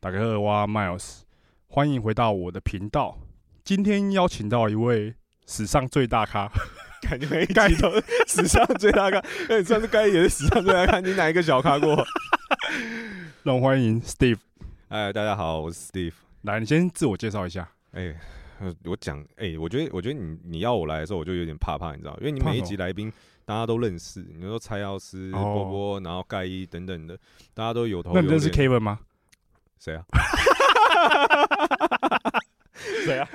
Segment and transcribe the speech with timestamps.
[0.00, 1.18] 大家好，我 Miles，
[1.66, 3.18] 欢迎回到我的频道。
[3.62, 5.14] 今天邀请到一位
[5.46, 6.50] 史上最大咖，
[7.02, 7.44] 感觉
[8.26, 12.06] 史上最大咖，那你上次该也是史上最大咖，你哪一个小咖过？
[13.44, 14.38] 让我欢迎 Steve。
[14.88, 16.14] 哎，大家好，我是 Steve。
[16.42, 17.68] 来，你先自我介绍一下。
[17.92, 18.14] 哎，
[18.84, 23.12] 我讲，哎，我觉得，我觉得你你要我来的时候，我就有点怕怕，你知道，因为你每一集来宾
[23.44, 27.18] 大家都认识，你说蔡药师、波波，然后盖伊等等的，
[27.54, 28.12] 大家都有头。
[28.14, 29.00] 那你认识 Kevin 吗？
[29.78, 30.04] 谁啊？
[33.04, 33.28] 谁啊？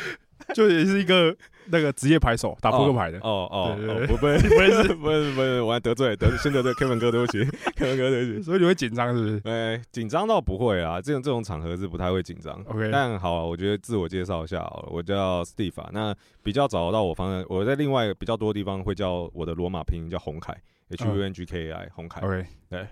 [0.54, 1.36] 就也是一个
[1.70, 3.18] 那个职业牌手，打扑克牌的。
[3.18, 3.76] 哦哦，
[4.06, 7.38] 不 不不是不是不是，我还得罪得先得罪 Kevin 哥，对不起
[7.76, 8.42] ，Kevin 哥对不起。
[8.44, 9.42] 所以你会紧张是不是？
[9.44, 12.54] 哎，紧张倒不会啊，这种这种场合是不太会紧张。
[12.66, 15.90] OK，但好，我觉得自我介绍一下好了，我叫 Steve 啊。
[15.92, 20.56] 那比较找得到我方向，我在另外比较多地方会叫我的罗马拼音叫红凯
[20.90, 22.20] ，H U N G K A I，红凯。
[22.20, 22.86] OK，对，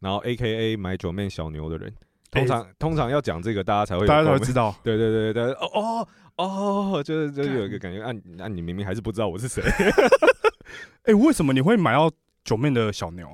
[0.00, 1.92] 然后 A K A 买九面小牛的人。
[2.30, 4.74] 通常通常要讲这个，大家才会大家才会知道。
[4.82, 9.62] 对对对对，哦哦哦，就是就是有一个感觉，啊啊，你明明还是不知道我是谁。
[11.04, 12.10] 哎，为什么你会买到
[12.44, 13.28] 九面的小牛？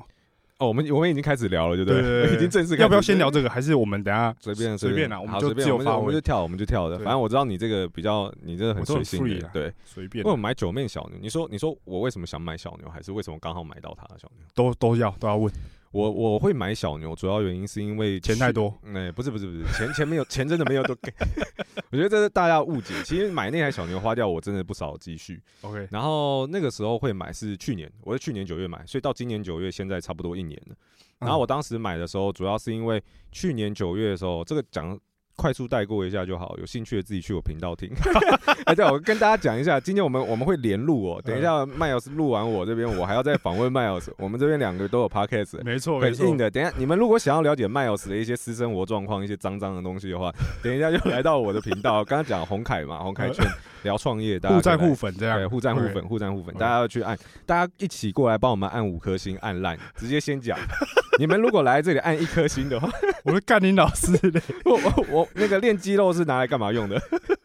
[0.59, 2.35] 哦，我们我们已经开始聊了，对不对？
[2.37, 2.77] 已经正式。
[2.77, 3.51] 要不要先聊这个？
[3.51, 5.21] 还是我们等下随便随便啊？
[5.21, 6.97] 我们就自由发我们就跳，我们就跳的。
[6.99, 10.23] 反正我知道你这个比较，你这个很随性的，对，随便。
[10.25, 11.19] 为什么买九面小牛？
[11.21, 12.89] 你说你说我为什么想买小牛？
[12.89, 14.47] 还是为什么刚好买到它的小牛？
[14.55, 15.53] 都都要都要问。
[15.93, 18.77] 我我会买小牛，主要原因是因为钱太多。
[18.95, 21.13] 哎，不是不是不是，钱钱没有，钱真的没有都给。
[21.93, 22.95] 我觉得这是大家误解。
[23.05, 25.41] 其实买那台小牛花掉我真的不少积蓄。
[25.61, 30.77] OK，然后那个时候会买是去年，我是去年九月买，所以到今年九月，现在差不多一年了。
[31.19, 34.99] 然后我当时买的时候，主要是因为去年九月的时候，这个讲。
[35.37, 37.91] 快速带过一下就好，有兴趣的自己去我频道听。
[38.67, 41.23] 哎，对，我跟大家讲一下，今天我们我们会连录哦。
[41.25, 44.15] 等一下麦尔斯录完我这边，我还要再访问麦尔斯。
[44.19, 46.51] 我们这边两个都有 podcast，没错，很硬的。
[46.51, 52.05] 等下你们如果想要了解麦尔斯的一些私生活状况、一些脏脏的东西的话， 等一下就来到我的频道。
[52.05, 53.45] 刚刚讲红凯嘛，红凯圈
[53.83, 60.59] 聊创业，互赞互粉这样，对，互赞互粉，互赞互粉，大家要去按，大家一起过来帮我们按五颗星，按烂，直接先讲。
[61.19, 62.89] 你们如果来这里按一颗星的话，
[63.25, 64.41] 我会干你老师的。
[64.65, 67.01] 我我我那个练肌肉是拿来干嘛用的？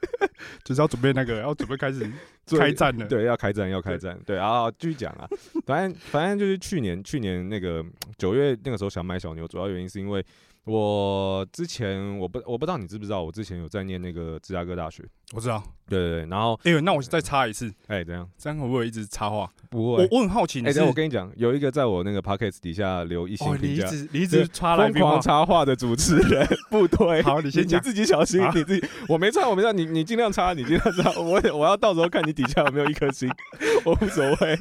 [0.64, 2.09] 就是要准备那个，要准备开始
[2.58, 3.06] 开战了。
[3.08, 4.20] 对，要开战，要开战。
[4.25, 5.28] 对啊，继续讲啊。
[5.66, 7.84] 反正反正就是去年去年那个
[8.18, 10.25] 九月那个时候想买小牛，主要原因是因为。
[10.70, 15.02] 我之前我不我不知道你知不知道，我之前有在念那个芝加哥大学，
[15.36, 18.28] 我知道，对对对，然后哎，那我再插一次，哎，怎样？
[18.38, 19.50] 这样会不会一直插话？
[19.70, 33.30] 不会，我我很好奇，哎，我跟你讲，有一个在我那个 p o c k e t 底下留一些评价，你一直插疯狂插话的主持人不对，好，你先讲，自己小心，你自己，我没插，我没插，你你尽量插，你尽量插， 我我要到时候看你底下有没有一颗星，
[33.84, 34.58] 我无所谓，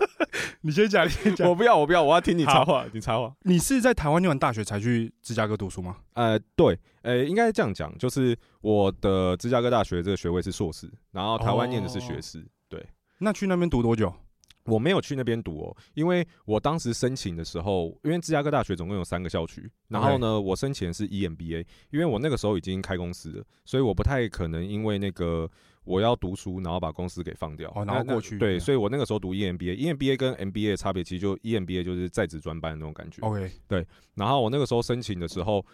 [0.63, 5.99] 你先讲，你先讲，我不要，我不要，我要听你插话，你插话，你是在台湾念完大学才去芝加哥读书吗？
[6.15, 6.77] 呃，对，
[7.07, 12.45] 呃，应该这样讲，就是我的芝加哥大学这个学位是硕士，然后台湾念的是学士。
[12.69, 12.85] 对，
[13.19, 14.13] 那去那边读多久？
[14.65, 25.49] 我没有去那边读哦，因为我当时申请的时候，因为芝加哥大学总共有三个校区，然后呢，我申请的是 EMBA，因为我那个时候已经开公司了，所以我不太可能因为那个
[25.85, 28.37] 我要读书，然后把公司给放掉，然后过去。
[28.39, 33.23] 对，所以我那个时候读 EMBA，EMBA 跟 MBA 的差别其实就 EMBA 就是在职专班的那种感觉。
[33.23, 33.87] OK，对，
[34.17, 35.65] 然后我那个时候申请的时候。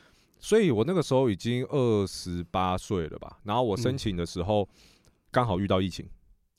[0.42, 4.68] 所以我那个时候已经二十八岁了吧，然后我申请的时候
[5.30, 6.04] 刚好遇到疫情，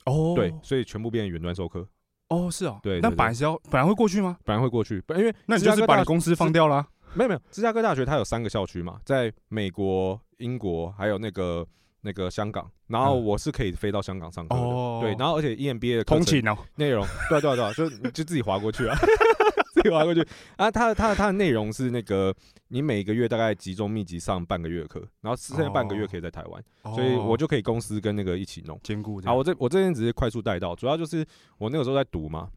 [0.05, 1.85] 哦，对，所以全部变成远端授课。
[2.29, 4.37] 哦，是哦，对，那本来是要本来会过去吗？
[4.45, 6.87] 本来会过去，因为那你就是把你公司放掉了？
[7.13, 11.67] 没有没有，芝加哥大学它有三个校区嘛，在美国、英国还有那个
[12.01, 14.61] 那个香港，然后我是可以飞到香港上课的，
[15.01, 18.97] 对，然后而且 EMBA 的通勤哦内容，对对对，就就自己划过去啊。
[19.89, 20.25] 划过去
[20.57, 20.69] 啊！
[20.69, 22.35] 他他他的内容是那个，
[22.67, 26.63] 你每个月大概集中密集上半个月课，然后剩下半个月可以在台湾，
[26.95, 29.19] 所以我就可以公司跟那个一起弄兼顾。
[29.25, 31.25] 啊，我这我这边只是快速带到，主要就是
[31.57, 32.49] 我那个时候在读嘛，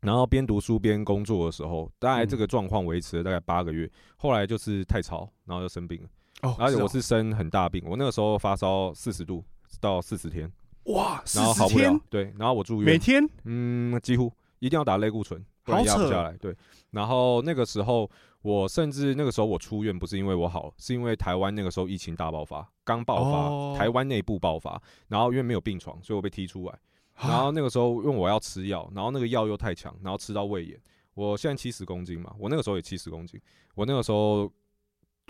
[0.00, 6.08] 然后边读书边工作的时候，大概这个状况维持了大概八个月，后来就是太吵，然后就生病了。
[6.42, 9.44] 哦，而且我是生很大病，我那个时候发烧四十度
[9.80, 10.48] 到四十天，
[10.84, 15.44] 哇，然后好不了，对，然后我住院，每天，嗯，几乎一定要打类固醇。
[15.72, 16.54] 压不下来，对。
[16.90, 18.10] 然后那个时候，
[18.42, 23.24] 我甚至那个时候我出院不是因为我好，是因为台湾那个时候疫情大爆发，刚爆
[23.72, 24.80] 发，台湾内部爆发。
[25.08, 26.78] 然后因为没有病床，所以我被踢出来。
[27.20, 30.80] 然后那个时候因为我要吃药，然后那个药又太强，然后吃到胃炎。
[31.14, 33.40] 我现在七十公斤嘛，我那个时候也七十公斤。
[33.74, 34.50] 我那个时候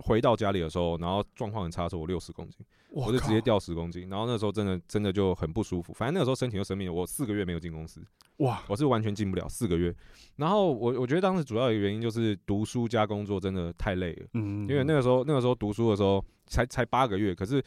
[0.02, 2.58] 回到家里的时候，然后状况很差的时候，我六十公斤，
[2.90, 5.92] 我我就直接掉十公斤，然后那时候真的真的就很不舒服。
[5.92, 8.00] 反正那个时候身体又生病了，我四个月没有进公司，
[8.38, 9.94] 哇，我是完全进不了四个月。
[10.36, 14.26] 然后我我觉得当时主要一个原因就是读书加工作真的太累了。
[14.34, 17.62] 嗯，因为那个时候那个时候读书的时候才才八个月，可是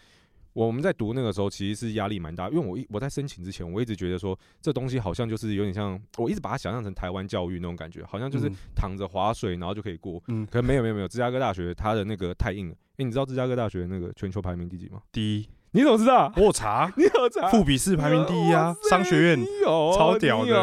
[0.54, 10.22] 我们在读那个时候其实是压力蛮大，因为我一我在申请之前，我一直觉得说这东西好像就是有点像，我一直把它想象成台湾教育那种感觉，好像就是嗯躺着划水然后就可以过。
[10.28, 12.76] 嗯可没有没有没有，芝加哥大学它的那个太硬了。
[12.98, 15.02] 哎，你知道芝加哥大学那个全球排名第几吗？
[15.12, 16.32] 第一，你怎么知道？
[16.36, 17.48] 我有查你有查？
[17.48, 19.40] 富比士排名第一啊商学院。
[19.64, 20.62] 有超屌的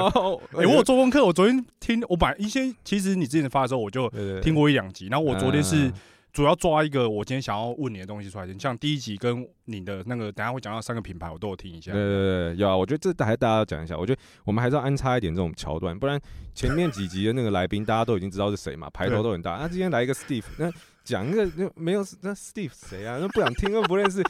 [0.53, 4.07] 哎，我有做功课，我昨天听，我本来一些其实你之前发的时候我就
[4.43, 5.93] 听过一两集，然后我昨天是嗯
[6.39, 12.01] 主要抓一个我今天想要问你的东西出来听，像第一集跟你的那个，等下会讲到三个品牌，我都有听一下对。
[12.01, 16.17] 对对，有啊，我觉得这还大家要讲一下，我觉得我们还是要安插一点这种桥段，不然
[16.55, 19.57] 前面几集的那个来宾大家都已经知道是谁嘛，排头都很大。
[19.57, 20.71] 那今天来一个 Steve，那
[21.03, 23.19] 讲一个那没有那 Steve 谁啊？
[23.21, 24.23] 那不想听又不认识。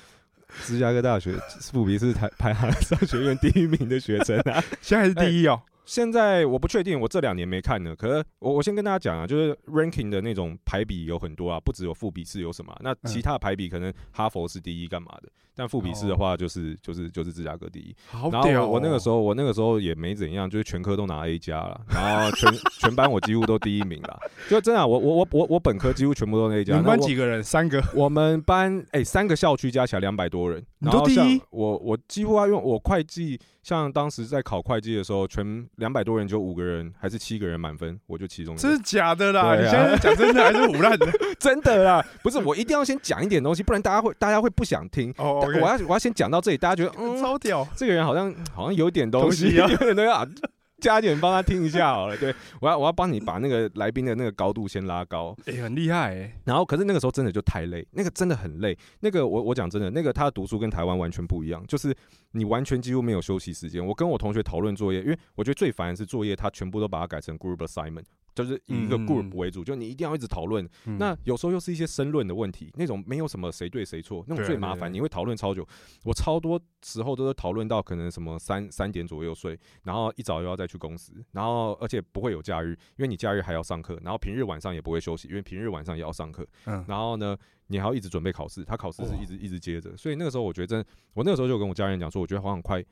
[0.65, 5.61] 芝加哥大学富比士排排行商学院第一名的学生啊，现在是第一哦。
[5.89, 7.97] 现在我不确定，我这两年没看呢。
[7.97, 17.97] 可是我我先跟大家讲啊，就是 ranking 的那种排比有很多啊，不只有副比试有什么啊、那其他的排比可能哈佛是第一干嘛的，但副比试的话就是就是就是芝加哥第一。
[18.13, 18.67] 然后好屌哦！
[18.67, 24.21] 我我那个时候我那个时候也没怎样，就是全科都拿 A 加了，然后全 全班我几乎都第一名了。
[24.51, 26.75] 就真的啊、我我我我我本科几乎全部都 A 加。
[26.75, 27.43] 你们班几个人？
[27.43, 27.83] 三个。
[27.95, 39.55] 我们班哎、三个校区加起来两百多人，然后像都第一我我几乎要用我会计，像当时在考会计的时候，全两百多人就五个人还是七个人满分，我就其中一个真的假的啦？
[39.57, 41.07] 你现在讲真的还是胡乱的？
[41.39, 45.13] 真的啦，不是我一定要先讲一点东西，不然大家会大家会不想听。
[45.19, 47.67] 哦我要我要先讲到这里，大家觉得嗯，超屌。
[47.77, 50.27] 这个人好像好像有点东西，东西啊有点东西啊，
[50.81, 52.17] 加点帮他听一下好了。
[52.17, 55.37] 对我要我要帮你把那个来宾的那个高度先拉高。
[55.47, 56.41] 哎，很厉害哎。
[56.45, 58.77] 然后，可是那个时候真的就太累，那个真的很累。
[59.01, 61.95] 那个我我讲真的，那个他读书跟台湾完全不一样，就是
[62.33, 63.85] 你完全几乎没有休息时间。
[63.85, 68.05] 我跟我同学讨论作业，因为我觉得最烦的是作业，他全部都把它改成 group assignment，
[68.39, 70.69] 就是以一个嗯 group 为主，就你一定要一直讨论。
[70.99, 75.67] 那有时候又是一些申论的问题，那种没有什么谁对谁错，那种最麻烦，你会讨论超久。
[76.05, 86.47] 我超多时候都是讨论到可能什么三三点左右睡，然后一早又要再去公司，然后而且不会有假日，因为你假日还要上课，然后平日晚上也不会休息，因为平日晚上也要上课。
[86.67, 87.37] 嗯，然后呢，
[87.67, 92.85] 你还要一直准备考试，他考试是一直一直接着，所以那个时候我觉得真的，我那个时候就跟我家人讲说，我觉得好像快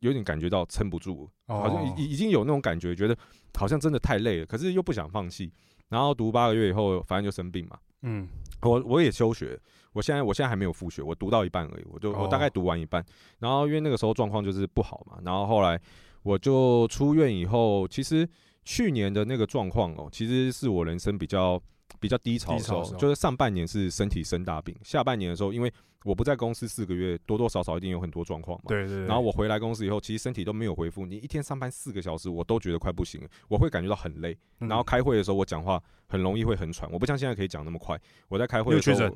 [0.00, 3.16] 有点感觉到撑不住了，好像哦已已经有那种感觉，觉得
[3.54, 5.52] 好像真的太累了，可是又不想放弃。
[5.88, 8.28] 然后读八个月以后，反正就生病嘛，嗯，
[8.62, 9.58] 我我也休学，
[9.92, 13.04] 我现在我现在还没有复学，我读到一半而已，我就我大概哦读完一半，
[13.40, 15.80] 然后因为那个时候状况就是不好嘛，然后后来
[16.22, 18.28] 我就出院以后，其实
[18.64, 21.60] 去年的那个状况哦，其实是我人生比较
[21.98, 25.72] 比较低潮的时候低潮的时，候就是上半年是身体生大病，下半年的时候，因为
[26.04, 29.06] 我不在公司四个月，多多少少一定有很多状况嘛，对对对。
[29.06, 31.04] 然后我回来公司以后，其实身体都没有恢复。
[31.04, 34.36] 你一天上班四个小时，我都觉得快不行了，我会感觉到很累。
[34.60, 38.00] 嗯然后开会的时候，我讲话很容易会很喘，我不像现在可以讲那么快。
[38.28, 39.10] 我在开会的时候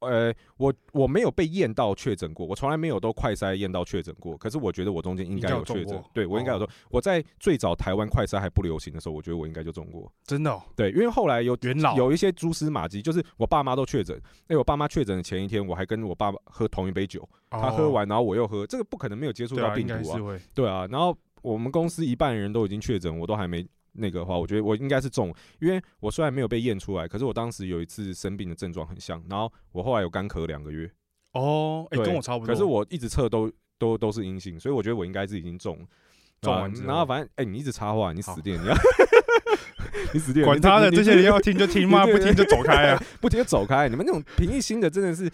[0.00, 4.36] 呃，我我没有被验到确诊过，我从来没有都快筛验到确诊过。
[4.36, 6.68] 可是我觉得我中间应该有有确诊，对我应该有说。
[6.90, 10.12] 我在最早台湾快筛还不流行的时候，我觉得我应该就中过。
[10.24, 14.20] 真的哦对，因为后来有元老有一些蛛丝马迹，就是我爸妈都确诊。
[14.48, 20.40] 哎，我爸妈确诊的前一天，我还跟我爸爸喝同一杯酒，他喝哦完，然后我又喝，这个不可能没有接触到病毒啊。
[20.52, 30.90] 对啊，然后我们公司一半人都已经确诊，我都还没那个的话，我觉得我应该是中，因为我虽然没有被验出来，可是我当时有一次生病的症状很像，然后我后来有干咳两个月，
[31.32, 32.52] 哦，哎，对跟我差不多。
[32.52, 35.78] 可是我一直测都都都是阴性，所以我觉得我应该是已经中
[36.40, 38.74] 中完之后然后反正哎、你一直插话，你死定了，你要
[40.12, 43.02] 你死定了，管他的，这些人要听就听嘛， 不听就走开啊！
[43.20, 45.30] 不听就走开，你们那种平易心的真的是。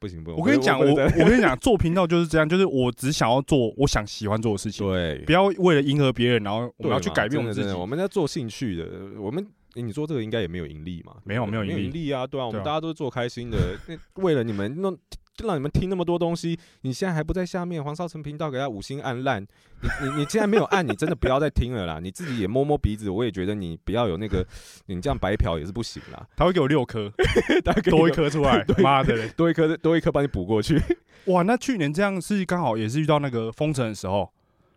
[0.00, 0.94] 不行不行，我跟你讲，我我
[1.28, 7.72] 跟你讲，做频道就是这样，就是我只想要做我想喜欢做的事情，对不要为了迎合别人，然后我们要去改变我们自己。
[7.72, 8.86] 我们在做兴趣的，
[9.20, 11.14] 我们、诶你做这个应该也没有盈利嘛？
[11.24, 14.96] 没有没有盈利啊，对啊，我们大家都是做开心的，那为了你们弄。
[15.38, 19.40] 就让你们听那么多东西，你现在还不在下面黄少成频道给他五星按烂，
[20.02, 22.00] 你你你既然没有按，你真的不要再听了啦！
[22.02, 24.44] 你自己也摸摸鼻子，我也觉得你不要有那个，
[24.86, 26.26] 你这样白嫖也是不行啦。
[26.36, 27.08] 他会给我六颗，
[27.64, 29.28] 大概多一颗出来，妈的！
[29.30, 30.82] 多一颗多一颗帮你补过去。
[31.26, 34.28] 哇，那去年这样是刚好也是遇到那个封城的时候，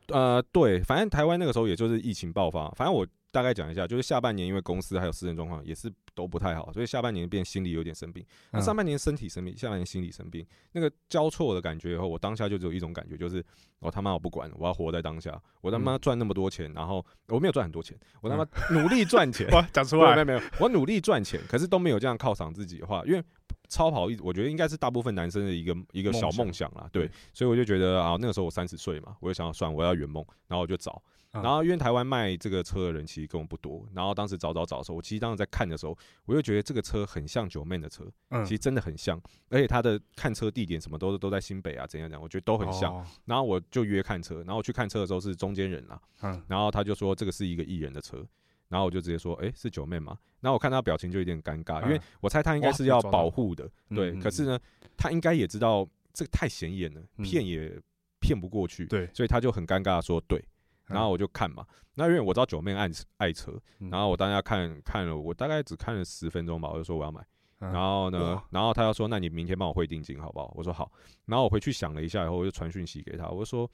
[0.09, 8.25] 呃，对，反正台湾那个时候也就是疫情爆发，反正我大概讲一下，就是下半年因为公司还有私人状况也是都不太好，所以下半年变心理有点生病。
[8.51, 8.61] 那嗯。
[8.61, 13.43] 上半年身体生病，下半年心理生病，那个交错的感觉以后，我当下就只有一种感觉，就是
[13.79, 20.13] 我他妈我不管，我要活在当下，我他妈赚那么多钱，然后我没有赚很多钱，我他妈努力赚钱， 哇，讲出来。
[20.13, 23.23] 没有没有，我努力赚钱，可是都没有这样犒赏自己的话，因为
[23.71, 26.69] 超跑一，我觉得应该是大部分男生的一个一个小梦想。
[26.73, 27.07] 啦，对。
[27.07, 31.01] 对，所以我就觉得啊，那个时候我三十岁嘛，我就想要算我要圆梦，然后我就找，
[31.31, 31.41] 嗯。
[31.41, 38.43] 然后因为台湾卖这个车的人其实根本不多，然后当时找找找的时候，我其实当时在看的时候，我就觉得这个车很像九妹的车，嗯。
[38.43, 39.17] 其实真的很像，
[39.49, 42.93] 而且它的看车地点什么都都在新北啊，怎样讲，我觉得都很像。
[42.93, 43.05] 哦。
[43.23, 48.25] 然后我就约看车，然后去看车的时候是中间人啦，嗯，然后他就说这个是一个艺人的车，
[48.71, 50.17] 然后我就直接说，诶，是九妹嘛？
[50.39, 54.17] 然后我看她表情就有点尴尬，因为嗯我猜她应该是要保护的，对。
[54.21, 54.59] 可是呢，
[54.97, 57.77] 她应该也知道这个太显眼了，嗯骗也
[58.21, 60.39] 骗不过去，对，所以她就很尴尬地说对。
[60.39, 67.21] 嗯然后我就看嘛，那因为我知道九妹爱爱车，嗯然后我当下看看了，我大概只看了十分钟吧，我就说我要买。
[67.59, 70.51] 嗯然后呢，然后他要说，那你明天帮我汇定金好不好？
[70.57, 70.91] 我说好。
[71.25, 73.69] 然后我回去想了一下以后，我就传讯息给他，我就说，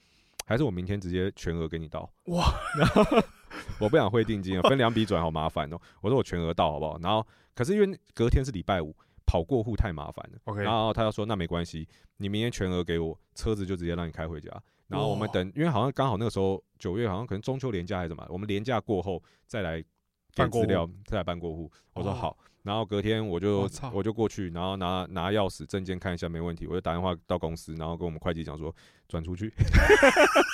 [0.46, 2.08] 还是我明天直接全额给你到。
[2.26, 2.52] 哇！
[2.78, 3.02] 然 后
[3.78, 5.78] 我不想汇定金啊，分两笔转好麻烦哦。
[6.00, 6.98] 我说我全额到好不好？
[7.02, 8.94] 然后可是因为隔天是礼拜五，
[9.26, 10.38] 跑过户太麻烦了。
[10.44, 11.86] OK 然后他又说那没关系，
[12.16, 14.50] 你明天全额给我，车子就直接让你开回家。
[14.88, 19.84] 然后我们等，因为好像刚好那个时候九月，好像可能中秋连假还是什么，我们连假过后再来
[20.34, 21.70] 办资料，再来办过户。
[21.92, 28.74] 我说哦好，然后隔天我就我就过去，然后拿拿钥匙证件看一下没问题，我就打电话到公司，然后跟我们会计讲说
[29.08, 29.52] 转出去，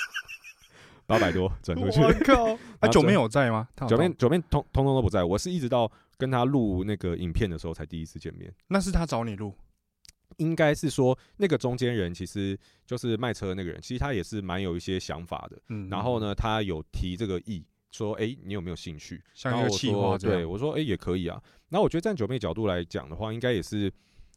[1.05, 2.01] 八百多转出去。
[2.01, 2.45] 我靠！
[2.79, 3.67] 啊，然后这九妹有在吗？
[3.75, 8.53] 他九面九面通通通都不在，我是一直到跟他录那个影片的时候才第一次见面。
[8.67, 9.53] 那是他找你录，
[10.37, 15.57] 应该是说那个中间人其实就是卖车的那个人，其实他也是蛮有一些想法的。
[15.69, 19.21] 嗯，然后呢，他有提这个意，说哎、诶你有没有兴趣？
[19.33, 21.41] 像一个然后我说企划对我说哎、诶也可以啊。
[21.69, 23.91] 然后我觉得站九妹角度来讲的话，应该也是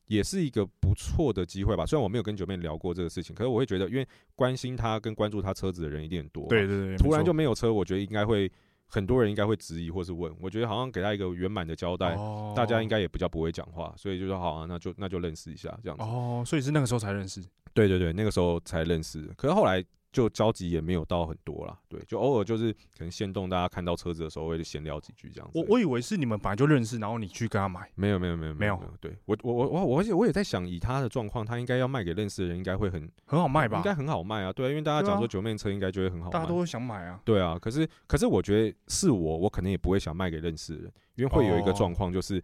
[0.08, 1.86] 也是一个不错的机会吧。
[1.86, 6.48] 虽然我没有跟九妹聊过这个事情，可是我会觉得，因为关心他跟关注他车子的人一定很多。
[6.48, 8.50] 对对对，突然就没有车，我觉得应该会
[8.86, 10.34] 很多人应该会质疑或是问。
[10.40, 16.02] 我觉得好像给他一个圆满的交代，哦大家应该也比较不会讲话，所以就说好啊，那就那就认识一下这样子。
[16.02, 17.42] 哦，所以是那个时候才认识。
[17.74, 21.78] 对对对，那个时候才认识，可是后来就交集也没有到很多啦。
[21.88, 25.58] 对，就偶尔就是可能先动大家看到车子的时候会闲聊几句这样子。
[25.58, 27.90] 我我以为是你们本来就认识，然后你去跟他买。
[27.94, 33.76] 没有没有没有没有没有，对我我我我我而且我也在想，以他的状况，他应该要卖给认识的人，应该会很很好卖吧？
[33.78, 34.52] 应该很好卖啊。
[34.52, 37.20] 对啊，因为大家讲说九面车应该就会很好卖，大家都会想买啊。
[37.24, 37.58] 对啊。
[37.60, 42.42] 可是可是我觉得是我，我可能也不会想卖给认识的人，因为会有一个哦状况就是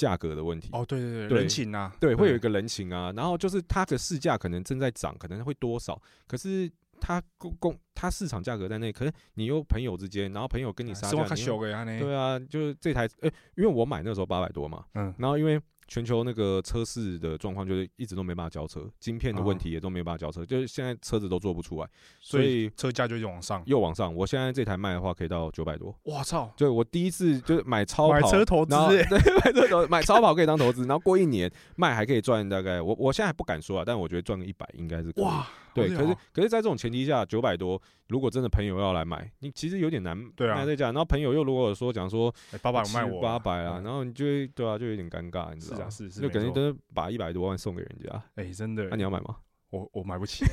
[0.00, 0.70] 价格的问题。
[0.72, 11.98] 哦，对对对，对人情啊，对，会有一个人情啊，然后就是它的市价可能正在涨，可能会多少，可是它供供它市场价格在那，可是你又朋友之间，然后朋友跟你杀价，是我看你又小给他呢。
[11.98, 21.88] 对啊，就是这台，哎、因为我买那时候八百多嘛，嗯，然后因为全球那个车市的状况就是一直都没办法交车，晶片的问哦题也都没办法交车，就是现在车子都做不出来，
[22.20, 23.60] 所所以以车价就一直往上。
[23.66, 24.14] 又往上。
[24.14, 26.48] 我现在这台卖的话可以到九百多，我操！
[26.56, 29.02] 对我第一次就是买超跑，买车投资 对，
[29.44, 35.44] 买车投买超跑可以当投资，然后过一年卖还可以赚大概我我现在还不敢说啊，但我觉得赚个一百应该是哇，
[35.74, 45.90] 对，可是可是在这种前提下，九百多，如果真的朋友要来买，你其实有点难对啊卖在价，然后朋友又如果说讲说哎八百卖我八百啊，嗯然后你就会对啊，就有点尴尬，你知道吗？
[45.90, 49.36] 是是就感觉真的把一百多万送给人家，哎，真的那，你要买吗？
[49.70, 50.44] 我我买不起。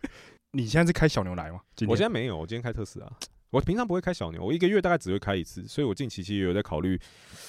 [0.52, 1.60] 你现在是开小牛来吗？
[1.88, 3.10] 我现在没有，我今天开特斯拉。
[3.50, 6.98] 我平常不会开小牛，我一个月大概只会开一次，所以我近期其实有在考虑。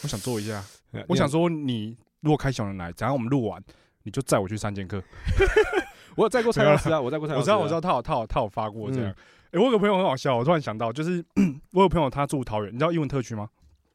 [0.03, 3.61] 我想做一下，呃我想，说你如果开小牛来，等下我们录完，
[4.03, 5.01] 你就载我去三剑客。
[6.17, 9.15] 我有载过蔡老师啊，我载过蔡老师啊，我知道我知道他有他有他有发过这样嗯。
[9.51, 11.23] 哎，我有个朋友很好笑，我突然想到，就是
[11.71, 13.47] 我有朋友他住桃园，你知道英文特区吗？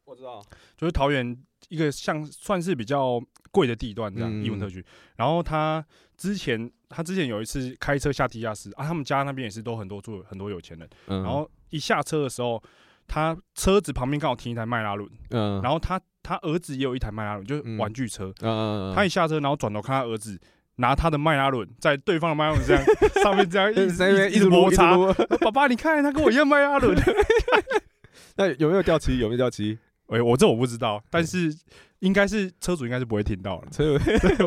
[0.05, 0.41] 我知道，
[0.75, 1.37] 就是桃园
[1.69, 4.83] 一个像算是比较贵的地段这样，嗯英文特区。
[5.17, 5.85] 然后他
[6.17, 10.89] 之前他之前有一次开车下地下室啊，他们家那边也是都很多住很多有钱人。
[11.07, 12.61] 嗯，然后一下车的时候，
[13.05, 18.33] 他车子旁边刚好停一台迈拉伦，嗯，然后他他儿子也有一台迈拉伦，就是嗯玩具车。
[18.41, 20.39] 嗯嗯，他一下车，然后转头看他儿子。
[20.77, 22.83] 拿他的迈拉伦在对方的迈拉伦这样
[23.21, 26.97] 上面这样一直 在一直摩擦，撸 爸爸你看他跟我一样迈拉伦。
[28.35, 29.19] 那有没有掉漆？
[29.19, 29.77] 有没有掉漆？
[30.07, 31.55] 哎，我这我不知道，但是
[31.99, 33.67] 应该是车主应该是不会听到了。
[33.71, 33.93] 车，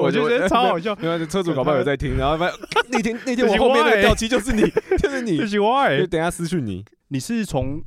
[0.01, 2.59] 我就觉得超好笑，没有，车主搞不好有在听，然后发现
[2.91, 4.63] 那天那天我后面那个我欸掉漆就是你，
[4.99, 6.85] 就是你就，是我哎就，等一下私讯你。
[7.09, 7.81] 你是从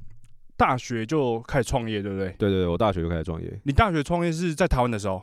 [0.57, 2.29] 大学就开始创业，对不对？
[2.39, 3.59] 对对对，我大学就开始创业。
[3.63, 5.21] 你大学创业是在台湾的时候，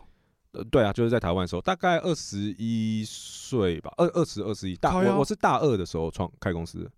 [0.57, 6.91] 呃，对啊，就是在台湾的时候，大概二十一岁吧，二二十二十一，大靠腰我我是大二的时候创开公司的。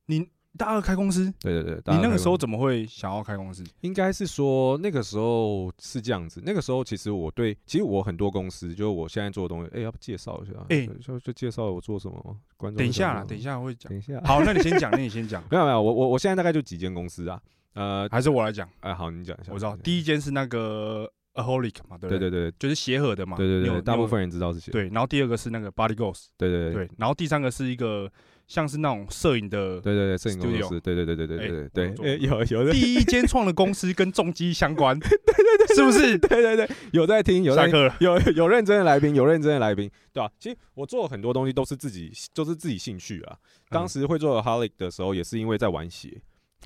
[0.57, 3.63] 大二开公司，对对对，大你那个时候怎么会想要开公司？
[3.83, 10.55] 应该是说那个时候是这样子，那个时候其实我对，其实我很多公司，就是我现在做的东西，哎、要不介绍一下？
[10.71, 12.37] 哎就就介绍我做什么吗？
[12.57, 13.91] 观众等一下啦，等一，下会讲。
[13.91, 17.41] 等一下，好，那你先讲，那你先讲， 没有没有，我我我现在大概就几间公司啊，
[17.75, 18.69] 呃，还是我来讲？
[18.81, 22.19] 哎，好，你讲一下，我知道，第一间是那个 Aholic 嘛，对不对？
[22.19, 23.37] 对对对就是协和的嘛。
[23.37, 24.09] 对对对，大部。
[24.09, 28.11] 分人知道这些，对，然后第二个是那个 Body Ghost，对对对对，然后第三个是一个
[28.47, 29.79] 像是那种摄影的。
[29.83, 36.17] 对对对，摄影工作室，对对对对对对哎对对，有有第一间创的公司跟重机相关， 对对对，是不是？
[36.17, 43.37] 对对对，有在听，有在听有有认真的来宾，有认真的来宾，对吧、其实我做很多东西都是自己，都是自己兴趣啊。
[43.69, 46.19] 当时会做 Holic 的时候，也是因为在玩鞋，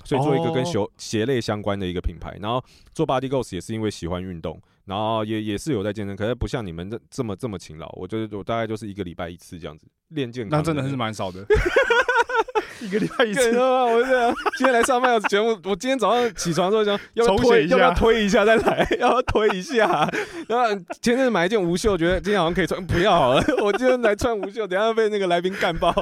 [0.03, 2.37] 所以做一个跟哦鞋鞋类相关的一个品牌。
[2.41, 7.89] 然后做 Body Ghost 也是因为喜欢运动，然后也也是有在健身，可是不像你们这这么这么勤劳。
[7.97, 10.59] 我就是我大概就是一个礼拜一次这样子练健康。
[10.59, 11.45] 那真的是蛮少的，
[12.81, 13.57] 一个礼拜一次。
[13.59, 20.09] 我这样今天来上麦的节目，我今天早上起床之后想， 要推，要不要下推一下再来，要不要推一下？
[20.47, 20.67] 然后
[21.01, 25.93] 前阵子买一件无袖，觉得今天好像可以穿，不要好了，我今天来穿无袖，等一下被那个来宾干爆，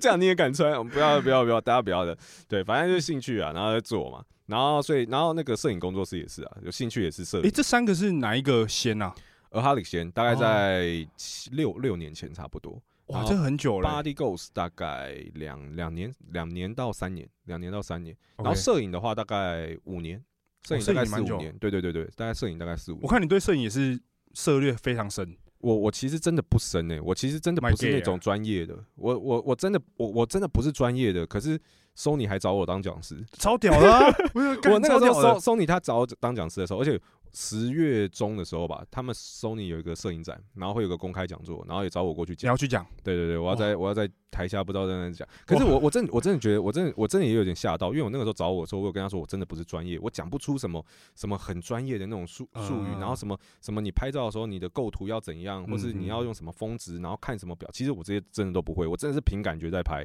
[0.00, 0.72] 这样你也敢穿？
[0.88, 2.16] 不要不要不要，大家不要的，
[2.48, 4.22] 对，反正就是兴趣啊，然后在做嘛。
[4.46, 7.50] 然后，所以，然后那个摄影工作室也是啊，有兴趣也是摄哎，影。
[7.50, 9.12] 这三个是哪一个先啊？
[9.50, 13.88] 而哈里先大概哦在七六六年前差不多，哇，这很久了。
[13.88, 18.16] Body Ghost 大概两两年，两年到三年，两年到三年。
[18.36, 20.22] 然后摄影的话大概五年，
[20.66, 23.02] 摄影大概四五年，对对对对，大概摄影大概四五年。
[23.02, 23.98] 我看你对摄影也是
[24.34, 31.58] 涉略非常深，我我其实真的不深诶、我其实真的不是那种专业的，我我我真的我我真的不是专业的，可是
[31.96, 34.12] Sony 还找我当讲师，超屌的啊。
[34.34, 37.00] 我我那个时候收 Sony 他找我当讲师的时候，而且
[37.38, 42.48] 十月中的时候吧，他们 Sony 有一个摄影展，然后会有个公开讲座，然后也找我过去讲。
[42.48, 50.82] 你要去讲，对对对，我要在我要在台下不知道在那讲，可是我我真我真的觉得我真的我真的也有点吓到，因为我那个时候找我的时候，我有跟他说我真的不是专业，我讲不出什么
[51.14, 60.02] 什么很专业的那种术术语，嗯然后什么什么你拍照的时候你的构图要怎样，或是你要用什么峰值，然后看什么表，其实我这些真的都不会，我真的是凭感觉在拍。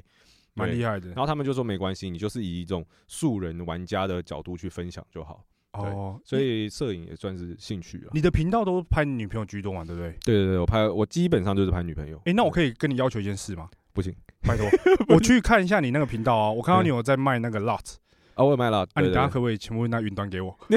[0.54, 1.16] 对蛮厉害的然。
[1.16, 5.46] 后他们就说没关系，你就是以一种素人玩家的角度去分享就好。
[5.74, 8.12] 哦，所以摄影也算是兴趣啊。
[8.14, 10.12] 你的频道都拍女朋友居多嘛，对不对？
[10.24, 12.22] 对对对，我拍我基本上就是拍女朋友。
[12.26, 13.70] 哎，那我可以跟你要求一件事吗？
[13.94, 14.14] 不行
[14.44, 14.66] 拜托，
[15.14, 17.96] 我去看一下你那个频道啊，我看到你有在卖那个 lot，
[18.36, 18.80] 啊，我有卖了。
[18.80, 20.58] 啊，对对对你等下可不可以全部那云端给我？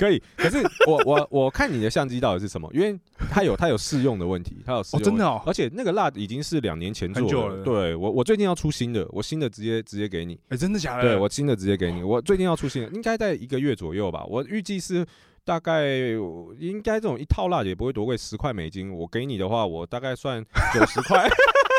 [0.00, 2.70] 可以，可是我 我我看你的相机到底是什么？
[2.72, 2.98] 因为
[3.30, 7.62] 它有它有试用的问题，它有试哦，用真的哦，而且那个蜡已经是两年前做了。
[7.62, 11.02] 对我我最近要出新的，我新的直接直接给你，哎，真的假的？
[11.02, 15.04] 对我新的直接给你，我最近要出新的，应该在一个月左右吧，我预计是
[15.44, 15.86] 大概
[16.58, 21.28] 应该这种一套蜡也不会多贵，十块美金，我给你的话，我大概算九十块，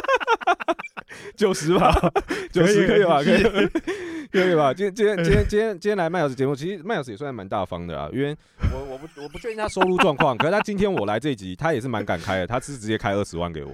[1.36, 1.94] 九十吧，
[2.52, 3.22] 九十可以吧？
[3.24, 3.44] 可以。
[4.32, 4.74] 可以吧？
[4.74, 8.34] 今天今天今天今天今天来麦老师节目，其实麦老师也算蛮大方的啊，因为
[8.74, 13.72] 我我不我不确定他收入状况，可是他今天我来这一集，他也是蛮敢开的，他是直接开二十万给我，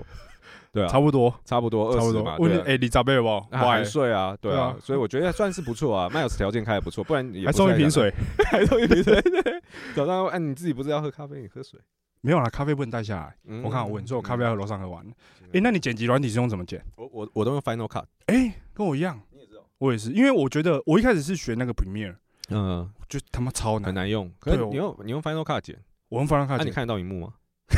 [0.74, 2.38] 对啊，差不多，差不多差不多二十嘛，。
[2.40, 3.40] 问你，哎，你长辈有不？
[3.52, 6.10] 还哇含税啊，对啊所以我觉得算是不错啊。
[6.12, 8.12] 麦尔斯条件开的不错，不然也还送一瓶水？
[8.50, 9.22] 还送一瓶水。
[9.22, 9.62] 对
[9.96, 11.80] 早上哎，你自己不是要喝咖啡，你喝水。
[12.22, 13.36] 没有啦，咖啡不能带下来。
[13.46, 15.06] 嗯我看我问，所以我咖啡要在楼上喝完。
[15.06, 15.14] 嗯
[15.54, 16.84] 哎，那你剪辑软体是用怎么剪？
[16.98, 22.16] 我我我都用 Final Cut，哎，跟我一样，你也知道，我也是，因为我觉得我一开始是学那个 Premiere，
[22.50, 23.88] 嗯，就他妈超难。
[23.88, 24.30] 很难用。
[24.40, 27.34] 可是你用你用 Final Cut 剪，我用 Final Cut 剪，看得到荧幕吗？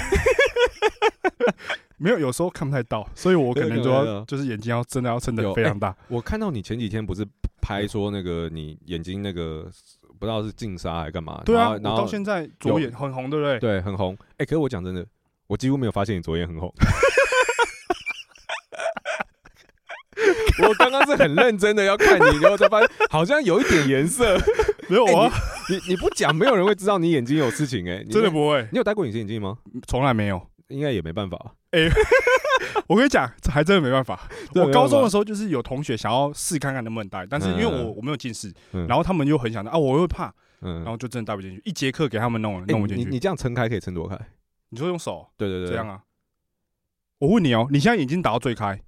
[1.98, 5.96] 没有，有时候看不太到，所以我可能就要 就是眼睛要真的要撑得有非常大。
[6.08, 7.28] 我看到你前几天不是
[7.62, 9.70] 拍说那个你眼睛那个
[10.20, 11.42] 不知道是禁杀还是干嘛？
[11.46, 13.60] 对啊，我然后到现在左眼很红，对不对？
[13.60, 14.18] 对很红。
[14.38, 15.06] 哎，可是我讲真的，
[15.48, 16.72] 我几乎没有发现你左眼很红。
[20.68, 24.38] 我刚刚是很认真的要看你，然后才发现 好像有一点颜色。
[24.90, 25.32] 没有啊，
[25.70, 28.30] 你你不讲，没有人会知道你眼睛有事情哎、你真的。
[28.30, 29.58] 不会，你有戴过隐形眼镜吗？
[29.88, 30.42] 从来没有。
[30.68, 31.56] 应该也没办法。
[32.88, 34.28] 我跟你讲，这还真的没办法。
[34.56, 41.62] 我高中的时候就是有同学想要试看看能不能戴，但是因为嗯我我没有近视，嗯然后他们又很想戴啊，我又怕，嗯然后就真的戴不进去。
[41.66, 43.04] 一节课给他们弄弄不进去。
[43.04, 44.18] 你你这样撑开可以撑多开？
[44.70, 46.02] 你说用手对对对，这样啊？
[47.20, 48.80] 我问你哦，你现在眼睛打到最开，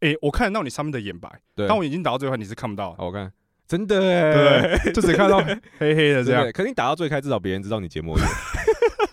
[0.00, 1.66] 哎，我看得到你上面的眼白，对。
[1.68, 3.32] 当我眼睛打到最开，你是看不到，好，我看，
[3.66, 4.92] 真的哎，对？
[4.92, 5.38] 就只看到
[5.78, 6.52] 黑黑的这样真的。
[6.52, 8.26] 可你打到最开，至少别人知道你结膜炎，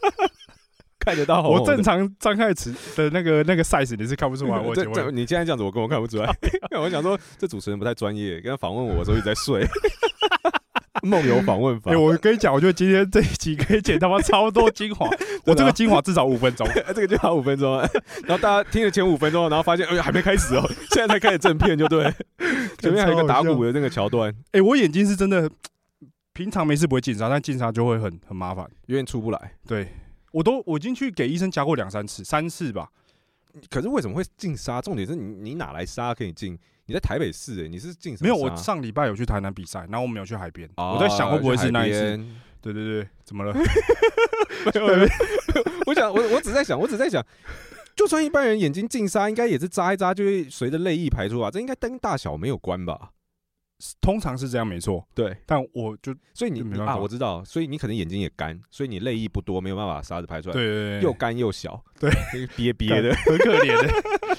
[1.07, 1.61] 看得到红红。
[1.61, 4.83] 我正常张开词的那个 那个 size 你是看不出来， 我这。
[4.83, 6.29] 这你现在这样子我根本看不出来。
[6.77, 9.65] 我想说这主持人不太专业，跟他访问我的时候一直在睡，
[11.03, 15.09] 梦游访问法哎、，我跟你讲，我觉得今天这一集可以剪他妈超多精华，
[15.45, 16.67] 我这个精华至少五分钟。
[16.87, 17.87] 这个精华五分钟啊，
[18.25, 22.11] 然后大家听了前五分钟，然后发现哎、还没开始哦，现在才开始正片，就对，
[22.79, 25.49] 前面还有一个打鼓的那个桥段，哎、我眼睛是真的，
[26.33, 28.65] 平常没事不会进沙，但进沙就会很很麻烦。
[28.87, 29.51] 有点出不来。
[29.67, 29.87] 对
[30.31, 32.89] 我都我已经去给医生夹过两三次，三次吧。
[33.69, 34.81] 可是为什么会进沙？
[34.81, 36.57] 重点是你你哪来沙可以进？
[36.85, 42.17] 你在台北市哎、你是进什没有，我上礼拜有去台南比赛，然后我们有去海边，哦我在想会不会是那一次。
[42.61, 43.53] 对对对，怎么了？
[43.53, 45.09] 没有没有
[45.85, 47.25] 我想我我只在想，我只在想，
[47.95, 53.11] 就算一般人眼睛进沙，应该也是扎一扎就会随着泪液排出啊，这应该跟大小没有关吧？
[54.01, 62.09] 通常是这样没错，对，但我就所以你你啊，我知道，所以你可能眼睛也干，所以你泪液不多，没有办法把沙子拍出来，对对对，又干又小，对，
[62.57, 63.87] 憋憋的，很可怜的，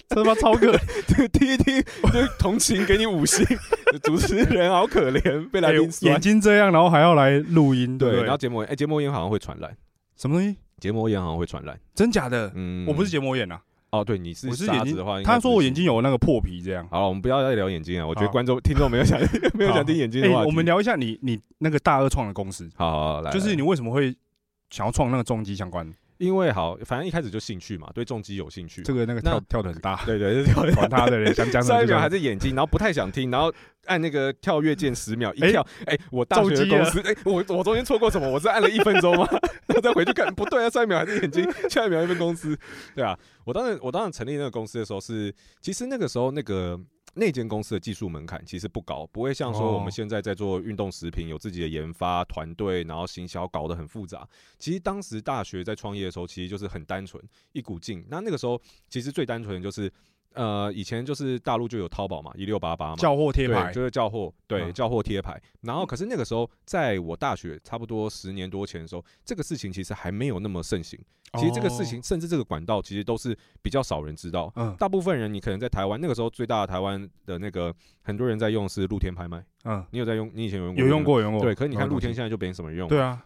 [0.08, 0.78] 他妈超可怜。
[1.28, 1.80] 听一听
[2.12, 3.44] 就同情，给你五星，
[4.02, 6.20] 主持人好可怜，被来哎宾酸眼。
[6.20, 8.22] 睛这样，然后还要来录音，对？
[8.22, 9.76] 然后结膜炎，哎，结膜炎好像会传染，
[10.16, 10.56] 什么东西？
[10.80, 11.78] 结膜炎好像会传染。
[11.94, 12.50] 真假的？
[12.54, 16.86] 嗯，我不是结膜炎啊，哦，对，你是我是眼睛的话，应该他说我眼睛有那个破皮，这样。
[16.90, 18.06] 好了，我们不要再聊眼睛了！
[18.06, 19.18] 我觉得好观众、听众没有想
[19.54, 20.46] 没有想听眼睛的哎话题。
[20.46, 24.14] 我们聊一下你你那个大二创的公司，好好好来，来就是你为什么会
[24.68, 25.90] 想要创那个重机相关？
[26.18, 28.82] 因为好，反正一开始就兴趣嘛，对重机有兴趣。
[28.82, 32.08] 这个那个那跳跳的很大，对 对，是跳管他的人想讲上一秒还。
[32.08, 33.52] 是眼睛，然后不太想听，然后
[33.84, 38.26] 按那个跳跃键十秒，一哎跳，哎、我大学公司，哎、我我中间错过什么？
[38.28, 39.28] 我是按了一分钟吗？
[39.68, 42.58] 然后再回去看，不对啊，上一秒还是眼睛， 下一秒一分公司，
[42.94, 46.80] 对啊，我当时我当时成立那个公司的时候是，其实那个时候那个。
[47.18, 54.26] 那间公司的技术门槛其实不高，不会像说我哦们现在在做运动食品，有自己的研发团队，然后行销搞得很复杂。
[54.56, 58.04] 其实当时大学在创业的时候，其实就是很单纯，一股劲。
[58.08, 59.92] 那那个时候其实最单纯的就是，
[60.34, 65.40] 呃，以前就是大陆就有淘宝嘛，一六八八嘛，叫货贴，牌，就是叫货，对，嗯叫货贴牌。
[65.62, 70.98] 然后，可是那个时候，在我大学差不多十年多前的时候，这个事情其实还没有那么盛行。
[71.38, 74.50] 其实这个事情，甚至这个管道，其实都是比较少人知道。
[74.56, 80.30] 嗯，大部分人，你可能在台湾那个时候最大的台湾的那个很多人在用是露天拍卖，嗯嗯，你有在用？
[80.32, 80.80] 你以前有用过？
[80.82, 81.04] 有用？
[81.04, 82.88] 过有用过，对，可是你看露天现在就没什么用。
[82.88, 83.22] 对啊，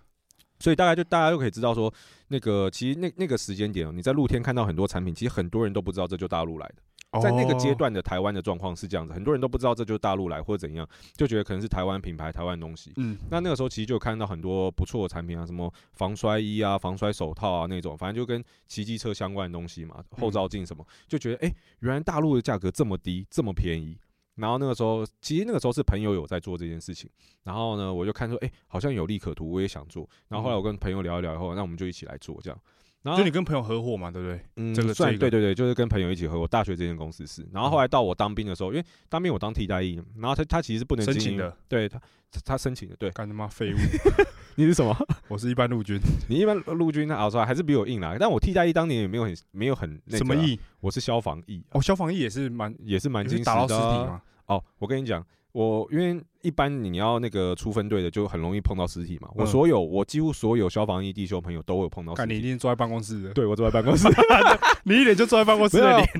[0.59, 1.93] 所以大概就大家就可以知道说，
[2.27, 6.83] 那个其实那那个时间点哦，你在露天看到很多产品，其实很多人都不知道这就大陆来的。
[7.21, 12.93] 在那个阶哦，段的台湾的状况是这样子，很多人都不知道这就是大陆来或者怎样，就觉得可能是台湾品牌、台湾东西。
[12.97, 23.99] 嗯，那那个时候其实就有看到很多不错的产品啊，什么防摔衣啊、防摔手套啊那种，反正就跟骑机车相关的东西嘛，后照镜什么，就觉得哎、诶原来大陆的价格这么低，这么便宜。
[24.37, 27.09] 然后那个时候，其实那个时候是朋友有在做这件事情，
[27.43, 30.09] 然后呢，我就看说，哎、好像有利可图，我也想做。
[30.29, 32.59] 然后后来我跟朋友聊一聊以后，那我们就一起来做这样。
[33.03, 34.41] 然后就你跟朋友合伙嘛，对不对？
[34.57, 36.47] 嗯，算对对对，就是跟朋友一起合伙。
[36.47, 41.99] 大学这间公司是，然后后来到我当兵的时候，因为当兵我当替代役，然后他他其实不能申请的，对他
[42.31, 43.77] 他他申请的，对，干他妈废物！
[44.55, 44.95] 你是什么？
[45.29, 50.35] 我是一般陆军， 你一般陆军那熬出来还是比我硬啦，但我替代役当年也没有很没有很、那个啊什么？
[50.37, 50.61] 役？
[50.81, 54.13] 我是消防役，哦，消防役也是蛮，也是蛮也惊喜的是打到尸体？
[54.47, 59.29] 哦，我跟你讲，我因为一般你要那个出分队的，就很容易碰到尸体嘛。
[59.35, 62.43] 我嗯所有我几乎所有消防役弟兄朋友都有碰到尸干你一。
[62.43, 64.09] 定坐在办公室的，对，我坐在办公室，
[64.85, 65.79] 你一脸就坐在办公室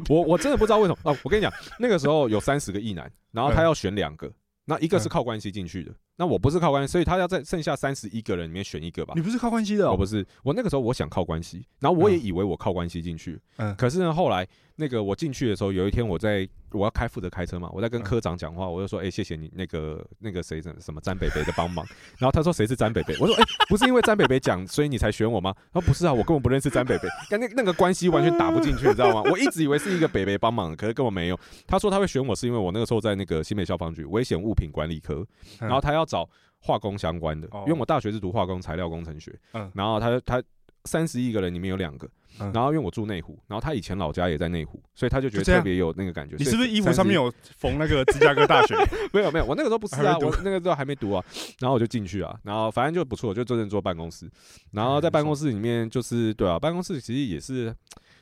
[0.09, 1.17] 我我真的不知道为什么哦。
[1.23, 4.33] 我跟你讲，那个时候有三十个役男，然后他嗯要选两个，
[4.65, 9.21] 那一个是嗯靠关系进去的，那我不是靠关系，所以他要在剩下三十一个人里面选一个吧你。
[9.21, 10.07] 不是靠关系的哦我不？
[10.07, 21.87] 是，我那个时候我想靠关系，然后我也嗯以为我靠关系进去，嗯可是呢，后来那个我进去的时候，有一天我在我要开负责开车嘛，我在跟嗯科长讲话，我就说，哎、谢谢你那个那个谁什什么詹北北的帮忙，
[22.19, 25.55] 然后他说谁是詹北北，我说，哎、不是因为詹北北讲，所以你才选我吗？
[25.73, 29.31] 他说不是啊，我根本不认识詹北北，但那那个关系完全打不进去，你知道吗？
[29.31, 31.39] 我一直以为是一个北北帮忙，可是根本没有。
[31.67, 35.27] 他说他会选我是因为我那个时候在那个新北消防局危险物品管理科，
[35.61, 36.29] 嗯然后他要找
[36.61, 40.43] 化工相关的，哦因为我大学是读化工材料工程学，嗯然后他他
[40.85, 46.37] 三十一个人里面有两个，嗯然后因为我住内湖，然后他以前老家也在内湖，所以他就觉得特别有那个感觉。
[46.39, 48.75] 你是不是衣服上面有缝那个芝加哥大学？
[49.13, 49.45] 没有没有？
[49.45, 51.25] 我那个时候不是啊， 我那个时候还没读啊，
[51.61, 54.31] 然后我就进去啊，然后反正就不错，就真正坐办公室，
[54.73, 57.75] 然后在办公室里面就是对啊，办公室其实也是。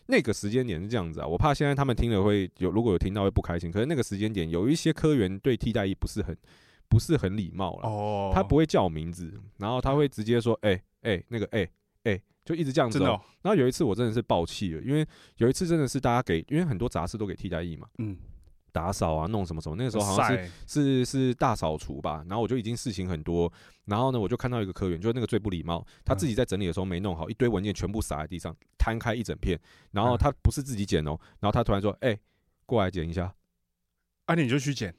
[0.07, 3.71] 那个时间点是这样子啊，我怕现在他们听了会有，如果有听到会不开心。
[3.71, 6.37] 可是那个时间点有一些科员对替代役不是很
[6.89, 11.69] 不是很礼貌了，哦，他不会叫我名字，然后他会直接说，哎、哎、那个哎
[12.03, 12.21] 哎、
[12.51, 13.01] 就一直这样子、哦。
[13.01, 18.17] 真的哦，然后有一次我真的是爆气了，因为有一次真的是大家给，因为很多杂事都给替代役嘛，嗯，
[18.73, 23.53] 打扫啊，弄什么什么，那个时候好像是是是大扫除吧，然后我就已经事情很多，
[23.85, 29.59] 然后呢，我就看到一个科员，就是那个最不礼貌，他自己在整理的时候没弄好，一堆文件全部撒在地上，摊开一整片，
[29.93, 30.19] 然后嗯。
[30.19, 32.19] 他不是自己捡哦，然后他突然说，哎、
[32.67, 33.33] 过来捡一下，
[34.27, 34.95] 啊，你就去捡，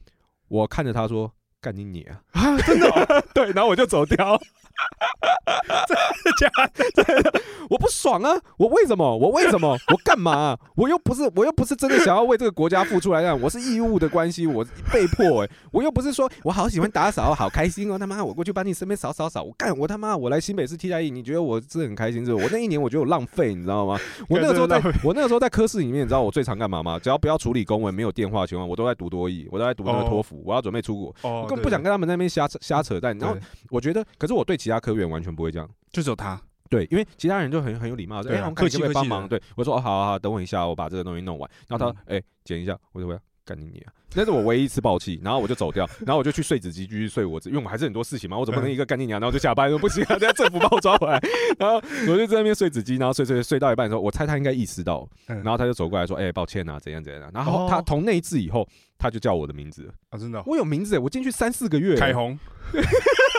[0.48, 2.24] 我看着他说，干你你啊！
[2.32, 3.24] 啊，真的哦？
[3.36, 4.36] 对，然后我就走掉，
[6.40, 7.42] 假的？
[7.70, 8.38] 我不爽啊！
[8.58, 9.18] 我为什么？
[9.18, 9.70] 我为什么？
[9.92, 22.34] 我干嘛啊、我又不是，我又不是真的想要为这个国家付出来干，我是义务的关系，我被迫哎、我又不是说我好喜欢打扫，好开心哦，他妈我过去帮你身边扫扫扫，我干我他妈我来新北市替代役，你觉得我是很开心是？
[22.34, 23.98] 我那一年我觉得我浪费，你知道吗？
[24.30, 27.00] 我那个时候在我那个时候在科室里面，你知道我最常干嘛吗？
[27.00, 33.18] 只要不要处理公文、没有电话的情况，我都在读多译，我都在读那个哦托福，我要准备出国，哦我根本不想跟他们那边瞎扯瞎扯淡。
[33.18, 35.70] 然后对我觉得，可是我对其他科员完全不会这样。
[35.92, 39.28] 就只有他，对，因为其他人就很很有礼貌，说哎，对啊我看你可不可以客气客气帮忙？
[39.28, 41.50] 对我说哦，好好好，等我一下，我把这个东西弄完。
[41.68, 43.92] 然后他嗯哎剪一下，我就我要干你你啊！
[44.14, 51.20] 那是我唯一一次爆气，然后我就走掉， 然后我就去睡纸机继续睡我自，因为我还是很多事情嘛，我总不能一个干你娘，然后就下班，说不行啊，等下政府把我抓回来。
[51.58, 51.76] 然后
[52.10, 57.30] 我就在那边睡纸机，然后睡睡睡到一半的时候，我猜他应该意识到，嗯然后他就走过来说，哎，抱歉啊，怎样怎样啊。
[57.34, 62.38] 然后哦他从那一次以后，他就叫我的名字，啊，真的哦我有名字哎，我进去三四个月，凯红，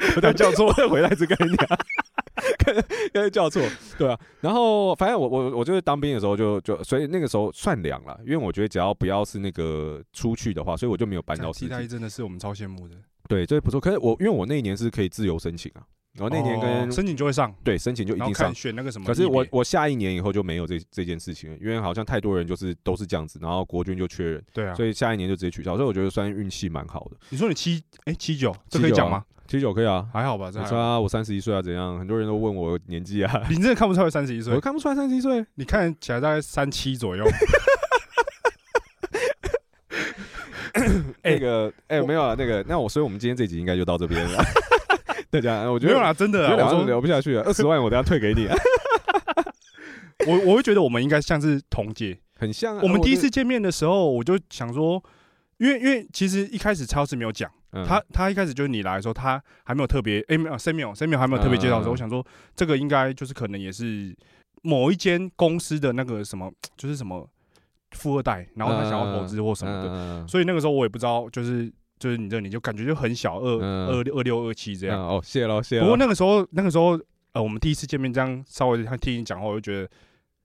[0.16, 1.68] 我才叫错，回来只 跟你讲。
[2.58, 3.60] 跟跟叫错，
[3.98, 4.18] 对啊。
[4.40, 11.88] 然后反正我我我就是当兵的时候就就，所以那个时候算凉了，因为我觉得只要不要是那个出去的话，所以我就没有搬到替代役。
[11.88, 12.94] 真的是我们超羡慕的。
[13.28, 13.80] 对，这不错。
[13.80, 15.82] 可是我因为我那一年是可以自由申请啊，
[16.14, 18.52] 然后那年跟、哦申请就会上，对申请就一定上。
[18.54, 19.14] 选那个什么可。
[19.14, 25.76] 是我我下一年以后就没有这这件事情了，因为好像太多人就是都是这样子，然后国军就缺人，对啊，所以下一年就直接取消。
[25.76, 27.16] 所以我觉得算运气蛮好的。
[27.30, 29.24] 你说你七哎七九，这可以79啊讲吗？
[29.46, 30.50] 七九可以啊，还好吧。
[30.54, 31.98] 我说啊，我三十一岁啊，怎样？
[31.98, 35.44] 很多人都问我年纪啊，你真的看不出来三十一岁我，看不出来三十一岁。
[35.54, 37.24] 你看起来大概三七左右。
[41.22, 44.42] 那个，哎、我没有啊，那个，那我，所以我们今天这集应该就到这边了。
[45.30, 48.56] 大家，我觉得没有啦，真的啊，我聊我说聊不下去了， 二十万我等下退给你啊，
[50.26, 52.18] 我我会觉得我们应该像是同届。
[52.40, 52.80] 很像啊。
[52.82, 55.02] 我们第一次见面的时候，我就想说，
[55.58, 64.16] 因为因为其实一开始超市没有讲，嗯他他一开始就是你来的时候，他还没有特别，哎、没有 Samuel Samuel 还没有特别介绍的时候，嗯我想说这个应该就是可能也是
[64.62, 67.28] 某一间公司的那个什么，就是什么
[67.90, 75.00] 富二代，然后他想要投资或什么的，的所以那个时候我也不知道，就是就是你这你就感觉就很小，二嗯二六二六二七这样。
[75.00, 75.96] 哦，谢喽，谢不过。
[75.96, 76.98] 那个时候那个时候
[77.32, 79.88] 呃，我们第一次见面这样稍微听你讲话，我就觉得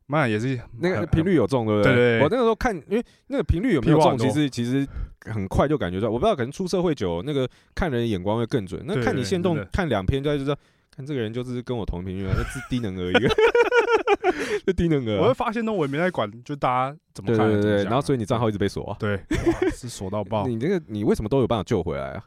[0.07, 4.85] 妈也是那个频率有中，对不对对对我那个时候看，因为那个频率有没有中，其实其实
[5.25, 6.11] 很快就感觉出来。
[6.11, 8.83] 我不知道，可能出社会久，那个看人的眼光会更准。
[8.85, 10.55] 那看你线动看两篇，就知道，
[10.93, 13.29] 看这个人就是跟我同频率是低能儿一个，
[14.65, 15.21] 就低能儿啊。
[15.21, 17.49] 我会发现呢，我也没在管，就大家怎么看。
[17.51, 18.97] 对对对然后所以你账号一直被锁啊。
[18.99, 19.19] 对，
[19.73, 20.45] 是锁到爆。
[20.47, 22.25] 你这个你为什么都有办法救回来啊？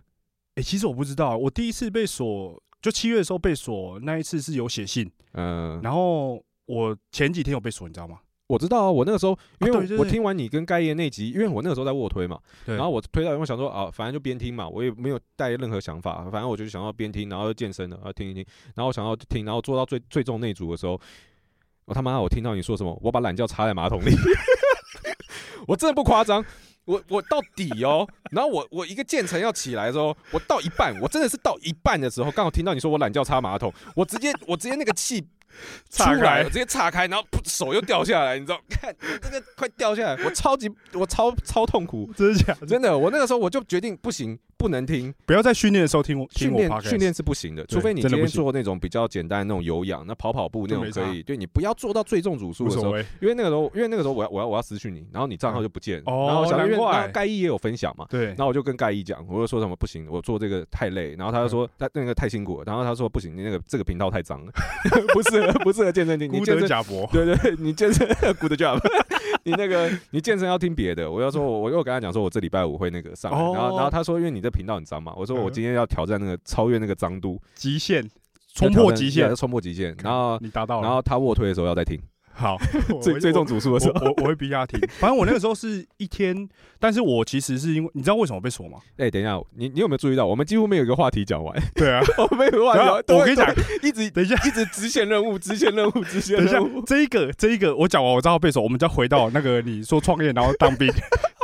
[0.57, 8.21] 哎、其实我不知道，我第一次被锁，就七月的时候被锁，那一次是有写信，嗯，然后我前几天有被锁，你知道吗？
[8.49, 20.99] 我知道啊，我那个时候因为我听完你跟盖爷那集，因为我那个时候在卧推嘛，对然后我推到，我想说啊，反正就边听嘛，我也没有带任何想法，反正我就想要边听，然后健身的，然后听一听，然后想要听，然后做到最最重那组的时候，
[21.87, 24.11] 我他妈我听到你说什么，我把懒觉插在马桶里，
[25.67, 26.45] 我真的不夸张。
[26.85, 35.21] 我我到底哦，然后我我一个渐层要起来的时候，我到一半，我真的是到一半的时候，刚好听到你说我懒觉插马桶，我直接我直接那个气
[35.91, 38.61] 出岔来，开直接岔开，然后噗手又掉下来，你知道？
[38.71, 42.67] 看我这个快掉下来，我超级我超超痛苦，真的假的？
[42.67, 51.23] 真的，我那个时候我就决定不行，不能听不要在训练的时候听我训练训练是不行的，除非你今天做那种比较简单的那种有氧，那跑跑步那种可以。
[51.23, 52.97] 对你不要做到最重组数的时候。
[53.21, 58.07] 因为那个时候，因为那个时候我要我要我要私讯你，然后你账号就不见，哦然后我想因为难怪盖伊也有分享嘛。
[58.09, 61.15] 对然，后我就跟盖伊讲，我就说什么不行，我做这个太累。
[61.17, 62.65] 然后他就说他那个太辛苦了。
[62.67, 64.53] 然后他说不行，你那个这个频道太脏了，
[65.13, 66.33] 不适合不适合健身听。
[66.33, 67.09] 你孤健身德假博。
[67.13, 68.07] 对对，对 你健身
[68.41, 68.79] good job，
[69.47, 71.09] 你那个 你健身要听别的。
[71.09, 78.05] 我要说，我我又跟他讲说，我这礼拜五会那个上然后然后他说，因为你这频道很脏嘛，我说我嗯今天要挑战那个超越那个脏度，极限，
[78.55, 79.35] 冲破极限。
[79.37, 79.97] 冲破极限。
[80.03, 80.83] 然后你达到了。
[80.83, 81.97] 然后他卧推的时候要再听，
[82.37, 82.59] 好，
[83.03, 83.95] 最最重组数的时候。
[84.01, 84.79] 我我我会逼他听。
[84.99, 88.79] 反正我那个时候是一天，但是我其实是因为你知道为什么被锁吗？
[88.99, 93.49] 哎，等一下，你你有没有注意到，我们几乎没有一个话题讲完，对啊， 我们没有话题讲完，我跟你讲，
[93.83, 96.83] 一直等一下，一直支线任务，支线任务，支线等一下任务。
[96.87, 100.87] 这一个这一个我讲完，我知道被锁，我们再回到那个你说创业然后当兵，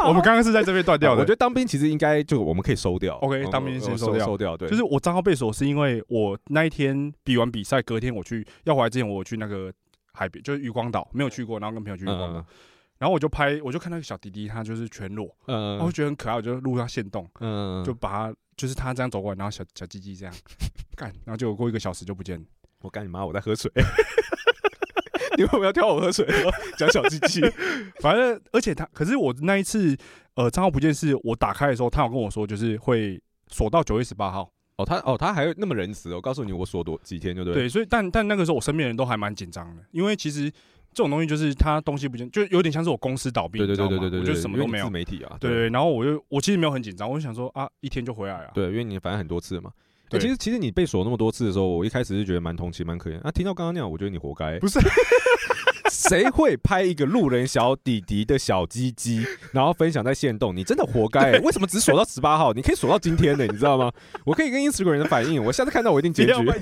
[0.07, 1.33] 我们刚刚是在这边断掉的我觉。
[1.33, 3.17] 得当兵其实应该就我们可以收掉。
[3.17, 9.73] OK，嗯当兵先呃收掉收掉，对，就是我账号被锁，是因为我那一天比完比赛，隔天我去要回来之前，我去那个
[10.23, 12.45] 海边，就是渔光岛，没有去过，然后跟朋友去渔光岛，嗯
[12.99, 20.33] 然后我就拍，我就看那个小弟弟，他就是全裸，嗯然后我觉得很可爱，我就录他现动，嗯，就把他就是他这样走过来，然后小小鸡鸡这样
[20.95, 22.45] 干，然后结果过一个小时就不见了。
[22.81, 23.25] 我干你妈！
[23.25, 23.71] 我在喝水。
[25.37, 26.27] 你为什么要挑我喝水
[26.77, 27.41] 讲小鸡鸡？
[28.01, 29.97] 反正而且他，可是我那一次
[30.35, 34.49] 呃账号不见是我打开的时候，他有跟我说就是会锁到九月十八号。
[34.83, 37.55] 哦，他哦他还那么仁慈，我告诉你我锁多几天，就对？
[37.55, 44.91] 对，所以但但那个时候我身边人都还蛮紧张的，因为其实这种东西就是他东西不见，就有点像是我公司倒闭，对对对对对对，我就什么都没有自。
[44.91, 48.51] 媒体啊，对对，然后我就我其实没有很紧张，我就想说啊，一天就回来了。
[48.55, 49.71] 对，因为你反正很多次嘛。
[49.71, 49.75] 欸
[50.13, 53.19] 对其实其实你被锁那么多次的时候，我一开始是觉得蛮同情、蛮可怜。
[53.23, 54.59] 啊，听到刚刚那样，我觉得你活该。
[54.59, 54.79] 不是，
[55.93, 60.57] 谁会拍一个路人小弟弟的小鸡鸡，然后分享在线动？
[60.57, 61.39] 你真的活该、欸！
[61.41, 62.55] 为什么只锁到十八号？
[62.55, 63.93] 你可以锁到今天呢、你知道吗？
[64.25, 66.59] 我可以跟 Instagram 人的反应，我下次看到我一定检举不要拜。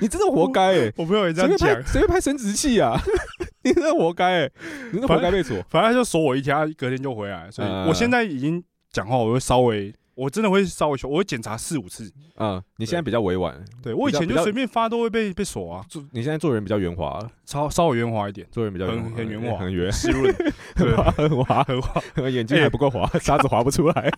[0.00, 2.96] 你真的活该哎、我朋友也这样讲拍，谁会拍生殖器啊？
[3.64, 4.50] 你真的活该哎、
[4.92, 5.56] 你真的活该被锁。
[5.68, 12.12] 反正他就锁我一天，他隔天就回来，所以嗯我现在已经讲话，我会稍微，我真的会稍微修，我会检查四五次。
[12.36, 20.34] 嗯，你现在比较委婉，对我以前就随便发都会被被锁啊，做你现在做人比较圆滑，稍稍微圆滑一点，做人比较圆滑很很圆滑很圆，湿润，
[20.76, 22.28] 很滑，很滑，很滑。
[22.28, 24.10] 眼睛还不够滑，沙子滑不出来。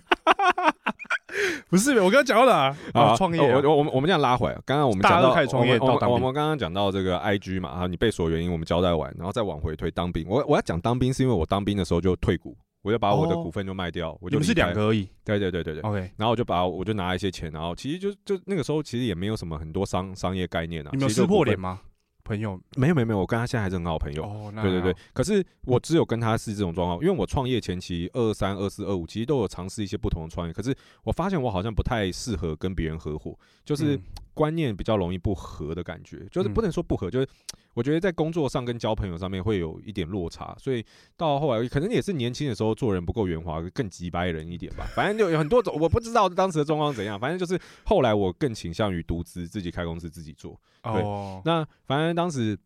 [1.70, 2.76] 不是，我刚刚讲到哪？
[3.00, 10.26] 啊，创业啊，我我我们我们这样拉回来，刚刚我们讲到都开始创业我们我们我们刚刚讲到这个 IG 嘛，啊，你被锁原因我们交代完，然后再往回推当兵。
[10.28, 15.08] 我我要讲当兵是因为我当兵的时候就退股，我就把我的哦股份就卖掉，我就是两个而已。
[15.24, 15.80] 对对对对对。
[15.82, 20.90] OK，然后我就把我就拿一些钱，然后其实就就那个时候其实也没有什么很多商商业概念啊。
[20.92, 21.58] 你们有撕破脸？
[21.58, 21.80] 吗？
[22.24, 24.22] 朋友，没有没有没有，我跟他现在还是很好朋友。
[24.22, 34.02] 哦，那对对对，，可是我只有跟他是这种状况，因为我创业前期二三、二四、二五，其实都有尝试一些不同的创业，可是我发现我好像不太适合跟别人合伙，就是嗯
[34.34, 37.28] 观念比较容易不合的感觉，就是嗯不能说不合，就是
[37.74, 40.84] 我觉得在工作上跟交朋友上面会有一点落差，所以
[41.16, 44.86] 到后来可能也是年轻的时候做人不够圆滑，更急白人一点吧。
[44.94, 50.60] 反正就有很多种，我不知道当时的状况怎样， 反正就是后来我更倾向于独资，自己开公司自己做。
[50.82, 52.58] 哦，那反正当时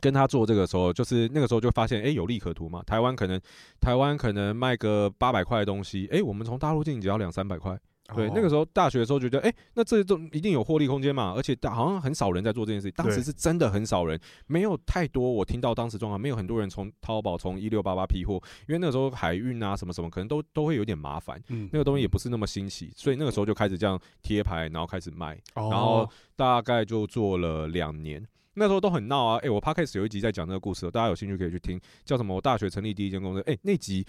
[0.00, 2.82] 跟他做这个时候，就是那个时候就发现，哎、有利可图嘛。
[2.82, 3.40] 台湾可能
[3.80, 7.78] 台湾可能卖个八百块的东西，哎、我们从大陆进只要两三百块。
[8.14, 12.94] 对，那个时候候大学的时候觉得，哎、那这都一定有获利空间嘛，而且大好像很少人在做这件事情。
[12.96, 15.30] 当时是真的很少人，没有太多。
[15.30, 21.40] 我听到当时状况，没有很多人从淘宝从一六八八批货，因为那个时候海运啊什么什么，可能都都会有点麻烦。
[21.48, 25.38] 嗯那个东西也不是那么新奇，所以那个时候就开始这样贴牌，然后开始卖。
[25.54, 28.26] 然然后大概就做了两年。
[28.54, 29.38] 那时候都很闹啊！
[29.40, 32.34] 哎、我 podcast 有一集在讲这个故事，大家有兴趣可以去听，叫什么？
[32.34, 33.40] 我大学成立第一间公司。
[33.46, 34.04] 哎、那集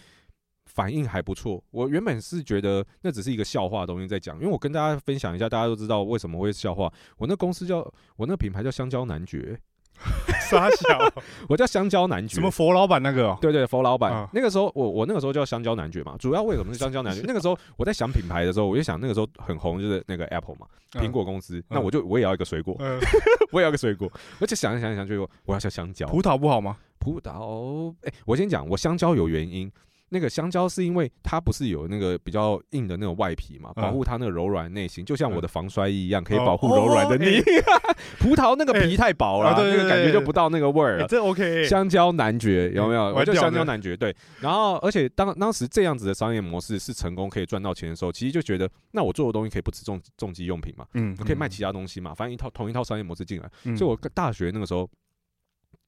[0.73, 1.61] 反应还不错。
[1.71, 6.91] 我原本是觉得那只是一个笑话的东西在讲，因为我跟大家分享一下，大家都知道为什么会笑话。
[7.17, 7.79] 我那公司叫
[8.15, 9.59] 我那品牌叫香蕉男爵，
[10.49, 11.11] 傻小，
[11.49, 12.35] 我叫香蕉男爵。
[12.35, 17.23] 什么佛老板那个哦，对对，佛老板、啊那个时候，我我那个时候叫香蕉男爵嘛，主要为什么是香蕉男爵？
[17.27, 22.99] 那个时候我在想品牌的时候，我就想那个时候很红就是那个 Apple 嘛，嗯苹果公司，那我就我也要一个水果，呃，
[23.51, 26.77] 我也要个水果，而且想一想一想，就我要像香蕉、葡萄不好吗？
[26.99, 27.93] 葡萄。
[28.03, 29.71] 哎、我先讲，我香蕉有原因。
[30.09, 37.41] 那个香蕉是因为它不是有那个比较硬的那种外皮嘛，嗯保护它那个柔软内心，就像我的防摔衣一样，可以哦保护柔软的你。
[38.19, 41.03] 葡萄那个皮太薄了，那个感觉就不到那个味儿了。
[41.03, 43.03] 哎这 OK，香蕉男爵有没有？
[43.11, 44.15] 嗯我就香蕉男爵对。
[44.39, 53.49] 然后，而且当当时这样子的商业模式是成功可以赚到钱的时候，其实就觉得，那我做的东西可以不止重重机用品嘛，嗯我可以卖其他东西嘛，反正一套同一套商业模式进来。
[53.65, 54.89] 嗯所以我大学那个时候，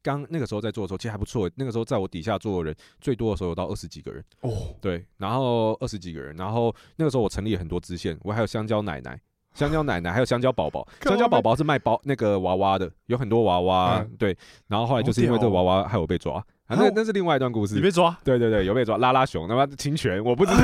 [0.04, 1.50] 刚那个时候在做的时候，其实还不错。
[1.56, 9.20] 那个时候在我底下做的人最多的时候有到二十几个人，哦，对，然后二十几个人，然后那个时候我成立了很多支线，我还有香蕉奶奶。
[9.54, 14.38] 香蕉奶奶还有香蕉宝宝， 香蕉宝宝是卖包那个娃娃的，有很多娃娃，嗯对。
[14.68, 16.36] 然后后来就是因为这个娃娃害我被抓，
[16.68, 17.82] 啊，那啊那是另外一段故事你。
[17.82, 20.58] 被抓，对对对，有被抓，拉拉熊，他妈侵权，我不知 道。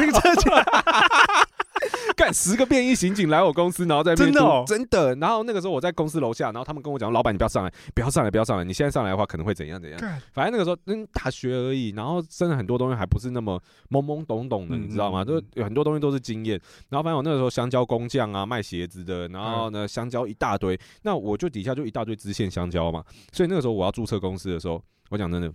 [2.18, 5.16] 干十个便衣刑警来我公司，然后在那边真的哦真的。
[5.18, 10.00] 然后那个时候我在公司楼下，然后他们跟我讲，老板你不要上来，不要上来，不要上来，你现在上来的话可能会怎样怎样。
[10.00, 15.24] 干反正那个时候嗯大学而已，然后真的很多东西还不是那么懵懵懂懂的，嗯你知道吗？
[15.24, 16.60] 嗯就有很多东西都是经验。
[16.90, 23.04] 然后反正我那个时候香蕉工匠啊，卖鞋子的，然后呢香蕉一大堆，那我就底下就一大堆支线香蕉嘛。
[23.32, 25.54] 所以那个时候我要注册公司的时候，我讲真的。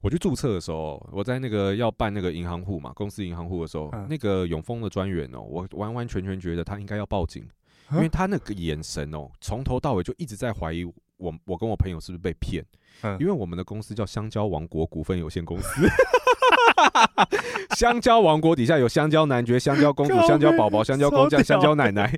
[0.00, 7.42] 我去注册的时候，我在那个要办那个银行户嘛，公司银行户的时候，嗯那个永丰的专员哦，我完完全全觉得他应该要报警，
[7.90, 10.84] 因啊为他那个眼神哦，从头到尾就一直在怀疑
[11.16, 12.64] 我，我跟我朋友是不是被骗。
[13.02, 15.88] 嗯因为我们的公司叫香蕉王国股份有限公司，
[17.76, 22.12] 香蕉王国底下有香蕉男爵、香蕉公主、靠香蕉宝宝、香蕉工匠、超屌香蕉奶奶，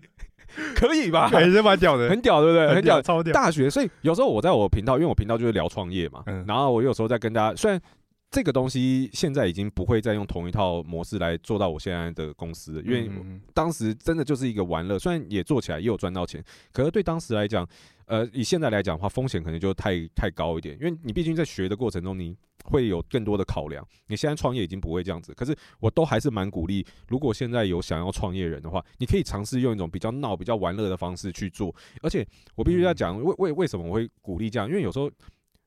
[0.75, 1.29] 可以吧？
[1.33, 2.75] 还是蛮屌的，很屌，对不对？
[2.75, 3.01] 很屌。
[3.03, 7.81] 超屌，大学，所以有时候我在我频道，因为我频道就是聊创业嘛，嗯然后我有时候在跟大家，虽然
[8.31, 17.67] 这个东西现在已经不会再用同一套模式来做到我现在的公司了，因为嗯当时真的就是一个玩乐，虽然也做起来也有赚到钱，可是对当时来讲，
[18.11, 23.87] 呃，以现在来讲的话，风险可能就太太高一点，因为你毕竟在学的过程中，你会有更多的考量。
[24.09, 31.73] 你现在创业已经不会这样子，可是我都还是蛮鼓励，如果现在有想要创业人的话，你可以尝试用一种比较闹、比较玩乐的方式去做。
[32.03, 32.27] 而且
[32.57, 34.69] 我必须要讲，为为为什么我会鼓励这样？
[34.69, 35.09] 因为有时候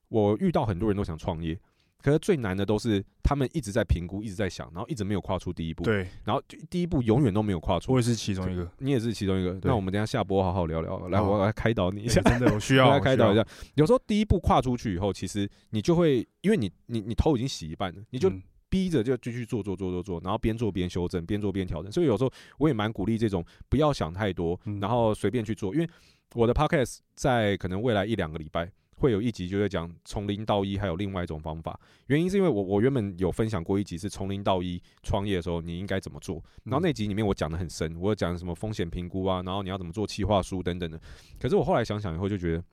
[0.08, 1.58] 我遇到很多人都想创业。
[2.04, 5.82] 可是最难的都是他们一直在评估，一直在想，然后一直没有跨出第一步。
[5.84, 7.98] 对，然后就第一步永远都没有跨出我。
[7.98, 8.70] 也是其中一个。
[8.80, 9.58] 你也是其中一个。
[9.62, 11.08] 那我们等一下下播好好聊聊。
[11.08, 13.34] 来，我来开导你一欸下，真的我需 我要来开导一。
[13.34, 13.42] 下。
[13.76, 18.30] 有时候第一步跨出去以后，其实你就会，因为你你你头已经洗一半了，你就
[18.68, 21.90] 逼着就继续做做做做做，然后边做边修正，边做边调整。
[21.90, 25.74] 所以有时候我也蛮鼓励这种不要想太多，嗯然后随便去做。
[25.74, 25.88] 因为
[26.34, 28.70] 我的 podcast 在可能未来一两个礼拜。
[29.04, 31.78] 会有一集就在讲从零到一，还有另外一种方法。
[32.06, 40.98] 原因是因为我我原本有分享过一集是从零到一创业的时候你应该怎么做，然后那集里面我讲的很深，我有讲什么风险评估啊，然后你要怎么做企划书等等的。
[41.38, 42.64] 可是我后来想想以后就觉得，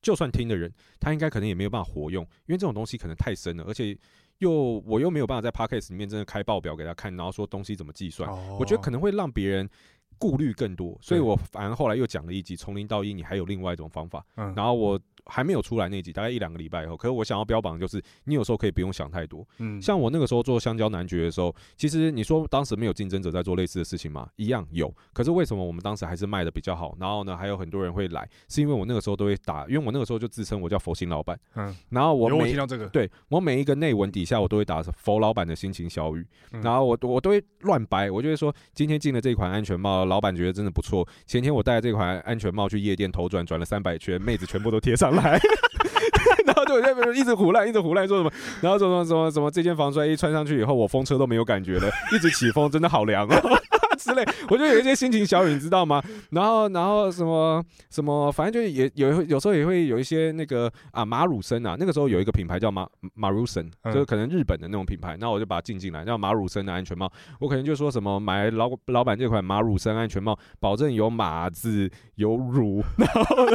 [0.00, 3.96] 就算听的人他应该可能也没有办法活用，因为这种东西可能太深了，而且
[4.38, 4.50] 又
[4.84, 8.28] 我又没有办法在 podcast 里面真的开报表给他看，然后说东西怎么计算。
[8.28, 9.70] 哦我觉得可能会让别人
[10.18, 14.24] 顾虑更多，所以我反而后来又讲了一集从零到一，你还有另外一种方法。
[14.36, 19.46] 嗯然后我还没有出来那集，大概一两个礼拜以后，可是我想要标榜的就是，你有时候可以不用想太多。
[19.58, 24.28] 嗯像我那个时候做香蕉男爵的时候，其实你说当时没有竞争者在做类似的事情吗？
[24.36, 24.92] 一样有。
[25.12, 26.96] 可是为什么我们当时还是卖的比较好？
[26.98, 31.38] 然后呢，还有很多人会来，是因为我那个时候都会打，因为我那个时候就自称我叫佛心老板。
[31.54, 41.06] 嗯，然后我每听到这个，对我每一个内文底下我都会打佛老板的心情小语，嗯然后我我都会乱掰，我就会说今天进了这款安全帽，老板觉得真的不错。
[41.26, 45.40] 前天我戴这款安全帽去夜店头转转了三百圈，妹子全部都贴上来。
[46.44, 53.58] 然后就在那边一直胡乱，一直胡乱说什么，然后什么什么什么，这件防摔衣穿上去以后，我风车都没有感觉了，一直起风，真的好凉哦
[54.02, 54.24] 之类。
[54.50, 56.02] 我就有一些心情小语，你知道吗？
[56.30, 67.10] 然后然后什么什么，反正就是也有有时候也会有一些那个啊马乳森啊，那个时候有一个品牌叫马马乳森，嗯就是可能日本的那种品牌，那我就把它进进来，叫马乳森的安全帽。
[67.40, 73.46] 我可能就说什么买老老板这款马乳森安全帽，保证有马字有乳，然后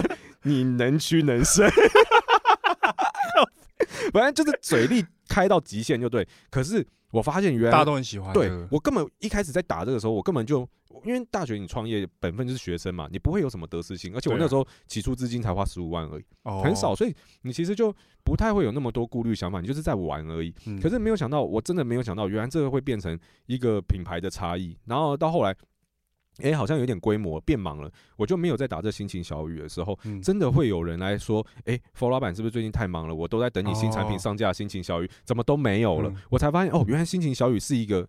[0.44, 1.70] 你能屈能伸。
[4.14, 6.28] 反正就是嘴力开到极限就对。
[6.50, 8.50] 可是我发现原来大家都很喜欢对。
[8.70, 10.68] 我根本一开始在打这个时候，我根本就
[11.06, 17.94] 因为大学你创业本分就是学生嘛，你不会有什么得失心，而且我那时候起初资金才花十五万而已，哦很少，，所以你其实就
[18.24, 20.54] 不太会有那么多顾虑想法，你就是在玩而已。
[20.66, 24.78] 嗯可是没有想到，我真的没有想到，原来这个会变成一个品牌的差异。
[24.86, 25.56] 然后到后来，
[26.42, 33.16] 哎、好像有点规模变忙了，我就没有在打这心情小雨的时候，嗯真的会有人来说，哎、佛老板是不是最近太忙了？
[33.16, 36.10] 我都在等你新产品哦上架，心情小雨怎么都没有了？
[36.10, 38.08] 嗯我才发现，哦，原来心情小雨是一个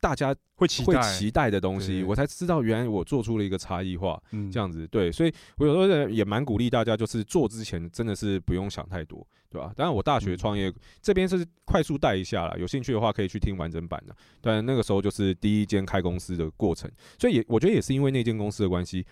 [0.00, 4.20] 大家会会期待期待的东西，我才知道原来我做出了一个差异化。
[4.32, 9.72] 嗯这样子，对，所以我有时候也蛮鼓励大家，就是做之前真的是不用想太多，对吧？
[9.76, 10.72] 当然，我大学嗯创业、
[11.02, 14.16] 这边是快速带一下啦，有兴趣的话可以去听完整版的。
[14.40, 19.06] 但那个时候就是第一间开公司的过程，所以也我觉得也是因为那间公司的关系，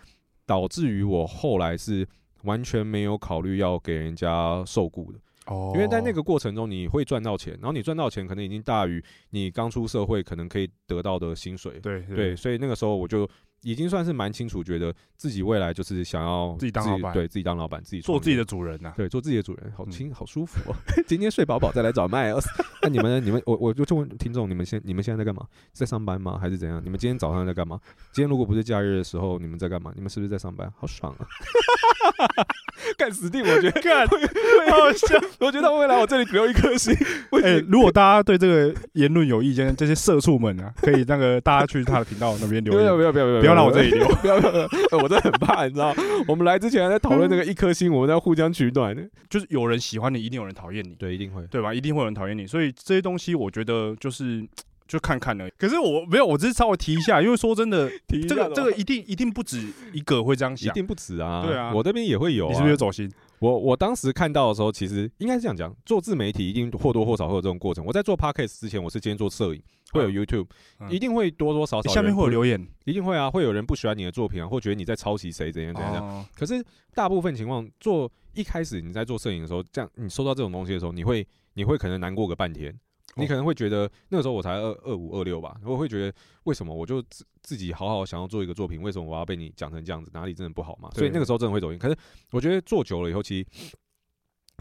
[0.47, 2.07] 导致于我后来是
[2.45, 5.19] 完全没有考虑要给人家受雇的。
[5.49, 11.81] 哦，因为在那个过程中，你会赚到钱，然后你赚到钱可能已经大于你刚出社会可能可以得到的薪水。
[11.81, 13.29] 对对，所以那个时候我就
[13.63, 18.93] 已经算是蛮清楚，觉得自己未来就是想要自己当老板对自己当老板，自己做自己的主人呐。
[18.97, 20.75] 对，做自己的主人，好嗯轻、好舒服哦。
[21.07, 22.49] 今天睡饱饱再来找麦尔斯。
[22.83, 23.21] 那你们呢？
[23.21, 25.45] 你们我我就就问听众，你们现你们现在在干嘛？
[25.73, 26.39] 在上班吗？
[26.41, 26.81] 还是怎样？
[26.85, 27.81] 你们今天早上在干嘛？
[28.13, 29.93] 今天如果不是假日的时候，你们在干嘛？
[29.95, 30.73] 你们是不是在上班？
[30.79, 31.27] 好爽啊！
[32.97, 33.43] 干死定！
[33.43, 34.07] 我觉得，干，
[34.71, 35.21] 好笑。
[35.41, 36.95] 我觉得未来我这里只留一颗心。
[37.43, 42.83] 哎，如果大家对这个言论有意见，这些社畜们啊，可以那个大家去他的频道那边留言。
[42.83, 44.69] 不要不要不要不要让我这里留 不要不要！
[45.03, 45.95] 我真的很怕，你知道，
[46.27, 48.97] 我们来之前还在讨论那个一颗星，我们在互相取暖。
[49.29, 51.43] 就是有人喜欢你，一定有人讨厌你，对，一定会。
[51.51, 51.73] 对吧？
[51.73, 54.47] 一定会有人讨厌你，所以这些东西我觉得就是
[54.89, 55.53] 就看看而已。
[55.59, 57.91] 可是我没有，我只是稍微提一下，因为说真的，
[58.27, 60.71] 这个这个一定一定不止一个会这样想。
[60.71, 61.45] 一定不止啊！
[61.47, 62.49] 对啊我这边也会有、啊。
[62.49, 63.11] 你是不是有走心？
[63.41, 67.85] 我我当时看到的时候，其实应该是这样讲，做自媒体一定或多或少会有这种过程。
[67.85, 69.63] 我在做 podcast 之前，我是先做摄影，
[69.93, 70.47] 会有 YouTube，、
[70.81, 76.09] 嗯一定会多多少少下面会有留言，一定会啊，会有人不喜欢你的作品啊，或觉得你在抄袭谁怎样怎样怎样。
[76.09, 76.65] 哦可是
[76.95, 82.75] 大部分情况，做一开始你在做摄影的时候，这样你收到这种东西的时候，你会你会可能难过个半天。
[83.17, 90.11] 你可能会觉得那个时候我才二二五二六吧，我会觉得为什么我就自自己好好想要做一个作品，为什么我要被你讲成这样子？
[90.15, 90.89] 哪里真的不好嘛？
[90.95, 91.79] 所以那个时候真的会走音。
[91.79, 91.97] 可是
[92.31, 93.47] 我觉得做久了以后，其实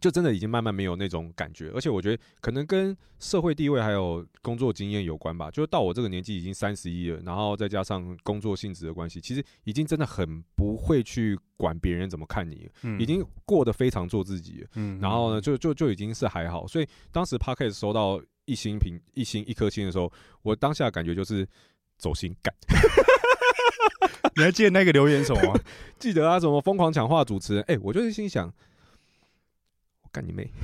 [0.02, 5.50] 就真的已经慢慢没有那种感觉，而且我觉得可能跟社会地位还有工作经验有关吧。
[5.50, 14.66] 就是到我这个年纪已经三十一了，然后再加上工作性质的关系，其实已经真的很不会去管别人怎么看你，嗯已经过得非常做自己。
[14.76, 16.68] 嗯然后呢，就就就已经是还好。
[16.68, 21.48] 所以当时 p a r k e t 收到一星评一星一颗星的时候，我当下感觉就是
[21.98, 22.52] 走心感。
[24.36, 25.60] 你还记得那个留言什么吗？
[26.00, 27.64] 记得啊，什么疯狂抢话主持人？
[27.68, 28.48] 哎、我就是心想，
[30.02, 30.50] 我干你妹！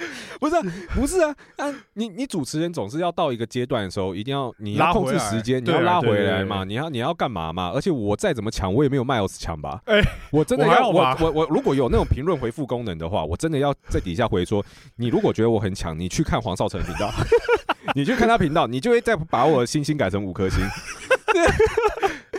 [0.40, 0.62] 不是、啊，
[0.94, 7.70] 不是啊，啊，你你主持人总是要到一个阶段的时候，一定要你要控制时间，你要拉回来嘛，你要你要干嘛嘛？
[7.74, 9.80] 而且我再怎么抢，我也没有 Miles 强吧？
[9.86, 14.64] 哎我真的要我我我如果有那种评论回复功能的话，我真的要在底下回说，
[14.96, 17.10] 你如果觉得我很强，你去看黄少成频道，
[17.94, 20.60] 你去看他频道，你就会再把我的星星改成五颗星。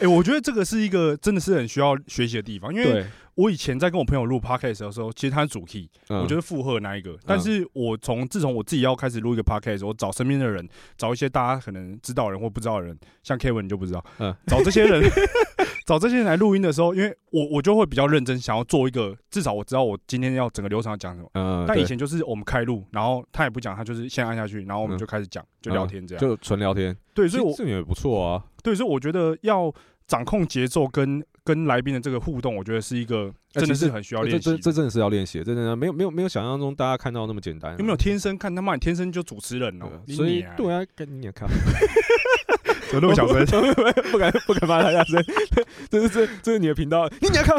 [0.02, 3.06] 哎、我觉得这个是一个真的是很需要学习的地方，因为对，
[3.36, 7.18] 我以前在跟我朋友录 podcast 的时候，其实他是主 key，、嗯我就是附和那一个。
[7.26, 10.68] 但是我从自从我自己要开始录一个 podcast，我找身边的人，
[10.98, 15.02] 找一些大家可能知道的人或不知道的人，像 Kevin 你就不知道，嗯找这些人，
[15.86, 21.30] 找这些人来录音的时候，因为我我就会比较认真，想要做一个，至少我知道我今天要整个流程要讲什么。
[21.34, 26.22] 嗯，但以前就是我们开录，然后他也不讲，他就是先按下去，然后我们嗯就开始讲，就聊天这样。
[26.22, 28.44] 就纯聊天，对，所以我这也不错啊。
[28.62, 29.74] 对，所以我觉得要
[30.06, 34.58] 掌控节奏跟跟来宾的这个互动，我觉得是一个真的是很需要练习欸。
[34.58, 37.76] 这这真的是要练习的，真的没有没有没有想象中大家看到那么简单啊。
[37.80, 38.74] 有没有天生看他妈？
[38.74, 41.50] 你天生就主持人哦、所以你对啊，跟你也看，
[42.94, 43.74] 有那么小声？
[44.12, 45.24] 不敢不敢骂他大声，
[45.90, 47.56] 这是这这是你的频道，你你要看，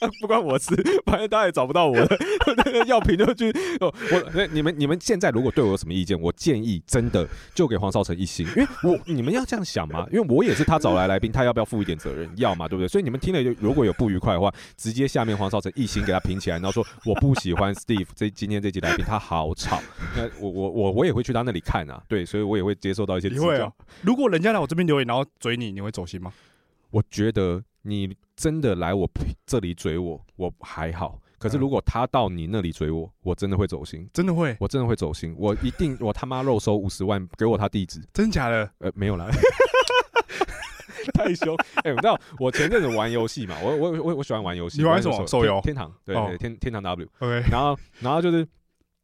[0.20, 0.74] 不关我事，
[1.06, 2.08] 反正大家也找不到我了，
[2.86, 3.50] 要评就去。
[3.80, 12.30] 哦，我那你们你们现在如果对我有什么意见，我建议真的就给黄少成一星，因为我你们要这样想嘛，因为我也是他找来来宾，他要不要负一点责任？
[12.36, 12.88] 要嘛，对不对？
[12.88, 19.80] 所以你们听了就如果有不愉快的话，直接下面黄少成一星给他评起来，然后说我不喜欢 Steve 这今天这集来宾他好吵，
[20.16, 23.72] 那我我我我也会去他那里看啊，对，所以我也会接受到一些指教你会啊。？
[24.02, 26.32] 如果人家来我这边留言，然后嘴你，你会走心吗？
[26.90, 29.08] 我觉得你真的来我
[29.46, 31.20] 这里追我，我还好。
[31.38, 34.56] 可是嗯如果他到你那里追我，我真的会走心，真的会？
[34.60, 35.34] 我真的会走心。
[35.38, 38.00] 我一定，我他妈肉收五十万，给我他地址。
[38.12, 38.68] 真假的？
[38.78, 39.28] 呃，没有啦，
[41.14, 41.56] 太凶。
[41.84, 43.56] 哎、你知道我前阵子玩游戏嘛？
[43.62, 44.78] 我我我我喜欢玩游戏。
[44.78, 47.08] 你玩什么手游天天堂，对哦对，天天堂 W。
[47.20, 48.46] OK，然后然后就是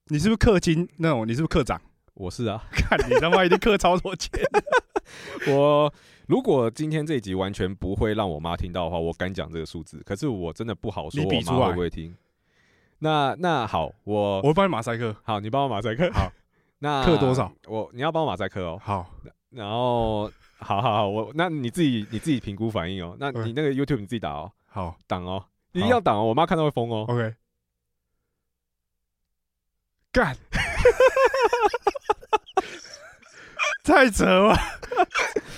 [0.09, 1.27] 你是不是氪金那种？
[1.27, 1.81] 你是不是课长？
[2.15, 4.31] 我是啊，看你他妈一定氪超多钱。
[5.49, 5.93] 我
[6.27, 10.03] 如果今天这一集完全不会让我妈听到的话，我敢讲这个数字。
[10.05, 12.15] 可是我真的不好说我妈会不会听。
[12.99, 15.15] 那那好，我我会帮你马赛克。
[15.23, 16.11] 好， 你帮我马赛克。
[16.13, 16.33] 好，
[16.81, 17.53] 那克多少？
[17.67, 18.81] 我你要帮我马赛克哦。
[18.83, 19.07] 好，
[19.51, 23.17] 然后好好好，我那你自己你自己评估反应哦。
[23.21, 27.05] 那嗯你那个 YouTube 你自己打哦，好挡哦，你一定要挡哦，我妈看到会疯哦。
[27.09, 27.35] ，OK。
[30.13, 30.37] 干，
[33.83, 34.57] 太扯了！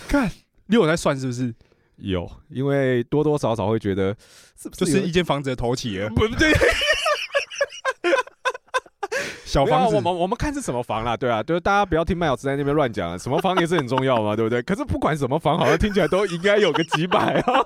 [0.08, 0.30] 干，
[0.66, 1.54] 你有在算是不是？
[1.96, 4.14] 有，因为多多少少会觉得
[4.60, 6.52] 是不就是一间房子的头起了，不对，
[9.46, 9.98] 小房我。
[9.98, 14.60] 们我们看是什么房啦，对啊，就是大家不要听麦老师在那边乱讲啊，什么房也是很重要嘛，对不对？
[14.60, 17.64] 可是不管什么房，好像听起来都应该有个几百啊。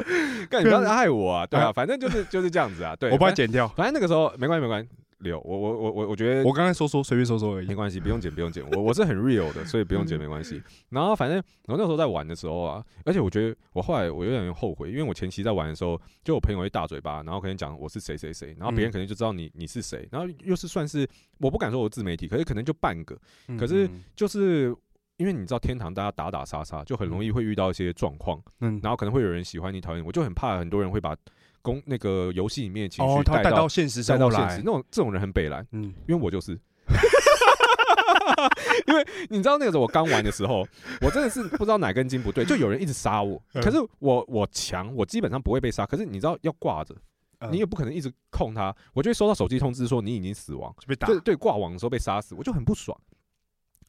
[0.50, 1.46] 干，你不要害我啊！
[1.46, 2.96] 对啊，啊反正就是就是这样子啊。
[2.96, 3.68] 对，我帮你剪掉。
[3.68, 4.88] 反正那个时候没关系，没关系。
[5.20, 7.74] 留我我我我我觉得我刚才说说随便说说而已没。
[7.74, 8.62] 关系，不用剪，不用剪。
[8.72, 10.62] 我我是很 real 的，所以不用剪，嗯没关系。
[10.90, 21.08] 然后反正我那时候在玩的时候啊，而且我觉得我后来我有点后悔，因为我前期在玩的时候，就我朋友会大嘴巴，然后可能讲我是谁谁谁，然后别人嗯可能就知道你你是谁，然后又是算是
[21.38, 23.18] 我不敢说我自媒体，可是可能就半个，
[23.48, 24.76] 嗯可是嗯就是。
[25.16, 31.14] 因为你知道天堂大家打打杀杀，就很容易会遇到一些状况，嗯，然后可能会有人喜欢你讨厌你，我就很怕很多人会把
[31.62, 34.72] 公那个游戏里面情哦绪，带到现实带到现实，那。
[34.72, 36.52] 种这种人很北蓝，嗯，因为我就是，
[38.86, 40.66] 因为你知道那个时候我刚玩的时候，
[41.00, 46.94] 我真的是不知道哪根筋不对，就有人一直杀我，嗯可是我我强，我基本上不会被杀，可是你知道要挂着，
[47.40, 51.06] 嗯你也不可能一直控他，我就会收到手机通知说你已经死亡，就被打。
[51.06, 52.96] 对对，挂网的时候被杀死，我就很不爽。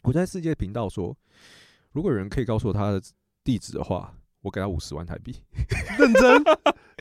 [0.04, 1.16] 我在世界频道说，
[1.92, 3.02] 如果有人可以告诉我他的
[3.44, 5.36] 地址的话，我给他五十万台币。
[6.00, 6.44] 认真，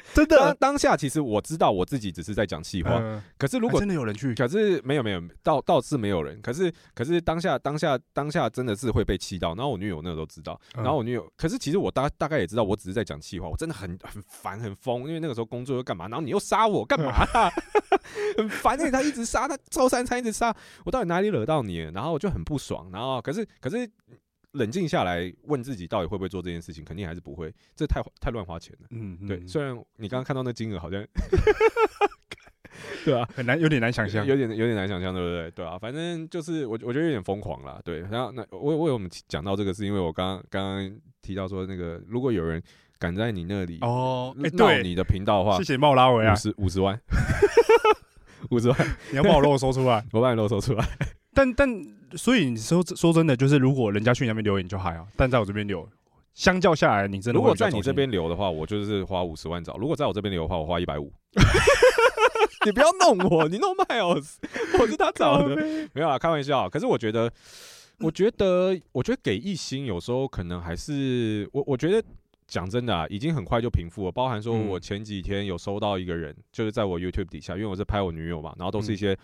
[0.15, 0.55] 真当的。
[0.55, 6.41] 当下其实我知道我自己只是在讲气话，嗯可是如果真的有人去，可是没有没有，倒倒是没有人。
[6.43, 9.55] 可是可是当下当下当下真的是会被气到。
[9.55, 17.13] 然后我女友那个时候知道，嗯然后我女友，可是其实我大大概也知道，我只是在讲气话，我真的很很烦很疯，因为那个时候工作又干嘛，然后你又杀我干嘛、
[18.37, 21.91] 很烦，因为他一直杀，他周三餐一直杀，我到底哪里惹到你了？
[21.93, 22.89] 然后我就很不爽。
[22.93, 23.89] 然后可是可是
[24.53, 28.89] 冷静下来问自己，到底会不会做这件事情，肯定还是不会，这太太乱花钱了。
[28.91, 31.05] 嗯，对，嗯虽然你刚刚看到那金额好像，
[33.05, 34.27] 对啊，很难，有点难想象。
[34.27, 35.51] 有点有点难想象，对不对？
[35.53, 37.81] 对啊，反正就是我我觉得有点疯狂啦。
[37.85, 42.63] 对，然后那我我有我们讲到这个，是因为我刚刚刚刚提到说，那个如果有人
[42.99, 47.01] 敢在你那里哦，哎，对，你的频道的话谢，谢冒拉维啊五，十五十万，
[48.51, 48.79] 五十万，
[49.11, 50.05] 你要把我肉说出来。
[50.13, 50.85] 我把你漏搜出来。
[51.33, 51.69] 但但
[52.17, 55.89] 所以你说说真的，就是如果人家去你那边留言就还好，但在我这边留，
[56.35, 61.13] 相较下来，你真的如果在你这边留的话，我就是花五十万找；如果在我这边留的话，我花一百五。
[62.67, 64.35] 你不要弄我，你弄 Miles，
[64.79, 65.57] 我是他找的，
[65.95, 66.69] 没有啊，开玩笑。
[66.69, 67.33] 可是我觉得，
[68.01, 72.03] 我觉得，我觉得给一星有时候可能还是我，我觉得
[72.47, 74.13] 讲真的啊，已经很快就平复了。
[74.13, 79.17] 包含说嗯我前几天有收到一个人，就是在我 YouTube 底下，因为我是拍我女友嘛，然后都是一些。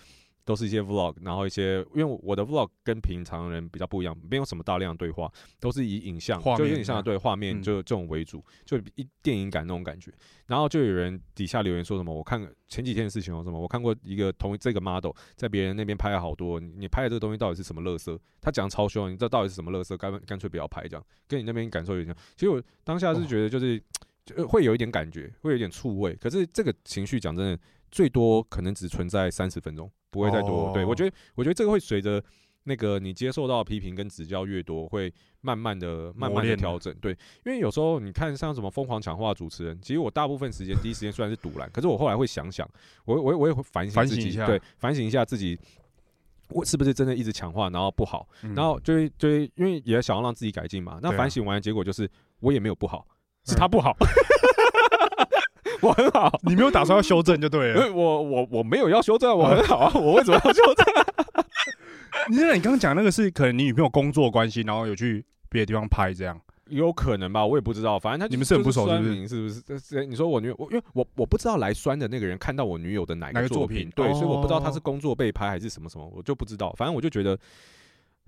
[0.47, 5.31] 都是一些 vlog，然后一些，因为我的 vlog 跟平常人比较不一样，没有什么大量的对话，
[5.61, 10.11] 都是以影像，画面就有点像对画面嗯就这种为主，就一电影感那种感觉。
[10.47, 18.17] 然后就有人底下留言说什么，我看前几天的事情哦什么，我看过一个同这个 model 在别人那边拍了好多，你你拍的这个东西到底是什么乐色？
[18.41, 19.97] 他讲超凶，你这到底是什么乐色？
[19.97, 22.17] 干干脆不要拍这样，跟你那边感受有点像。
[22.37, 23.83] 其实我当下是觉得就是。
[24.27, 26.13] 就会有一点感觉，会有点醋味。
[26.17, 27.57] 可是这个情绪讲真的，
[27.93, 30.73] 最多可能只存在三十分钟，不会再多。
[30.75, 32.23] 对哦我觉得，我觉得这个会随着
[32.65, 35.13] 那个你接受到的批评跟指教越多，会
[35.43, 36.93] 慢慢的、慢慢的调整。
[37.01, 37.13] 对，
[37.45, 42.69] 因为有时候你看像什么疯狂抢话主持人，其实我大部分时间第一时间虽然是堵拦，可是我后来会想想，
[43.05, 45.59] 我我我也会反省自己，一下对，反省一下自己。
[46.51, 51.01] 我是不是真的一直强化，然后不好，嗯然后就会就会因为也想要让自己改进嘛。
[51.03, 52.09] 那反省完的结果就是
[52.39, 53.05] 我也没有不好，
[53.45, 53.97] 是嗯他不好，
[55.87, 56.39] 我很好。
[56.43, 57.81] 你没有打算要修正就对了。
[57.85, 60.87] 呃我我我没有要修正，我很好啊， 我为什么要修正？
[62.29, 66.41] 你那你刚刚讲那个是可能你女朋友工作关系，然后有去别的地方拍这样。
[66.69, 67.97] 有可能吧，我也不知道。
[67.97, 69.81] 反正他就你们是很不熟就是是不是是不是？
[69.89, 76.75] 这这你说我女友，我因为我我不知道来酸的那个人看到我女友的哪哪个作作品对，所以我不知道他哦是工作被拍还是什么什么，我就不知道。
[76.77, 77.39] 反正我就觉得，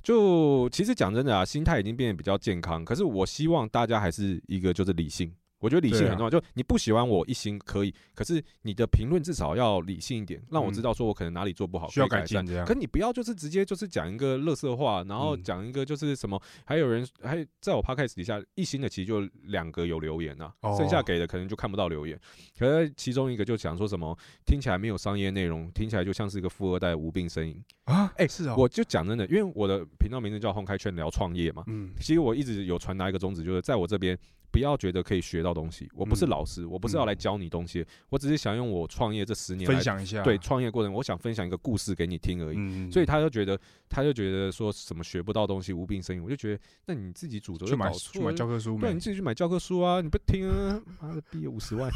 [0.05, 2.85] 就其实讲真的啊，心态已经变得比较健康。
[2.85, 5.33] 可是我希望大家还是一个就是理性。
[5.61, 10.83] 我觉得理性很重要，就你不喜欢我一心可以，可是你的评论至少要理性一点，让我知嗯。
[10.83, 12.65] 道说我可能哪里做不好，需要改进这样。
[12.65, 15.43] 可你不要就是直接就是讲一个乐色话，然后嗯。
[15.43, 22.19] 讲一个就是什么，还有人还在我 podcast 底下一星的其实就两个有留言啊，哦剩下给的可能就看不到留言。
[22.59, 27.63] 可是其中一个就讲说什么听起来没有商业内容，听起来就像是一个富二代无病呻吟。
[27.85, 31.93] 啊，哎是哦，我就讲真的，因为我的频道名字叫红开圈聊创业嘛，嗯。
[31.99, 34.19] 其实我一直有传达一个宗旨，就是在我这边
[34.51, 42.57] 不要觉得可以学到东西，我不是嗯老师，我不是要来教你东西，我只是想用我创业这十年来分享一下，对，创业过程，我想分享一个故事给你听而已。
[42.59, 46.23] 嗯，所以他就觉得，他就觉得说什么学不到东西，无病呻吟。
[46.23, 49.01] 我就觉得，那你自己主轴去买去买，教科书没对，你？
[49.01, 51.91] 自己去买教科书啊，你不听啊，妈的，毕业五十万，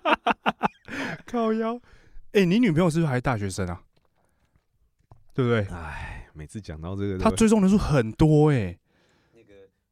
[1.26, 1.80] 靠腰。
[2.32, 3.80] 哎，你女朋友是不是还是大学生啊？
[5.32, 5.64] 对不对？
[5.74, 8.78] 哎，每次讲到这个，她追踪人数很多哎，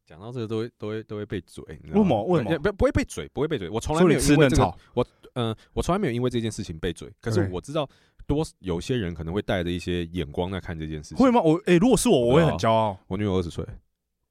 [0.05, 3.69] 讲到这个都会都会都会被嘴，你知为什道吗么为什么不不会被嘴，不会被嘴。
[3.69, 7.11] 我从来没有因为这个草，我嗯、我从来没有因为这件事情被嘴。
[7.19, 7.89] 可是对我知道
[8.27, 11.17] 多有些人可能会带着一些眼光在看这件事情。
[11.17, 11.41] 会吗？
[11.41, 13.65] 我哎，如果是我，我会很骄傲，我女友二十岁，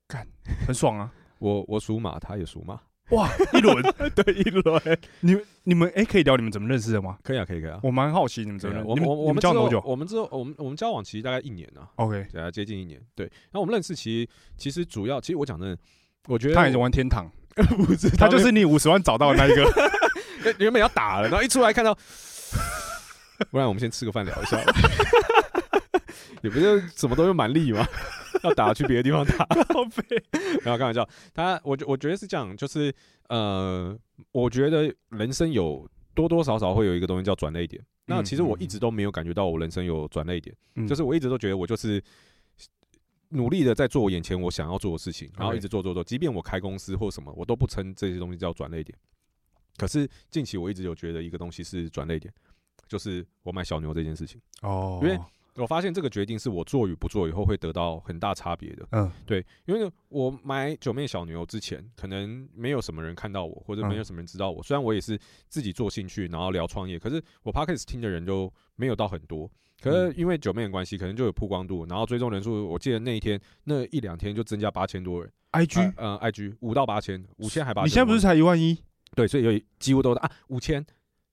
[0.07, 0.27] 干
[0.67, 1.13] 很爽啊！
[1.41, 3.83] 我我属马，她也属马，哇，一轮，
[4.17, 4.99] 对，一轮。
[5.21, 7.19] 你们你们哎，可以聊你们怎么认识的吗？
[7.23, 7.79] 可以啊，可以，可以啊。
[7.83, 8.95] 我蛮好奇你们怎么认识。
[8.95, 13.01] 你们我们我们交往多久我们之后我们我们交往其实大概一年啊，？OK，对啊，接近一年。
[13.15, 15.79] 对，然后我们认识其实其实主要其实我讲真的，
[16.29, 19.91] 我觉得他也是玩天堂， 不是他就是你五十万找到的那一个。
[20.45, 21.95] 原原本要打了，然后一出来看到，
[23.51, 24.59] 不然我们先吃个饭聊一下
[26.35, 26.41] 吧。
[26.43, 27.87] 也不是什么都用蛮力吗，
[28.43, 29.47] 要打去别的地方打。
[30.63, 32.95] 然后开玩笑，他我觉我觉得是这样，就是
[33.29, 33.97] 呃，
[34.33, 37.85] 我觉得人生有多多少少会有一个东西叫转泪点。
[38.07, 42.03] 那其实我一直都没有感觉到我人生有转泪点，嗯就是我一直都觉得我就是
[43.31, 48.97] 努力的在做我眼前我想要做的事情，然后一直做做做，即便我开公司或什么，我都不称这些东西叫转泪点。
[49.79, 52.33] 可是近期我一直有觉得一个东西是转泪点，
[52.87, 54.39] 就是我买小牛这件事情。
[54.61, 55.19] 哦，因为
[55.57, 58.87] 我发现这个决定是我做与不做以后会得到很大差别的。
[58.91, 64.63] 嗯对，因为我买九妹小牛之前，可能没有什么人看到我，或者没有嗯什么人知道我。
[64.63, 69.51] 虽然我也是自己做兴趣，然后聊创业，可是我 podcast 听的人就没有到很多。
[69.81, 75.31] 可是嗯因为九妹的关系，可能就有曝光度，然后追踪人数，我记得那一天那一两天就增加八千多人。
[75.53, 77.87] ，IG，嗯呃，IG 五到八千，五千还八千。
[77.87, 78.77] 你现在不是才一万一？
[79.15, 80.85] 对，所以有几乎都啊五千，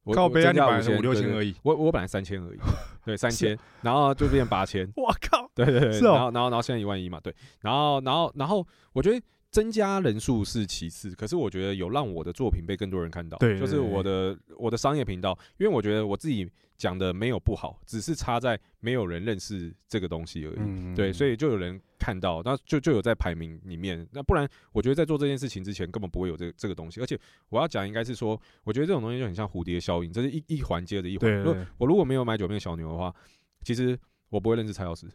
[0.04, 1.56] 我靠我本来是五六千而已。
[1.64, 2.60] 我我本来三千而已，
[3.06, 9.22] 对，三千，然后就变八千， 我靠，对对对，是哦然后然后然后现在一万一嘛，对，然后然后然后我觉得
[9.52, 16.50] 增加人数是其次，可是我觉得有让我的作品被更多人看到，对就是我的我的商业频道，因为我觉得我自己
[16.82, 20.58] 讲的没有不好，只是差在没有人认识这个东西而已。
[20.58, 24.08] 嗯对，所以以就有人看到，那就就有在排名里面。
[24.12, 27.00] 那不然，我觉得在做这件事情之前，根本不会有这個这个东西。
[27.00, 27.16] 而且
[27.50, 31.32] 我要讲，应该是说，我觉得这种东西就很像蝴蝶效应，这是一一环接着一环。
[31.32, 33.14] 如果我如果没有买九面小牛的话，
[33.64, 33.96] 其实
[34.30, 35.06] 我不会认识蔡老师，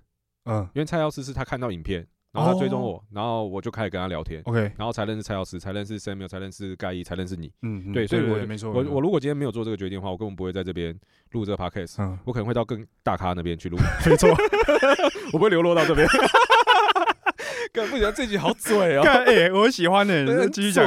[0.45, 2.07] 嗯因为蔡老师是他看到影片，
[2.37, 2.85] 然后他追踪哦。
[2.87, 7.51] 我，然后我就开始跟他聊天，，OK，然后才认识蔡老师，才认识 Samuel，才认识盖伊，才认识你。
[7.63, 8.95] 嗯，嗯对所以我没错，我没错。
[8.95, 10.95] 我如果今天没有做这个决定的话，我根本不会在这边
[11.33, 13.77] 录这个 podcast，嗯，我可能会到更大咖那边去录，
[14.07, 14.29] 没错，
[15.33, 16.07] 我不会流落到这边。
[17.77, 20.87] 干不行，这集好嘴哦，干哎，我喜欢的， 继续讲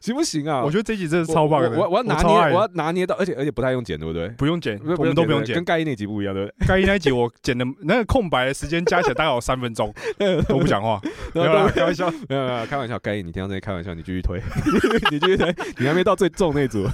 [0.00, 0.62] 行不行啊？
[0.62, 4.28] 我觉得这集真的超棒的，我我我要拿捏，我要拿捏到，而且而且不太用剪，对不对？
[4.36, 5.64] 不用剪，我们都不用剪剪跟。
[5.64, 10.36] 盖伊那集不一样，对不该那一集我剪的那个空白的时间加起来大概有三分钟，对？
[10.50, 11.00] 我不讲话，
[11.34, 12.10] 没有啦，对开玩笑。
[12.28, 14.40] 没有没有，开玩笑，盖伊，你听到这些开玩笑，你继续推，
[15.10, 16.86] 你继续推，你还没到最重那组。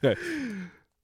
[0.00, 0.16] 对，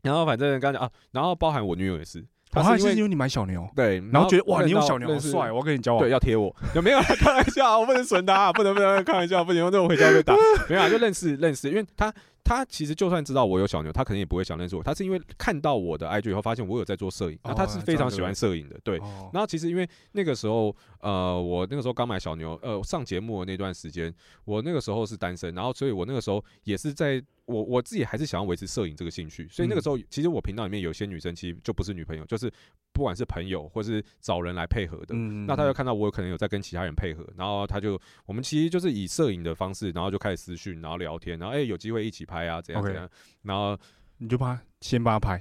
[0.03, 6.11] 然后反正刚刚讲啊，然后包含我女友也是，我她是因为还是因为你买小牛，对，然后觉得哇，你有小牛好帅，我要跟你交往对，。
[6.11, 7.01] 要贴我，有 没有？
[7.01, 10.35] 开玩笑，我不能损他，不能不能开玩笑，不行，那我回家被打。
[10.69, 12.13] 没有啊，就认识认识，因为他
[12.45, 18.99] 他其实就算知道我有小牛，他可能也不会想认识我，他是因为看到我的 IG 以后，发现我有在做摄影，那他是非常喜欢摄影的，对。
[18.99, 19.31] 哦。
[19.33, 24.15] 然后其实因为那个时候，呃，我那个时候刚买小牛，呃，上节目的那段时间，
[24.45, 32.51] 我那个时候是单身，然后所以我那个时候也是在我我自己还是想要维持摄影这个兴趣，所以那个时候其实我频道里面有些女生其实就不是女朋友，就是
[32.93, 35.47] 不管是朋友或是找人来配合的，嗯。
[35.47, 43.09] 那他就看到我有可能有在跟其他人配合，然后他就我们其实就是以摄影的方式，然后就开始私讯，然后聊天，然后哎、有机会一起拍啊，怎样怎样，
[43.43, 43.79] 然后
[44.19, 45.39] 你就帮他先帮他拍，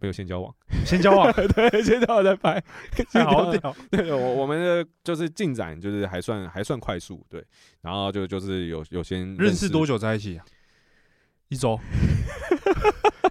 [0.00, 0.54] 没有先交往，
[0.86, 2.62] 先交往， 对， 先交往再拍，
[3.24, 3.76] 好屌。
[3.90, 7.44] 对我我们的就是进展就是还算还算快速，对，
[7.80, 10.44] 然后就就是有有先认识多久在一起啊？
[11.48, 11.78] 一周，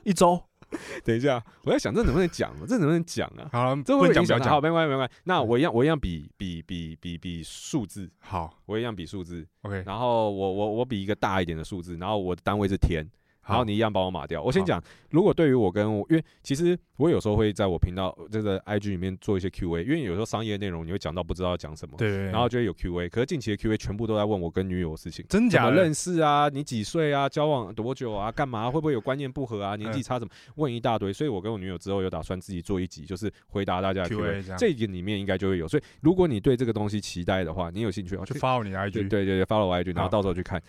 [0.04, 0.44] 一周。
[1.04, 2.66] 等一下，我在想这能不能讲啊？
[2.68, 3.50] 这能不能讲啊？
[3.52, 5.16] 好，这会影响好，没关系，没关系。
[5.24, 9.46] 那我一样，我一样比比比比比数字，好我一样比数字。
[9.62, 13.06] ，OK，然后我我我比一个大一点的数字，然后我的单位是天，
[13.46, 14.42] 然后好，你一样把我码掉。
[14.42, 23.10] 我先讲，如果对于我跟我，因为其实我有时候会在我频道这个 IG 里面做一些 Q&A，因为有时候商业内容你会讲到不知道要讲什么，对然后就会有 Q&A。
[23.10, 25.26] 可是近期的 Q&A 全部都在问我跟女友的事情。
[25.30, 26.50] 真假认识啊？
[26.50, 27.28] 你几岁啊？
[27.28, 28.32] 交往多久啊？
[28.32, 28.72] 干嘛？
[28.72, 29.76] 会不会有观念不合啊？
[29.76, 30.32] 年纪嗯差什么？
[30.56, 31.12] 问一大堆。
[31.12, 35.68] 所以我跟我女友之后有打算自己做一集，就是回答大家的 Q&A Q&A，这样这一集里面应该就会有。
[35.68, 40.62] 所以如果你对这个东西期待的话，你有兴趣就去 follow 你的 IG，对对对，follow 我 IG，然后到时候去看，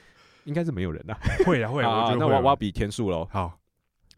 [0.44, 1.14] 应该是没有人的。
[1.44, 3.58] 会啊会啊，好 我那我我要比天数喽，好。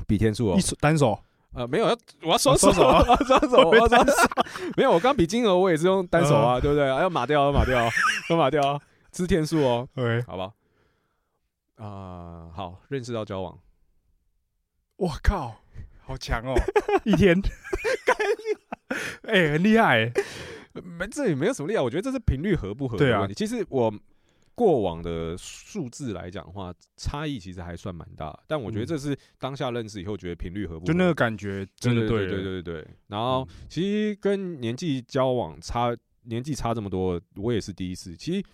[0.07, 0.57] 比天数哦。
[0.57, 0.61] 一。
[0.61, 1.19] 手单手，
[1.55, 3.05] 呃，没有，要我要双手，哦双手啊？
[3.07, 4.13] 我要 双手， 我要双手。
[4.77, 6.89] 没有，我刚比金额，我也是用单手啊，对不对？
[6.89, 7.89] 啊要码掉，要码掉，
[8.31, 10.53] 要码掉，这是天数哦，OK，好吧？
[11.77, 13.59] 啊，好，认识到交往，
[14.97, 15.57] 我靠，
[16.05, 16.55] 好强哦，
[17.05, 17.41] 一天，
[19.23, 19.99] 哎，很厉害。
[19.99, 20.13] 欸，
[20.83, 23.35] 没这也没有什么厉害，我觉得这是频率合不合的问题。
[23.35, 23.93] 其实我
[24.57, 28.89] 过往的数字来讲的话，差异其实还算蛮大，但我觉得嗯。
[28.89, 32.83] 这是当下认识以后觉得频率合不合，就那个感觉真的对了对对对。
[32.83, 32.89] 对。
[33.07, 38.45] 然后嗯其实跟年纪交往差年纪差这么多，我也是第一次，其实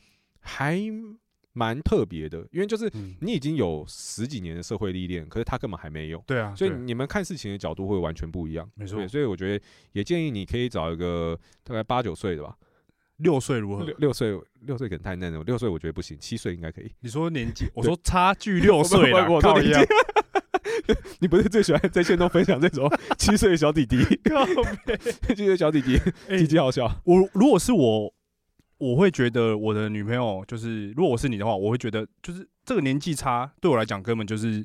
[0.41, 0.79] 还
[1.53, 6.23] 蛮特别的，因为就是嗯，你已经有十几年的社会历练，可是他根本还没有。
[6.27, 12.57] 对啊，所以你们看事情的角度会完全不一样，没错，所以我觉得也建议你可以找一个大概八九岁的吧，
[13.23, 13.95] 六岁如何六？
[13.99, 16.91] 六岁六岁可能太嫩了，六岁我觉得不行，七岁应该可以。
[17.01, 23.99] 你说年纪， 我说差距六岁了，我靠一样年纪， 你不是最喜欢在线都分享这种 七岁的小弟弟，
[24.29, 24.45] 靠
[25.29, 25.99] 七岁的小弟弟，
[26.29, 26.91] 哎鸡鸡好笑。
[27.05, 28.13] 我如果是我，
[28.79, 34.65] 我会觉得我的女朋友就是，如果我是你的话，我会觉得就是这个年纪差对我来讲根本就是，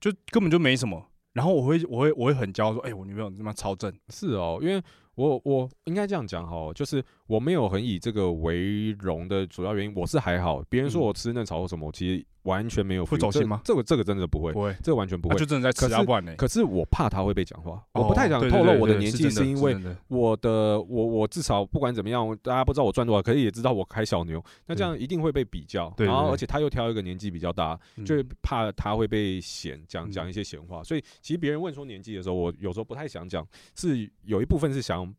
[0.00, 1.08] 就根本就没什么。
[1.32, 4.82] 然后我会我会我会很骄傲说，哎、我女朋友他妈超正，是哦，因为
[5.14, 7.02] 我我应该这样讲哈，就是
[7.32, 10.62] 我没有很以这个为荣的主要原因，我是还好。
[10.68, 15.34] 别人说嗯我吃嫩草或什么，我其实完全没有会走心吗这这个这个真的不会，不会，这个完全不会。
[15.34, 16.34] 他就真的在吃啊，可是不然呢？
[16.36, 19.74] 可是我怕他会被讲话，我不太想透露我的年纪，是因为
[20.08, 25.90] 我的我我至少不管怎么样，大家不知道我赚多少，可是也知道我开小牛，那这样一定会被比较。
[25.96, 35.10] 然后而且他又挑一个年纪比较大，嗯就怕他会被嫌讲讲嗯一些闲话，所以其实别人问说年纪的时候，我有时候不太想讲，是有一部分是想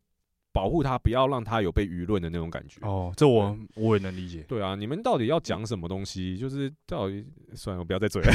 [0.54, 2.80] 保护他，不要让他有被舆论的那种感觉。
[2.82, 4.44] 哦，这我我也能理解。
[4.48, 6.38] 对啊，你们到底要讲什么东西？
[6.38, 8.32] 就是到底算了，我不要再嘴了。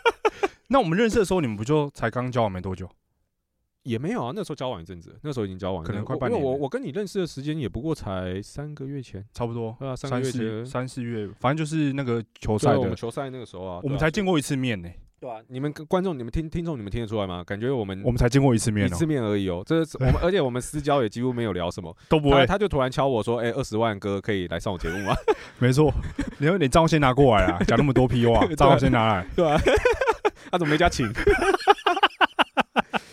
[0.68, 2.88] 那我们认识的时候，你们不就才刚交往没多久？
[3.82, 14.88] 也没有啊，那时候交往一阵子，那时候已经交往可能快半年我我跟你认识的时间也不过才三个月前，差不多对啊，三个月前，三四月，反正就是那个球赛的我们，球赛那个时候啊，我们才见过一次面呢、
[15.20, 17.44] 对啊，你们跟观众、你们听听众、你们听得出来吗？
[17.44, 21.94] 感觉我们我们才见过一次面哦、一次面而已哦，这是我们，而且我们私交也几乎没有聊什么。
[22.08, 25.14] 都不会，他他就突然敲我说：“哎，二十万哥可以来上我节目吗
[25.60, 25.92] 没错。
[26.38, 29.60] 你要你账号先拿过来啊，讲那么多屁话， 账号先拿来。？”对啊，
[30.50, 31.06] 他怎么没加请？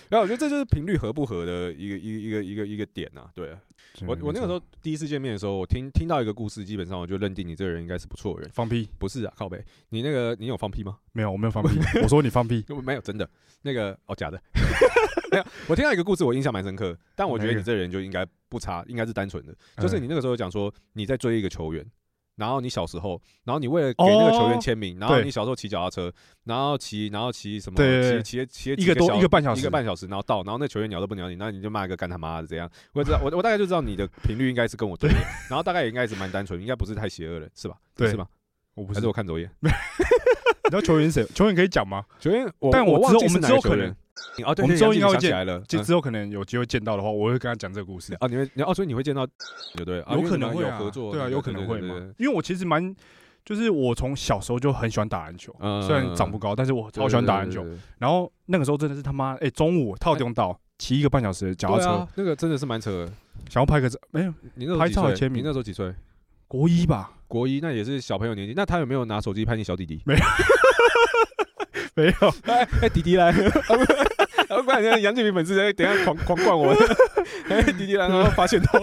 [0.10, 3.30] 然后我觉得这就是频率合不合的一个一个一个一个一个点啊。
[3.36, 3.60] 对啊，
[4.06, 8.52] 我我那个时候第一次见面的时候，我听听到一个故事，基本上我就认定你这个人应该是不错的人。
[8.54, 10.98] 放屁，不是啊，靠背，你那个你有放屁吗？
[11.14, 13.30] 没有，我没有放屁，我说你放屁， 没有，真的
[13.64, 14.42] 那个哦，假的。
[15.30, 19.54] 没有，我听到一个故事，我印象蛮深刻，但我觉得你这人就应该不差，应该是单纯的。
[19.78, 21.86] 就是嗯你那个时候讲说你在追一个球员，
[22.38, 26.14] 然后你小时候，然后你为了给那个球员哦签名，然后你小时候骑脚踏车，
[26.46, 27.78] 然后骑，然后骑什么？
[28.24, 32.70] 骑骑骑一个多小一个半小时一个半小时，然后到，然后那球员鸟都不鸟你，那你就骂一个干他妈的这样。
[32.94, 35.18] 我知道， 我我大概就知道你的频率应该是跟我对的，
[35.50, 37.76] 然后大概也应该是蛮单纯，应该不是太邪恶的，是吧？
[37.96, 38.28] 对是吧？
[38.76, 39.08] 我不是还是。
[39.08, 39.50] 我看走眼？
[39.62, 41.26] 你知道球员谁？
[41.34, 42.04] 球员可以讲吗？
[42.20, 43.96] 球员，我但我我忘记是哪个球员
[44.46, 48.14] 哦，对，我们之后应该会见起来了，嗯就之后可能有机会见到的话，我会跟他讲这个故事。
[48.20, 49.26] 啊，你会你哦，所以你会见到，
[49.76, 50.02] 对对？
[50.02, 51.96] 啊有可能会啊有合作，对啊，有可能会嘛。
[52.18, 52.96] 因为我其实蛮，
[53.44, 57.66] 就是我从小时候就很喜欢打篮球，嗯虽然长不高，但是我对超喜欢打篮球。
[57.98, 63.12] 然后那个时候真的是他妈，哎，中午套用到骑一个半小时的脚踏车那个真的是蛮扯的。
[63.50, 65.94] 想要拍个照，没有拍你那时候几岁照签名你那时候几岁？
[66.48, 67.12] 国一吧？
[67.28, 68.54] 国一，那也是小朋友年纪。
[68.56, 70.02] 那他有没有拿手机拍你小弟弟？
[70.06, 70.20] 没有，
[71.98, 73.32] 没有哎，弟弟来！
[73.32, 73.34] 啊，
[74.62, 76.72] 不然 杨建明粉丝在等下狂狂灌我。
[77.50, 78.80] 哎，弟弟来，然后发现头。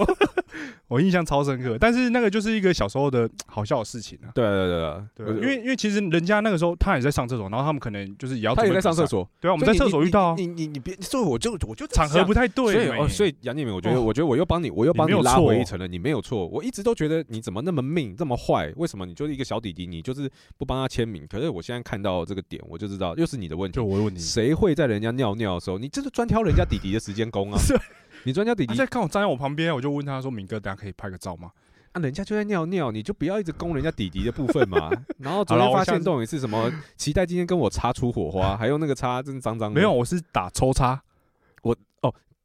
[0.89, 1.79] 我印象超深刻。
[1.81, 4.29] 但是那个就是一个小时候的 好笑的事情啊。
[4.35, 8.75] 对对对对啊，因为因为其实人家那个时候他也在上厕所，然后他们可能就是也要他也。
[8.75, 12.73] 在上厕所，对啊，我们在厕所遇到啊，你你你别，所以我就我就场合不太对。
[12.73, 15.87] 所以哦，所以杨建明，我觉得，哦我觉得我又帮你，我又帮你拉回一层了。
[15.87, 18.73] 你没有错，我一直都觉得你怎么那么命，这么坏？
[18.75, 21.25] 为什么你就是一个小弟弟，你就是不帮他签名？
[21.31, 23.85] 可是我现在看到这个点，我就知道又是你的问题就。
[23.85, 24.21] 我的问题。
[24.21, 27.59] 谁会在人家尿尿的时候，你就是专挑人家弟弟的时间攻啊？
[28.25, 31.51] 是你专家弟弟他在看我站在我旁边，我就问他说：“敏哥，等下可以拍个照吗
[31.93, 34.91] 啊，人家就在尿尿，你就不要一直攻人家弟弟的部分嘛。
[35.19, 39.79] 然后昨天发现洞也是什么，期待今天跟我擦出火花，还用那个擦真脏脏？”的。
[39.79, 41.04] 没有，，我是打抽插，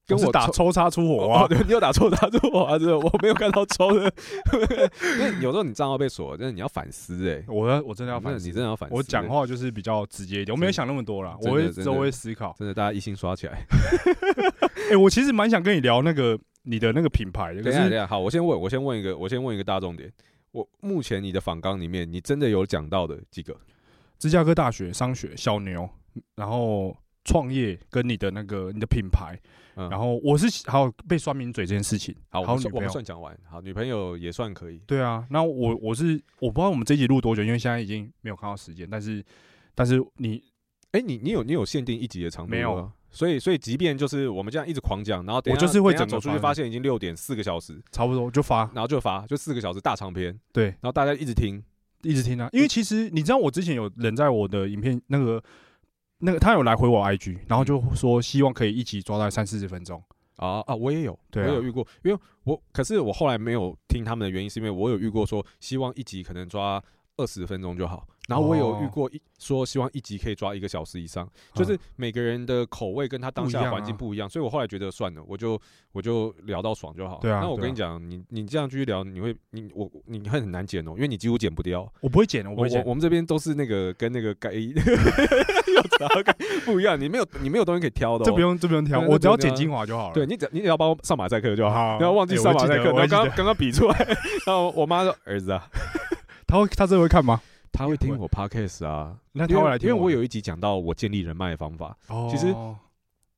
[0.10, 1.47] 跟我我打抽插出火哦，花。
[1.47, 2.78] 对，你有打抽插出火啊！
[2.80, 4.12] 真的我没有看到抽的，
[5.20, 8.95] 因为有时候你账号被锁，真的你要反思哎、我要我真的要反思，你真的要反思。
[8.95, 12.55] 我讲话就是比较直接一点，我没有想那么多啦，我会之后会思考。
[12.57, 13.64] 真的，大家一心刷起来。
[14.91, 20.12] 哎，我其实蛮想跟你聊那个你的那个品牌的，是下，好，我先问，我先问一个，我先问一个大重点。
[20.51, 23.55] 我目前你的访纲里面，你真的有讲到的几个？
[24.18, 25.88] 芝加哥大学商学小牛，
[26.36, 29.39] 然后创业跟你的那个你的品牌，
[29.80, 33.36] 嗯，然后我是还有被酸民嘴这件事情，好，我们算讲完。
[33.49, 34.82] 好，女朋友也算可以。
[34.86, 39.23] 对啊，那我我是我不知道我们这一集录多久，因为现在已经没有看到时间，但是
[39.73, 40.43] 但是你
[40.91, 42.51] 哎、你你有你有限定一集的长度？
[42.51, 42.91] 没有。
[43.11, 51.63] 所以所以即便就是我们这样一直狂讲，然后等我就是会走出去发现已经六点四个小时，差不多就发，然后就发就四个小时大长篇，对，然后大家一直听，
[52.03, 55.43] 一直听啊，因为其实你知道我之前有人在我的影片那个
[56.20, 60.03] 那个他有来回我 IG，然后就说希望可以一起抓到三四十分钟，
[60.36, 61.49] 啊啊，我也有，对啊。
[61.49, 66.84] 我有遇过，因为我可是我后来没有听他们的原因，是因为我有遇过说希望一集可能抓
[67.20, 75.59] 二十分钟就好，然后我有遇哦过一说希望一集可以抓一个小时以上， 就是每个人的口味跟他当下环境不一样，所以我后来觉得算了，我就
[75.91, 77.20] 我就聊到爽就好。
[77.22, 81.91] 对啊那我跟你讲，你你这样继续聊，你会你我你会很难剪哦，因为你几乎剪不掉。
[82.01, 84.72] 我不会剪，我不会剪，我我我们这边都是那个跟那个该有
[85.97, 86.34] 查该
[86.65, 90.13] 不一样，你没有你没有东西可以挑的、哦，这不用这不用挑，我只要剪精华就好了。
[90.13, 92.91] 对你只你只要帮我上马赛克就好，不要忘记上马赛克。
[92.91, 93.97] 我刚刚刚刚比出来，
[94.45, 95.70] 然后我妈说：“儿子啊，
[96.50, 97.39] 他会他真的会看吗？
[97.72, 102.54] 他会听我 podcast 啊，那他会来听因为我有一集讲到我建立人脉的方法，哦，其实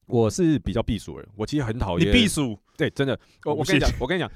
[0.06, 4.32] 我是比较避暑人，我其实很讨你厌避暑，对，真的，我我跟你讲，我跟你讲，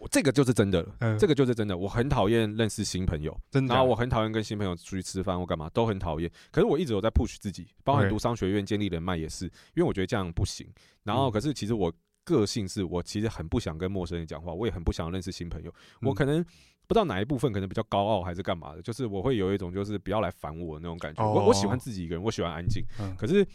[0.00, 3.74] 我这个就是真的了，嗯，这个就是真的，我很讨厌认识新朋友，真的假？
[3.74, 6.28] 的，然后我很讨厌跟新朋友出去吃饭或干嘛，都很讨厌。
[6.50, 10.66] 可是我一直有在 push 自己，包含 OK 读商学院建立人脉也是，因为我觉得这样不行。
[11.04, 11.32] 然后嗯。
[11.32, 11.92] 可是其实我
[12.24, 15.72] 个性是我其实很不想跟陌生人讲话，我也很不想认识新朋友。
[16.02, 16.14] 我嗯。
[16.14, 16.44] 可能
[16.88, 21.24] 不知道哪一部分可能比较高傲还是干嘛的，就是我会有一种就是不要来烦我的那种感觉。
[21.24, 22.82] 我我喜欢哦自己一个人，我喜欢安静。
[22.98, 23.46] 嗯可是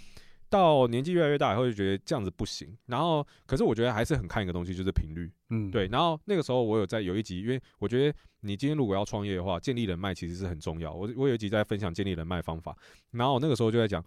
[0.49, 2.77] 到年纪越来越大以后，就觉得这样子不行。
[2.85, 5.27] 然后，可是我觉得还是很看一个东西，就是频率。
[5.49, 10.93] 嗯，对，然后那个时候我有在有一集，因为我觉得你今天如果要创业的话，建立人脉其实是很重要。
[10.93, 12.77] 我我有一集在分享建立人脉方法，
[13.09, 14.05] 然后那个时候就在讲，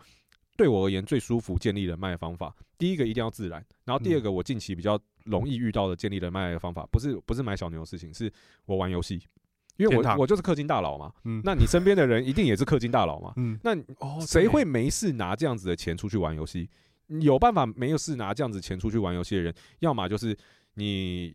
[0.57, 4.23] 对我而言最舒服建立人脉的方法，第一个一定要自然，然后第二嗯。
[4.23, 8.33] 个我近期比较容易遇到的建立人脉的方法，不是不是买小牛的事情，是
[8.65, 9.21] 我玩游戏，
[9.77, 11.41] 因为我我就是氪金大佬嘛，嗯。
[11.45, 13.77] 那你身边的人一定也是氪金大佬嘛，嗯，那。
[13.99, 16.69] 哦谁会没事拿这样子的钱出去玩游戏？
[17.21, 20.37] 有办法没有事拿这样子钱出去玩游戏的人，要么就是
[20.75, 21.33] 你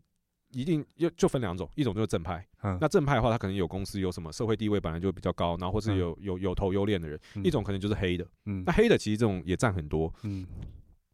[0.51, 10.45] 一定就就分两种，一种就是正派，嗯那正派的话，他可能有公司有什么社会地位本来就比较高，然后或是嗯有有有头有脸的人，嗯一种可能就是黑的，嗯那黑的其实这种也占很多，嗯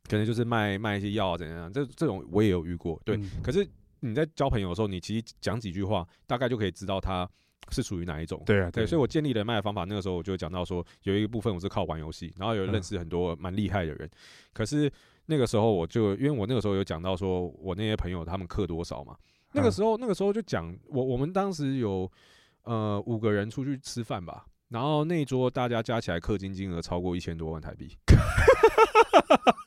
[0.09, 3.17] 可能就是卖卖一些药啊怎样样，这这种我也有遇过，对。
[3.17, 3.67] 嗯可是
[3.99, 7.27] 你在交朋友的时候，你其实讲几句话，大概就可以知道他
[7.71, 8.41] 是属于哪一种。
[8.45, 14.09] 对啊对，所以我建立人脉的方法，那个时候我就讲到说，有一个部分我是靠玩游戏，然后有嗯认识很多蛮厉害的人。
[14.53, 14.89] 可是
[15.27, 19.15] 那个时候我就，因为我那个时候有讲到说，我那些朋友他们氪多少嘛，
[19.51, 19.71] 那个嗯。
[19.71, 22.09] 时候那个时候就讲，我我们当时有
[22.63, 27.97] 呃五个人出去吃饭吧，然后那一桌大家加起来氪金金额超过一千多万台币，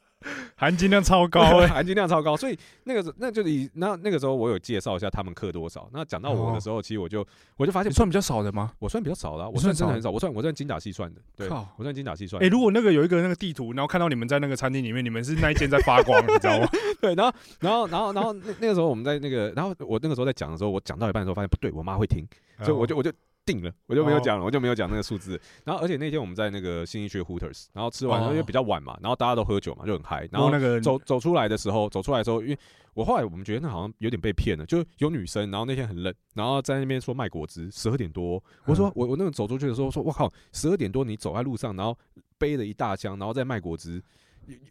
[0.60, 5.88] 含金量超高哎， 含金量超高，所以那个时候那就以那那个时候我有介绍一下他们氪多少。
[5.90, 8.70] 那讲到我的时候，其实我就我就发现你算比较少的吗？
[8.78, 12.48] 我算比较少的啊，我算真的很少，我算我算精打细算的，对，我算精打细算哎，。
[12.48, 16.68] 如果那个有一个那个地图，然后看到你们在那个餐厅里面，你们是那一间在发光，你知道吗？
[17.00, 22.26] 对，然后然后然后然后那那个时候我们在那个，然后我那个时候在讲的时候，我讲到一半的时候发现不对，我妈会听，
[22.62, 23.10] 所以我就我就
[23.44, 25.40] 定了，我就没有讲了，我就没有讲那个数字。
[25.64, 32.58] 然后而且那天我们在那个新一区 Hooters，然后吃完因为哦比较晚嘛，然后大家都喝酒嘛，就很嗨，然后那个走走出来的时候，走出来的时候，因为
[32.94, 41.96] 我后来我们觉得那好像有点被骗了，就有女生，然后那天很冷，然后在那边说卖果汁，十二点多，我说嗯我我那个走出去的时候说，我靠，十二点多你走在路上，然后
[42.38, 44.02] 背了一大箱，然后再卖果汁。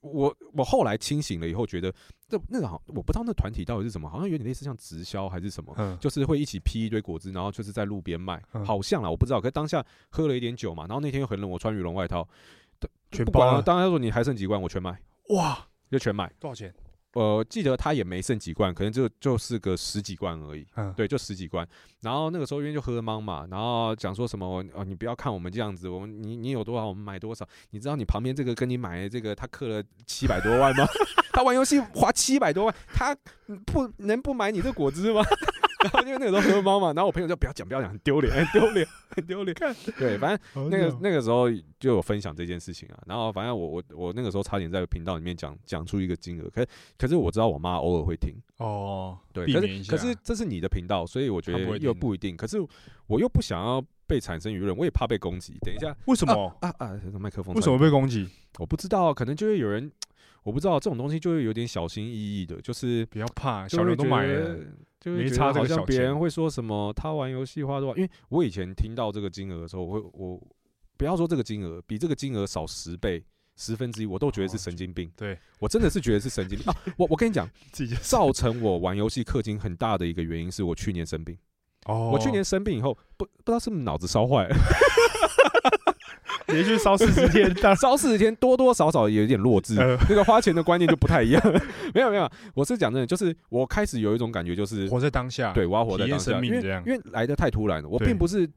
[0.01, 1.93] 我我后来清醒了以后，觉得
[2.27, 9.39] 这那个好，我不知道那团体到底是什么，好像有点类似像直销还是什么，嗯就是会一起批一堆果汁，然后就是在路边卖，嗯好像啦，我不知道。
[9.39, 12.27] 可是当下喝了一点酒嘛，然后那天又很冷，我穿羽绒外套，
[13.11, 14.99] 全不管了当然说你还剩几罐，我全买，
[15.29, 16.31] 哇，就全买。
[16.39, 16.73] 多少钱？
[17.13, 20.65] 呃，记得他也没剩几罐，可能就就是个十几罐而已。
[20.75, 21.67] 嗯，对，就十几罐。
[22.01, 27.47] 然后那个时候因为就喝懵嘛，然后讲说什么哦，你不要看我们这样子，我们你你有多少，我们买多少。
[27.71, 30.85] 你知道你旁边这个跟你买的这个，他氪了七百多万吗？
[31.33, 33.15] 他玩游戏花七百多万，他
[33.65, 35.23] 不能不买你这果汁吗？
[35.83, 39.55] 然后因为那个时候喝猫嘛，然后我朋友就不要讲不要讲，很丢脸，很丢脸，很丢脸。
[39.97, 41.49] 对，反正那个那个时候
[41.79, 46.65] 就有分享这件事情啊，然后反正我我我那个时候差点在频道里面讲讲出一个金额，可
[46.97, 52.35] 可是我知道我妈偶尔会听，哦，对，可是可是这是你的频道，所以我觉得又不一定。
[52.35, 52.57] 可是
[53.07, 55.57] 我又不想要被产生舆论，我也怕被攻击。
[55.61, 56.55] 等一下，为什么？
[56.61, 58.27] 啊啊，这个麦克风为什么被攻击？
[58.57, 59.89] 我不知道，可能就会有人，
[60.43, 64.57] 我不知道这种东西就会有点小心翼翼的，就是比较怕，小人都买了，
[64.99, 70.47] 就会觉得好像别人会说什么他玩游戏花多少，因为我以前听到这个金额的时候，我会我
[70.97, 73.23] 不要说这个金额，比这个金额少十倍。
[73.61, 75.11] 十分之一，我都觉得是哦神经病。
[75.17, 76.77] 对我真的是觉得是神经病啊！
[76.95, 77.45] 我我跟你讲，
[78.01, 81.37] 造成我玩游戏氪金很大的一个原因是我去年生病。
[81.83, 84.55] 哦，我去年生病以后，不不知道是不是脑子烧坏了，
[86.53, 91.41] 连续烧四十天，烧四十天，多多少少也有一点弱智，呃那个花钱的观念就不太一样。
[91.93, 98.49] 没有没有，我是讲真的，就是我开始有一种感觉，就是活在当下，对我要活在当下，因为因为来的太突然了，我并不是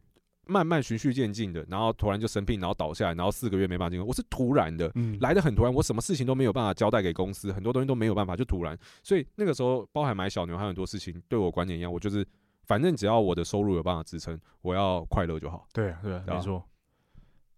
[0.47, 4.91] 慢慢循序渐进的，然后突然就生病，然后倒下来，然后四个月没办法进入，我是突然的。
[4.97, 8.77] 嗯，来的很突然，我什么事情都没有办法交代给公司，很多东西都没有办法，就突然。
[9.03, 12.27] 所以那个时候，包含买小牛，还有很多事情，对我观点一样，我就是
[12.67, 15.67] 反正只要我的收入有办法支撑，我要快乐就好。
[15.73, 16.63] 对啊，对啊没错。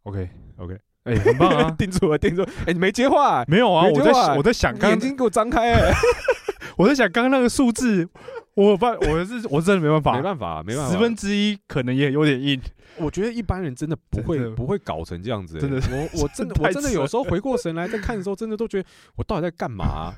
[0.05, 1.71] OK，OK，哎，很棒啊！
[1.77, 2.43] 定住了，定住。
[2.43, 2.49] 了。
[2.67, 5.93] 哎、你没接话、欸，没有啊，我在我在想刚眼睛给我张开、欸，
[6.77, 8.09] 我在想刚刚那个数字，
[8.55, 12.61] 我有办我是我真的没办法，没办法，没办法，十分之一可能也有点硬。
[12.97, 14.49] 我觉得一般人真的不会的。
[14.51, 19.85] 不会搞成这样子、欸，真的我 我真的我真的有时候回过神来在看的时候，真的都觉得我到底在干嘛？
[19.85, 20.15] 啊、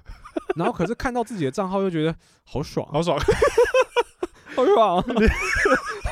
[0.57, 2.15] 然后可是看到自己的账号又觉得
[2.45, 3.19] 好爽，好爽，
[4.55, 5.03] 好爽，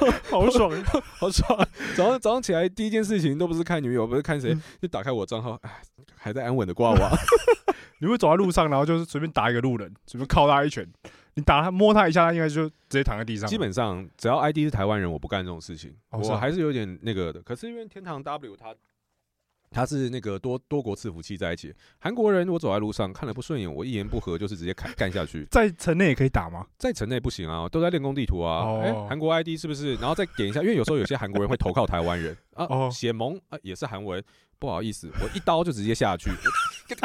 [0.31, 0.71] 好爽！
[1.19, 1.69] 好爽。
[1.97, 5.71] 早上早上起来第一件事情都不是看女友，不是看谁嗯，就打开我账号，哎，
[6.17, 7.11] 还在安稳的挂网。
[8.01, 10.87] 你会走在路上，然后就是随便打一个路人，随便靠他一拳，
[11.35, 13.49] 你打他摸他一下，他应该就直接躺在地上。
[13.49, 17.41] 基本上只要 ID 是台湾人，我不干这种事情，我还是有点那个的。
[17.43, 18.75] 可是因为天堂 W 它
[19.75, 25.45] 它是那个多多国伺服器在一起，韩国人我走在路上看了不顺眼，我一言不合就是直接砍干下去。
[25.51, 26.65] 在城内也可以打吗？
[26.79, 28.63] 在城内不行啊，都在练功地图啊。
[28.63, 29.97] 哦哎、韩国 ID 是不是？
[29.97, 34.23] 然后再点一下，因为有时候有些韩国人会投靠台湾人啊，哦血盟啊也是韩文。
[34.57, 36.31] 不好意思，我一刀就直接下去，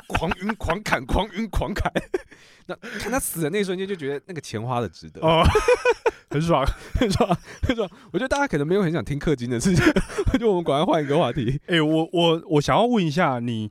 [0.07, 1.91] 狂晕狂砍，狂晕狂砍。
[2.67, 5.21] 那看他死的那一瞬间，就觉得那个钱花的值得。
[5.21, 5.43] 哦，
[6.29, 6.65] 很爽。
[6.99, 7.89] 很爽，很爽？
[8.11, 9.83] 我觉得大家可能没有很想听氪金的事情，
[10.39, 11.59] 就我们赶快换一个话题。
[11.67, 13.69] 哎、我我我想要问一下你，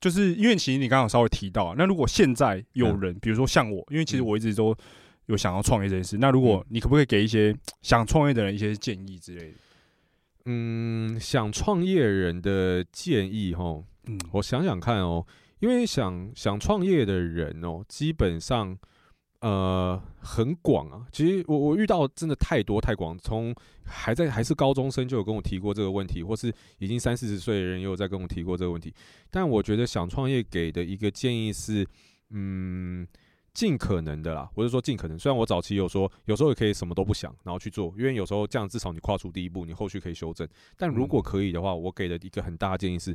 [0.00, 4.74] 就是因为其实你刚刚稍微提到，那如果现在有嗯人，比如说像我，因为其实嗯我一直都
[5.26, 9.54] 有想要创业这件事，那如果你可不可以给一些想创业的人一些建议之类的？
[10.46, 15.26] 嗯，想创业人的建议哈，嗯，我想想看哦，
[15.60, 18.76] 因为想想创业的人哦，基本上
[19.40, 21.06] 呃很广啊。
[21.12, 23.54] 其实我我遇到真的太多太广，从
[23.84, 28.92] 还在还是高中生就有跟我提过这个问题，或是已经三四十岁的人也有在跟我提过这个问题。
[29.30, 31.86] 但我觉得想创业给的一个建议是，
[32.30, 33.06] 嗯。
[33.52, 35.18] 尽可能的啦，我是说尽可能。
[35.18, 40.48] 虽然我早期有说，有时候也可以什么都不想，然后去做，因为有时候这样至少你跨出第一步，你后续可以修正。
[40.76, 43.12] 但如果可以的话，我给的一个很大的建议是，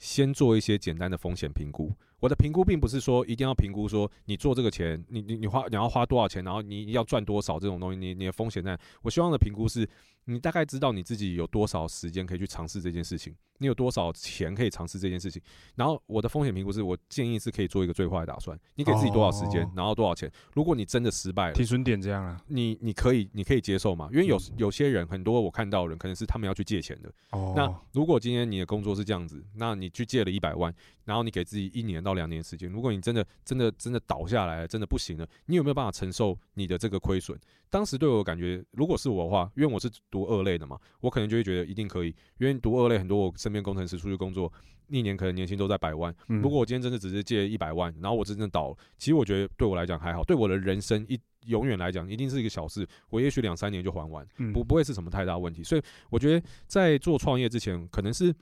[0.00, 1.92] 先做一些简单的风险评估。
[2.18, 8.78] 我的评估并不是说一定要评估说你做这个钱，你你你花你要花多少钱，然后你要赚多少这种东西，你你的风险在。
[9.02, 9.88] 我希望的评估是
[10.30, 15.42] 你大概知道你自己有多少时间可以去尝试这件事情，你有多少钱可以尝试这件事情。
[15.74, 20.30] 然后我的风险评估是我建议是可以做一个最坏的打算，你给自己多少时间哦，然后多少钱。
[20.54, 22.40] 如果你真的失败了，停损点这样啊？
[22.46, 24.08] 你你可以你可以接受嘛？
[24.12, 27.12] 因为有嗯有些人很多我看到的人可能是他们要去借钱的。
[27.32, 30.72] 哦，那如果今天你的工作是这样子，那你去借了一百万，
[31.04, 37.36] 然后你给自己一年到两年时间，如果你真的真的真的倒下来了，真的不行了，你有没有办法承受你的这个亏损？
[37.68, 42.08] 当时对我的感觉，如果是我的话，因为我是读二类的嘛，我可能就会觉得一定可以，
[42.38, 44.52] 因为读二类很多我身边工程师出去工作，
[44.88, 46.14] 一年可能年薪都在百万。
[46.28, 54.26] 嗯如果我今天真的只是借一百万，然后我真正倒了，其实我觉得对我来讲还好，对我的人生一永远来讲一定是一个小事，我也许两三年就还完。
[54.38, 55.62] 嗯不不会是什么太大问题。
[55.62, 58.34] 所以我觉得在做创业之前，可能是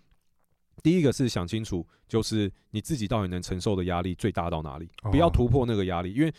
[0.83, 6.13] 第一个是想清楚，就是你自己到底能承受的压力最大到哪里，不要哦突破那个压力。
[6.13, 6.33] 因为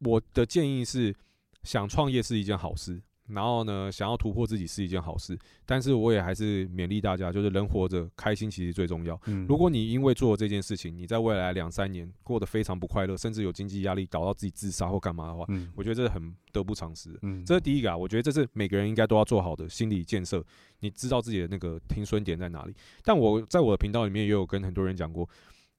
[0.00, 1.14] 我的建议是，
[1.62, 3.00] 想创业是一件好事。
[3.32, 9.18] 然后呢，想要突破自己是一件好事，但是我也还是勉励大家，就是人活着开心其实最重要。
[9.26, 17.18] 嗯如果你因为做这件事情，你在未来两三年过得非常不快乐，甚至有经济压力，搞到自己自杀或干嘛的话，嗯我觉得这很得不偿失。
[17.22, 20.44] 嗯这是第一个啊，我觉得这是每个人应该都要做好的心理建设。
[20.80, 22.74] 你知道自己的那个停损点在哪里？
[23.04, 25.28] 但我在我的频道里面也有跟很多人讲过，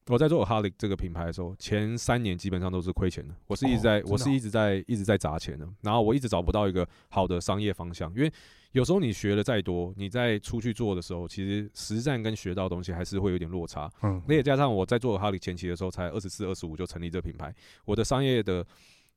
[0.07, 3.33] 我在做 Holic 这个品牌的时候，前三年基本上都是亏钱的。
[3.47, 5.67] 我是一直在，我是一直在一直在砸钱的。
[5.81, 8.31] 然后我一直找不到一个好的商业方向，因为
[8.73, 13.89] 有时候你学的再多，你在出去做的时候，其实实战跟学到的东西还是会有点落差。
[14.01, 17.53] 嗯那也加上我在做哈利前期的时候，才二十四、二十五就成立这个品牌，
[17.85, 18.65] 我的商业的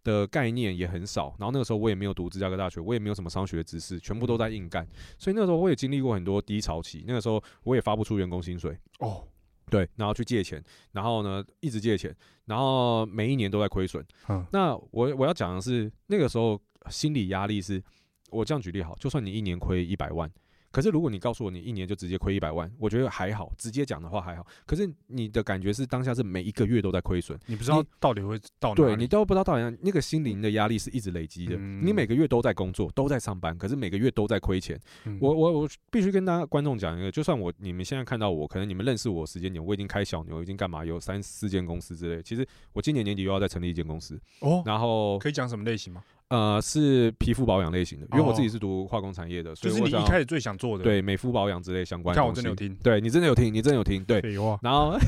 [0.05, 1.35] 的概念也很少。
[1.39, 4.87] 然后那个时候我也没有读芝加哥大学，我也没有什么商学知识，全部都在硬干。
[5.19, 9.27] 所以那时候我也经历过很多低潮期，那个时候我也发不出员工薪水，哦
[9.71, 10.63] 对，然后去借钱，
[10.93, 12.15] 然后呢一直借钱，
[12.45, 14.05] 然后每一年都在亏损。
[14.29, 17.83] 嗯那我我要讲的是，那个时候心理压力是，
[18.31, 20.31] 我这样举例好，就算你一年亏一百万，
[20.77, 24.47] 可是如果你告诉我你一年就直接亏一百万，我觉得还好，直接讲的话还好。
[24.67, 31.57] 可是你的感觉是当下是每一个月都在亏损，你不知道到底会到哪里对你都不知道到底那个心灵的压力是一直累积的。
[31.57, 34.79] 嗯你每个月都在工作，都在上班，可是每个月都在亏钱。
[35.07, 42.23] 嗯我我我必须跟大家观众讲一个，就算我你们现在看到我，可能你们认识我时间点，我已经开小牛，已经干嘛有三四间公司之类。
[42.23, 46.05] 其实我今年年底又要再成立一间公司，哦，然后可以讲什么类型吗？
[46.29, 52.57] 呃是皮肤保养类型的，因为我自己哦是读化工产业的，所就是以我一开始最想做的。，对美肤保养之类相关你看我的东西。
[52.57, 54.21] 真的有听，对你真的有听，你真的有听，对。
[54.63, 54.99] 然后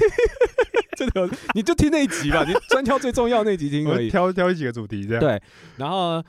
[0.96, 4.08] 真的有，你就听那一集吧，你专挑最重要那一集听我而已。
[4.10, 5.40] 挑挑几个主题这样。，对，
[5.76, 6.22] 然后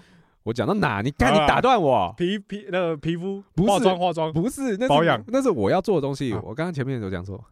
[0.43, 1.01] 我讲到哪？
[1.01, 2.13] 你看，你打断我。
[2.17, 6.33] 皮皮那个皮肤不是化妆化妆，不是，那是保养那是我要做的东西。
[6.33, 7.43] 啊我刚刚前面有讲说，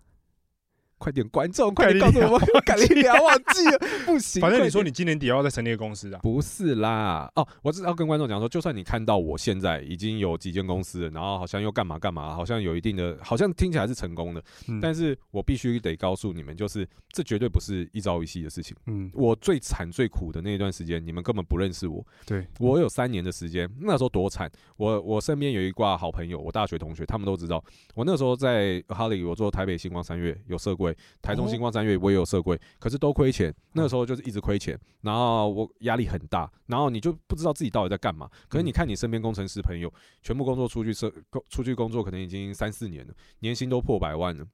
[0.98, 4.42] 快点，观众， 快快点告诉点我，们赶紧聊，忘记了， 不行。
[4.42, 6.20] 反正你说你今年底要再成立一个公司啊。
[6.22, 18.76] 不是啦，哦，我只是要跟观众讲说，就算你看到我现在已经有几间公司了，然后好像又干嘛干嘛，好像有一定的，好像听起来是成功的，嗯但是我必须得告诉你们，就是这绝对不是一朝一夕的事情。
[18.88, 22.06] 嗯，我最惨最苦的那一段时间，你们根本不认识我。
[22.26, 24.52] 对，我有三年的时间，那时候多惨。
[24.78, 27.64] 我我身边有一挂好朋友，我大学同学，他们都知道。
[27.96, 33.54] 我那时候在哈利，我做台北星光三月有设柜，台中哦星光三月我也有设柜，可是都亏钱。
[33.74, 38.30] 那个时候就是一直亏钱，然后我压力很大，然后你就不知道自己到底在干嘛。
[38.48, 44.46] 可是你看你身边工程师朋友，全部工作出去设工出去工作，可能已经三四年了，年薪都破百万了。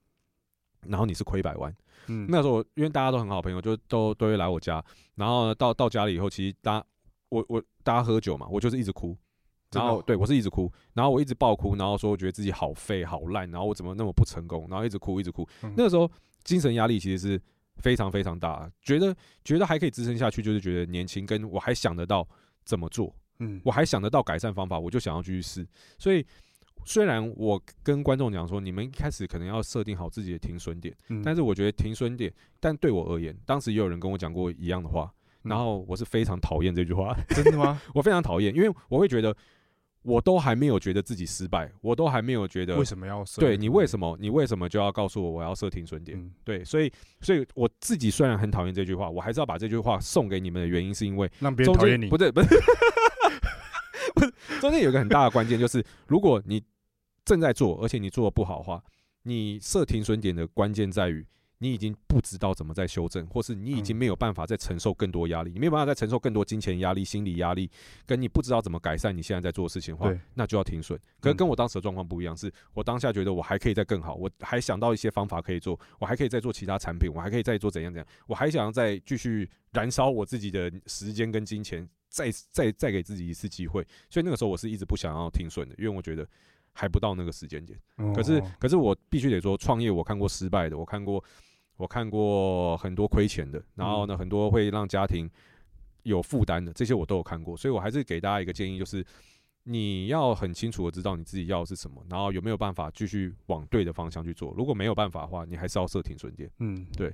[0.88, 1.74] 然后你是亏百万，
[2.08, 4.84] 嗯，那时候因为大家都很好朋友，就都都会来我家，
[5.16, 6.86] 然后呢到到家里以后，其实大家
[7.30, 9.18] 我我大家喝酒嘛，我就是一直哭，
[9.74, 16.10] 然后对我是一直哭，然后我一直爆哭，然后说我觉得自己好废好烂，然后我怎么那么不成功，然后一直哭一直哭，嗯那个时候
[16.44, 17.42] 精神压力其实是
[17.78, 22.28] 非常非常大，觉得觉得还可以支撑下去，就是觉得年轻，跟我还想得到
[22.64, 25.68] 怎么做，嗯，我还想得到改善方法，我就想要继续试。
[25.98, 26.26] 所以
[26.86, 35.12] 虽然我跟观众讲说，你们一开始可能要设定好自己的停损点，嗯但是我觉得停损点，但对我而言，当时也有人跟我讲过一样的话，
[35.44, 37.82] 嗯然后我是非常讨厌这句话，真的吗？
[37.96, 39.36] 我非常讨厌，因为我会觉得
[40.04, 43.42] 我都还没有觉得自己失败，我都还没有觉得为什么要设？
[43.42, 46.18] 对你为什么你为什么就要告诉我我要设停损点？
[46.18, 52.04] 嗯对，所以所以我自己虽然很讨厌这句话，我还是要把这句话送给你们的原因，是因为让别人中讨厌你？
[52.04, 52.48] 间不对不是
[54.14, 56.62] 不是中间有一个很大的关键，就是如果你
[57.26, 58.84] 正在做，而且你做的不好的话，
[59.24, 61.26] 你设停损点的关键在于。
[61.64, 67.72] 你已经不知道怎么在修正，或是你已经嗯没有办法再承受更多压力，你没有办法再承受更多金钱压力、心理压力，
[68.06, 71.00] 跟你不知道怎么改善你现在在做的事情的话，那就要停损。
[71.22, 83.86] 可是嗯跟我当时的状况不一样，是我当下觉得我还可以再更好，我还想到一些方法可以做，我还可以再做其他产品，我还可以再做怎样怎样，我还想要再继续燃烧我自己的时间跟金钱，再再再给自己一次机会。
[84.10, 86.28] 所以那个时候我是一直不想要停损的，因为我觉得
[86.74, 87.80] 还不到那个时间点。
[88.14, 91.24] 可是哦可是我必须得说，创业我看过失败的，我看过
[91.78, 95.30] 我看过很多亏钱的，然后呢，很多会让家庭
[96.04, 99.06] 有负担的，这些我都有看过，所以我还是给大家一个建议，就是
[99.64, 104.54] 你要很清楚的知道你自己要的是什么，然后有没有办法继续往对的方向去做。
[104.58, 106.50] 如果没有办法的话，你还是要设停损点。
[106.60, 107.14] 嗯，对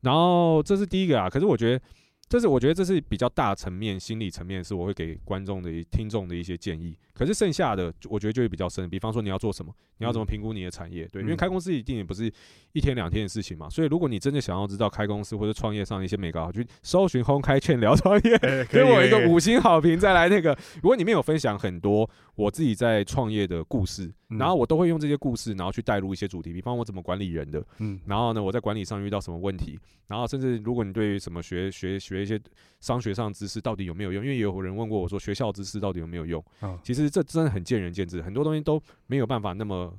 [0.00, 1.84] 然后这是第一个啊，可是我觉得。
[2.32, 6.96] 这是我觉得这是比较大层面、心理层面，是我会给观众的一、听众的一些建议。
[7.12, 8.88] 可是剩下的，我觉得就会比较深。
[8.88, 11.06] 比方说你要做什么，你要怎么评估你的产业？
[11.12, 12.32] 对，因为嗯开公司一定也不是
[12.72, 13.68] 一天两天的事情嘛。
[13.68, 20.56] 所以如果你真的想要知道开公司或者创业上的一些美高，就搜寻轰开劝聊创业，给我一个五星好评，再来那个。
[20.76, 32.40] 如果里面有分享很多我自己在创业的故事，嗯然后我都会用这些故事，然后去带入一些主题，比方我怎么管理人的，嗯然后呢，我在管理上遇到什么问题，然后甚至如果你对于什么学学学一些
[32.80, 39.92] 商学上的知识到底有没有用，因为也有人问过我说学校知识到底有没有用，啊其实这真的很见仁见智，很多东西都没有办法那么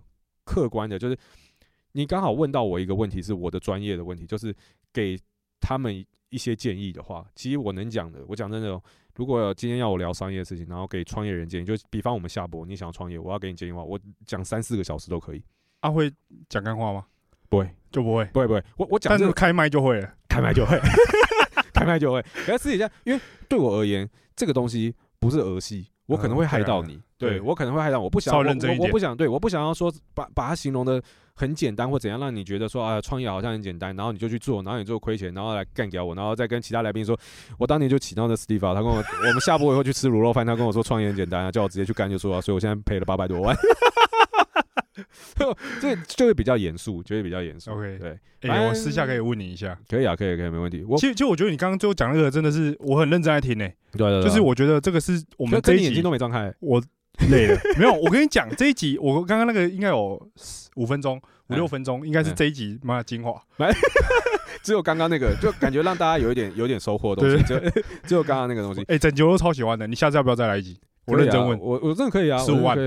[0.46, 1.18] 客观的，就是
[1.92, 4.56] 你刚好问到我一个问题，是我的专业的问题，就是
[4.92, 5.18] 给
[5.60, 8.84] 他们一些建议的话，其实我能讲的，我讲真的哦，
[9.16, 15.44] 如果今天要我聊商业的事情，然后给创业人建议，就比方我们下播，你想要创业，我要给你建议的话，我讲三四个小时都可以，
[15.82, 16.12] 啊会
[16.50, 17.06] 讲干话吗？
[17.50, 20.12] 不会，就不会，不会，不会，我我讲开麦就会了。
[20.28, 20.76] 开麦就会，
[21.84, 22.22] 开麦就会。
[22.46, 27.00] 可是私底下，因为对我而言，这个东西不是儿戏，我可能会害到你。
[27.18, 31.02] 对对我可能会害到我不想认真我我不想对，我不想要说把把它形容的
[31.36, 37.18] 很简单或怎样，让你觉得说啊创业好像很简单，然后你就去做，然后你做亏钱，然后来干掉我，然后再跟其他来宾说，
[37.58, 43.56] 我当年就请到那 Steve，啊他跟我我们下播以后去吃卤肉饭，他跟我说创业很简单啊，叫我直接去干就说啊，所以我现在赔了八百多万。
[45.82, 47.72] 这就会比较严肃，就会比较严肃。
[47.72, 48.12] OK 对，
[48.42, 49.78] 哎、反我私下可以问你一下。
[49.90, 50.84] 可以啊，可以，可以，没问题。
[50.88, 56.82] 我其实，其实我觉得你刚刚最后讲那个真的是我很认真在听诶、对对对，就是我觉得这个是我我们这一集眼睛都没张开，我
[57.30, 57.60] 累了。
[57.78, 60.32] 没有，我跟你讲，这一集我刚刚那个应该有
[60.76, 61.18] 五分钟、
[61.48, 63.42] 五哎六分钟，应该是哎这一集妈的精华。
[64.64, 67.60] 只有刚刚那个，就感觉让大家有一点有点收获的东西，就
[68.08, 68.82] 只有刚刚那个东西。
[68.88, 70.80] 哎、整集我都超喜欢的，你下次要不要再来一集？
[71.06, 72.78] 我认真问，我我真的可以啊，十五万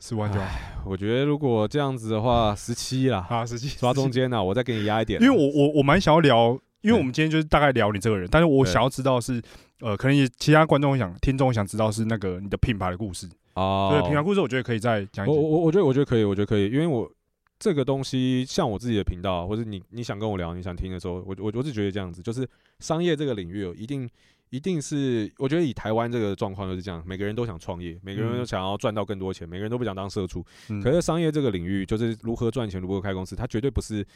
[0.00, 0.46] 十万就好。
[0.84, 5.24] 我觉得如果这样子的话，十七啦，啊，十七抓中间呢，我再给你压一点啊。
[5.24, 9.40] 因为我我我蛮想要聊，因为我们今天就是大概聊你这个人，但是我想要知道是，
[9.80, 13.28] 呃，可能也其他观众想、听众想知道是那个你的品牌的故事。
[13.54, 15.36] 哦，对，品牌故事我觉得可以再讲一我。
[15.36, 17.10] 我我觉得我觉得可以，我觉得可以，因为我
[17.58, 22.48] 这个东西像我自己的频道，或者你你想跟我聊，你想听的时候，我我我是觉得这样子，就是
[22.78, 24.08] 商业这个领域哦，一定
[24.50, 30.44] 一定是，我觉得以台湾这个状况就是这样，每个人都想创业，每个人嗯都想要赚到更多钱，每个人都不想当社畜。
[30.68, 34.06] 嗯可是商业这个领域，就是如何赚钱，如何开公司，它绝对不是。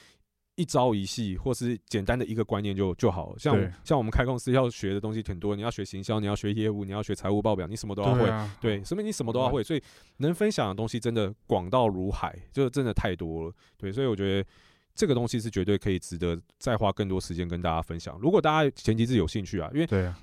[0.56, 3.38] 一朝一夕，或是简单的一个观念就就好了。
[3.40, 8.30] 像像我们开公司要学的东西挺多，你要学行销，你要学业务，你要学财务报表，你什么都要会
[8.60, 9.82] 对，说明你什么都要会，所以
[10.18, 13.52] 能分享的东西真的广到如海，就真的太多了。
[13.76, 14.48] 对，所以我觉得
[14.94, 18.18] 这个东西是绝对可以值得再花更多时间跟大家分享。
[18.20, 20.18] 如果大家前提是有兴趣啊，因为对啊，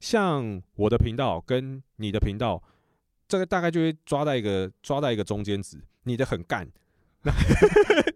[0.00, 2.62] 像我的频道跟你的频道，
[3.28, 6.68] 这个大概就会抓在一个抓在一个中间值，你的很干，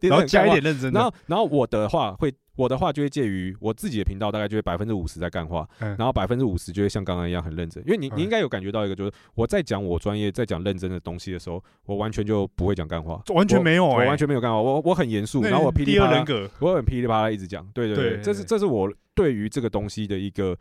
[0.01, 5.97] 然后加一点认真的，然后，然后我的话会，我的话就会介于我自己的频道，大概就会百分之五十在干话，嗯。
[5.99, 7.83] 然后百分之五十就会像刚刚一样很认真。
[7.87, 20.55] 因为你，你嗯应该有感觉到一个，就是我在讲我专业、在讲认真的东西的时候，我完全就不会讲干话，完全没有我哎，完全没有干话，我我很严肃，那然后我噼里啪啦二人格，我很噼里啪啦一直讲，对对对，对这是这是我对于这个东西的一个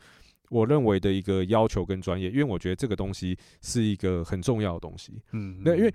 [0.49, 5.21] 我认为的一个要求跟专业，因为我觉得这个东西是一个很重要的东西。
[5.33, 5.93] 嗯，对，因为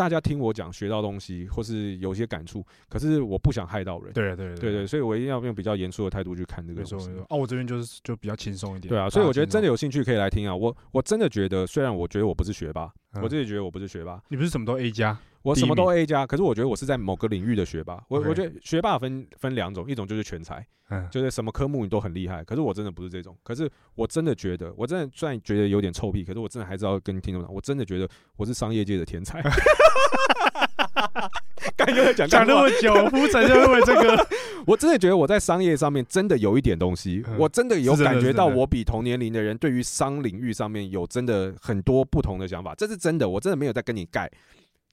[0.00, 4.10] 大家听我讲学到东西，或是有些感触，可是我不想害到人。
[4.14, 7.10] 对对对对，所以我一定要用比较严肃的态度去看这个东西。
[7.28, 8.88] 哦，我这边就是就比较轻松一点。
[8.88, 10.56] 对啊，所以我觉得真的有兴趣可以来听啊。
[10.56, 12.90] 我我真的觉得，虽然我觉得我不是学霸，
[13.20, 14.18] 我自己觉得我不是学霸。
[14.28, 15.18] 你不是什么都 A 加？
[15.42, 18.02] 我什么都 A 加，可是我觉得我是在某个领域的学霸。
[18.08, 20.66] 我我觉得学霸分分两种，一种就是全才，
[21.10, 22.44] 就是什么科目你都很厉害。
[22.44, 23.36] 可是我真的不是这种。
[23.42, 29.42] 可是我真的觉得，我真的虽然觉得有点臭屁，可是我真的还是要跟听众讲，我真的觉得我是商业界的天才。
[31.76, 34.26] 刚刚讲讲那么久，铺陈就因为这个，
[34.66, 44.30] 我真的觉得我在商业上面真的有一点东西，我真的有感觉到我比同年龄的人对于商领域上面有真的很多不同的想法，这是真的，我真的没有在跟你盖。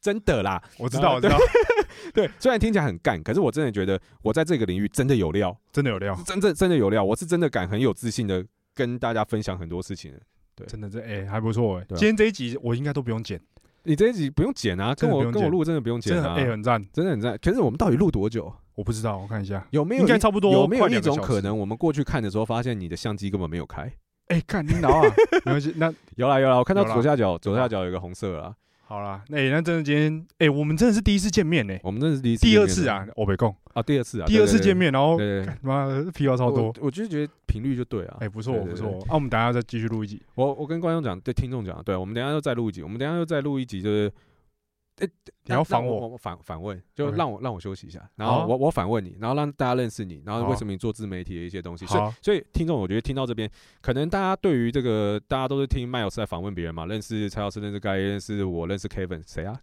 [0.02, 1.38] 真的啦，我知道，我知道。
[2.14, 7.04] 对，虽然听起来很干，可是我真的觉得我在这个领域真的有料，真的有料，真正真的有料。
[7.04, 10.14] 我是真的敢很有自信的跟大家分享很多事情。
[10.56, 11.86] 对，真的这哎还不错哎。
[11.90, 13.40] 今天这一集我应该都不用剪，
[13.84, 17.38] 你这一集不用剪啊，跟我跟我录真的不用剪啊，哎很赞，真的很赞。
[17.42, 18.54] 可是我们到底录多久？
[18.76, 20.52] 我不知道，我看一下有没有应该差不多。
[20.54, 23.92] 有没有一种可能，我们过去看的时候发现你的相机根本没有开？
[24.28, 25.02] 哎，看领导啊，
[25.46, 25.74] 没关系。
[25.78, 28.54] 那有啦有啦，我看到左下角左下角有个红色啊。
[28.88, 31.78] 好啦，那那真的今天，哎，我们真的是第一次见面呢。
[31.84, 35.18] 我们真的是第一次，第二次啊，我没空啊，第二次啊，第二次见面，然后
[35.62, 38.98] 妈的屁话超多，我就觉得频率就对啊，哎，不错不错。
[39.10, 40.22] 那我们等下再继续录一集。
[40.36, 44.12] 我我跟观众讲，对听众讲，对我们等下又再录一集，我们等下又再录一集，就是。
[45.00, 45.08] 哎，
[45.46, 51.86] 你要反我，我反反问，就让我让我休息一下，然后我我反问你，然后让大家认识你，然后为什么你做自媒体的一些东西。
[51.86, 53.48] 所以所以听众，我觉得听到这边，
[53.80, 59.60] 可能大家对于这个，大家都是听麦老师在访问别人嘛，认识蔡老师，认识该认识我，认识 Kevin，谁啊？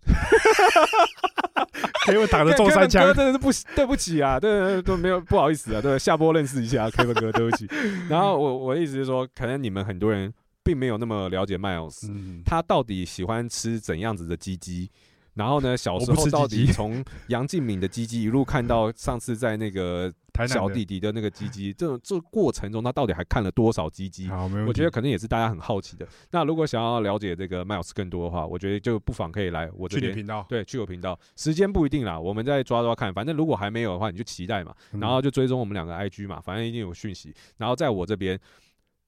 [2.12, 7.66] 因为打的中三枪，真的是不对不起啊，对都没有不好意思啊，对下播认识一下 Kevin 哥，对不起。
[8.08, 10.32] 然后我我的意思是说，可能你们很多人
[10.62, 12.06] 并没有那么了解麦老师，
[12.44, 14.88] 他到底喜欢吃怎样子的鸡鸡。
[15.34, 15.76] 然后呢？
[15.76, 20.12] 小时候到底从杨敬敏的鸡鸡一路看到上次在那个
[20.48, 24.28] 小弟弟的那个鸡鸡，这这过程中他到底还看了多少鸡鸡？
[24.28, 26.06] 好，我觉得可能也是大家很好奇的。
[26.30, 31.18] 那如果想要了解这个 Miles 更多的话，我觉得就不妨可以来我这边频道，对，去我频道。
[31.36, 33.12] 时间不一定啦，我们再抓抓看。
[33.12, 37.34] 反正如果还没有的话，你就期待嘛，然后就追踪我们两个 IG 嘛，反正一定有讯息。
[37.56, 38.38] 然后在我这边，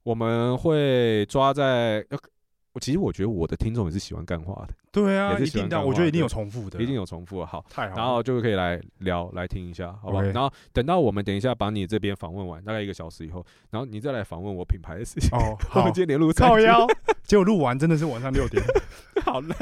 [0.03, 2.05] 我们会抓在。
[2.81, 10.23] 其实我觉得我的听众也是喜欢干话的，对啊，一定的，我觉得一定有重复的，一定有重复的，好，太好，然后就可以来聊来听一下，好不好？
[10.23, 15.31] 然后等到我们等一下把你这边访问完，大概一个小时以后，然后你再来访问我品牌的事情。
[15.39, 16.87] 哦， 我们今天连录靠腰，
[17.25, 18.63] 结果录完真的是晚上六点，
[19.25, 19.55] 好累，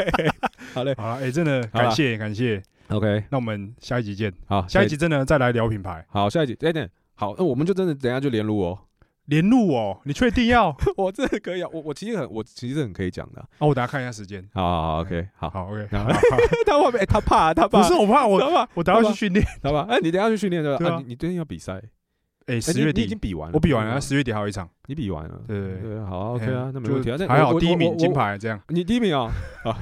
[0.73, 8.78] 好累，好了，哎，真的感谢感谢，OK，那我们下一集见，好，下一集真的再来聊品牌，好，下一集，哎等，好，那我们就真的等下就连录哦。
[9.26, 10.76] 连录哦，你确定要？
[10.96, 13.40] 我这可以啊，我我其实很，我其实很可以讲的。
[13.59, 14.46] 哦，我等下看一下时间。
[14.52, 15.86] 好好好，OK，好好 OK。
[16.66, 17.05] 他会不会？
[17.06, 17.80] 他怕，他怕。
[17.80, 19.86] 不是我怕，我我等下去训练，好吧？
[19.90, 20.90] 哎，你等下去训练对吧？
[20.92, 21.82] 啊，你你最近要比赛。
[22.46, 29.32] 哎，十月底已经比完了，我比完了，十月底还有一场，你比完了，对对对，好，OK 啊，那没问题啊，还好，第一名金牌这样，你第一名啊，
[29.64, 29.72] 啊，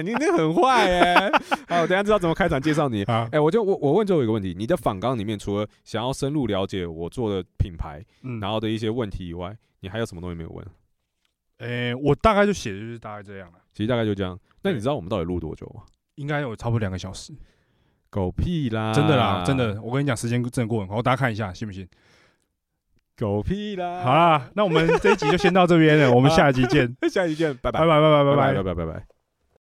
[0.00, 1.30] 你那很坏哎，
[1.66, 8.04] 好，等下知道怎么开场介绍你， 哎，我就我我问最后一个问题，你的访纲里面除了想要深入了解我做的品牌，
[8.40, 10.66] 然后的一些问题以外，你还有什么东西没有问？
[11.58, 15.84] 哎，我大概就写的就是大概这样了，其实大概就这样，那你知道我们到底录多久吗？
[16.16, 17.32] 应该有差不多两个小时。
[18.12, 18.92] 狗屁啦！
[18.92, 21.88] 真的啦，真的，我跟你讲，时间真的过很快，大家看一下，信不信？
[23.16, 24.02] 狗屁啦！
[24.04, 29.11] 好啦，那我们这一集就先到这边了，我们下一集见， 下一集见，拜拜，拜拜，拜拜，拜拜，拜拜，拜拜。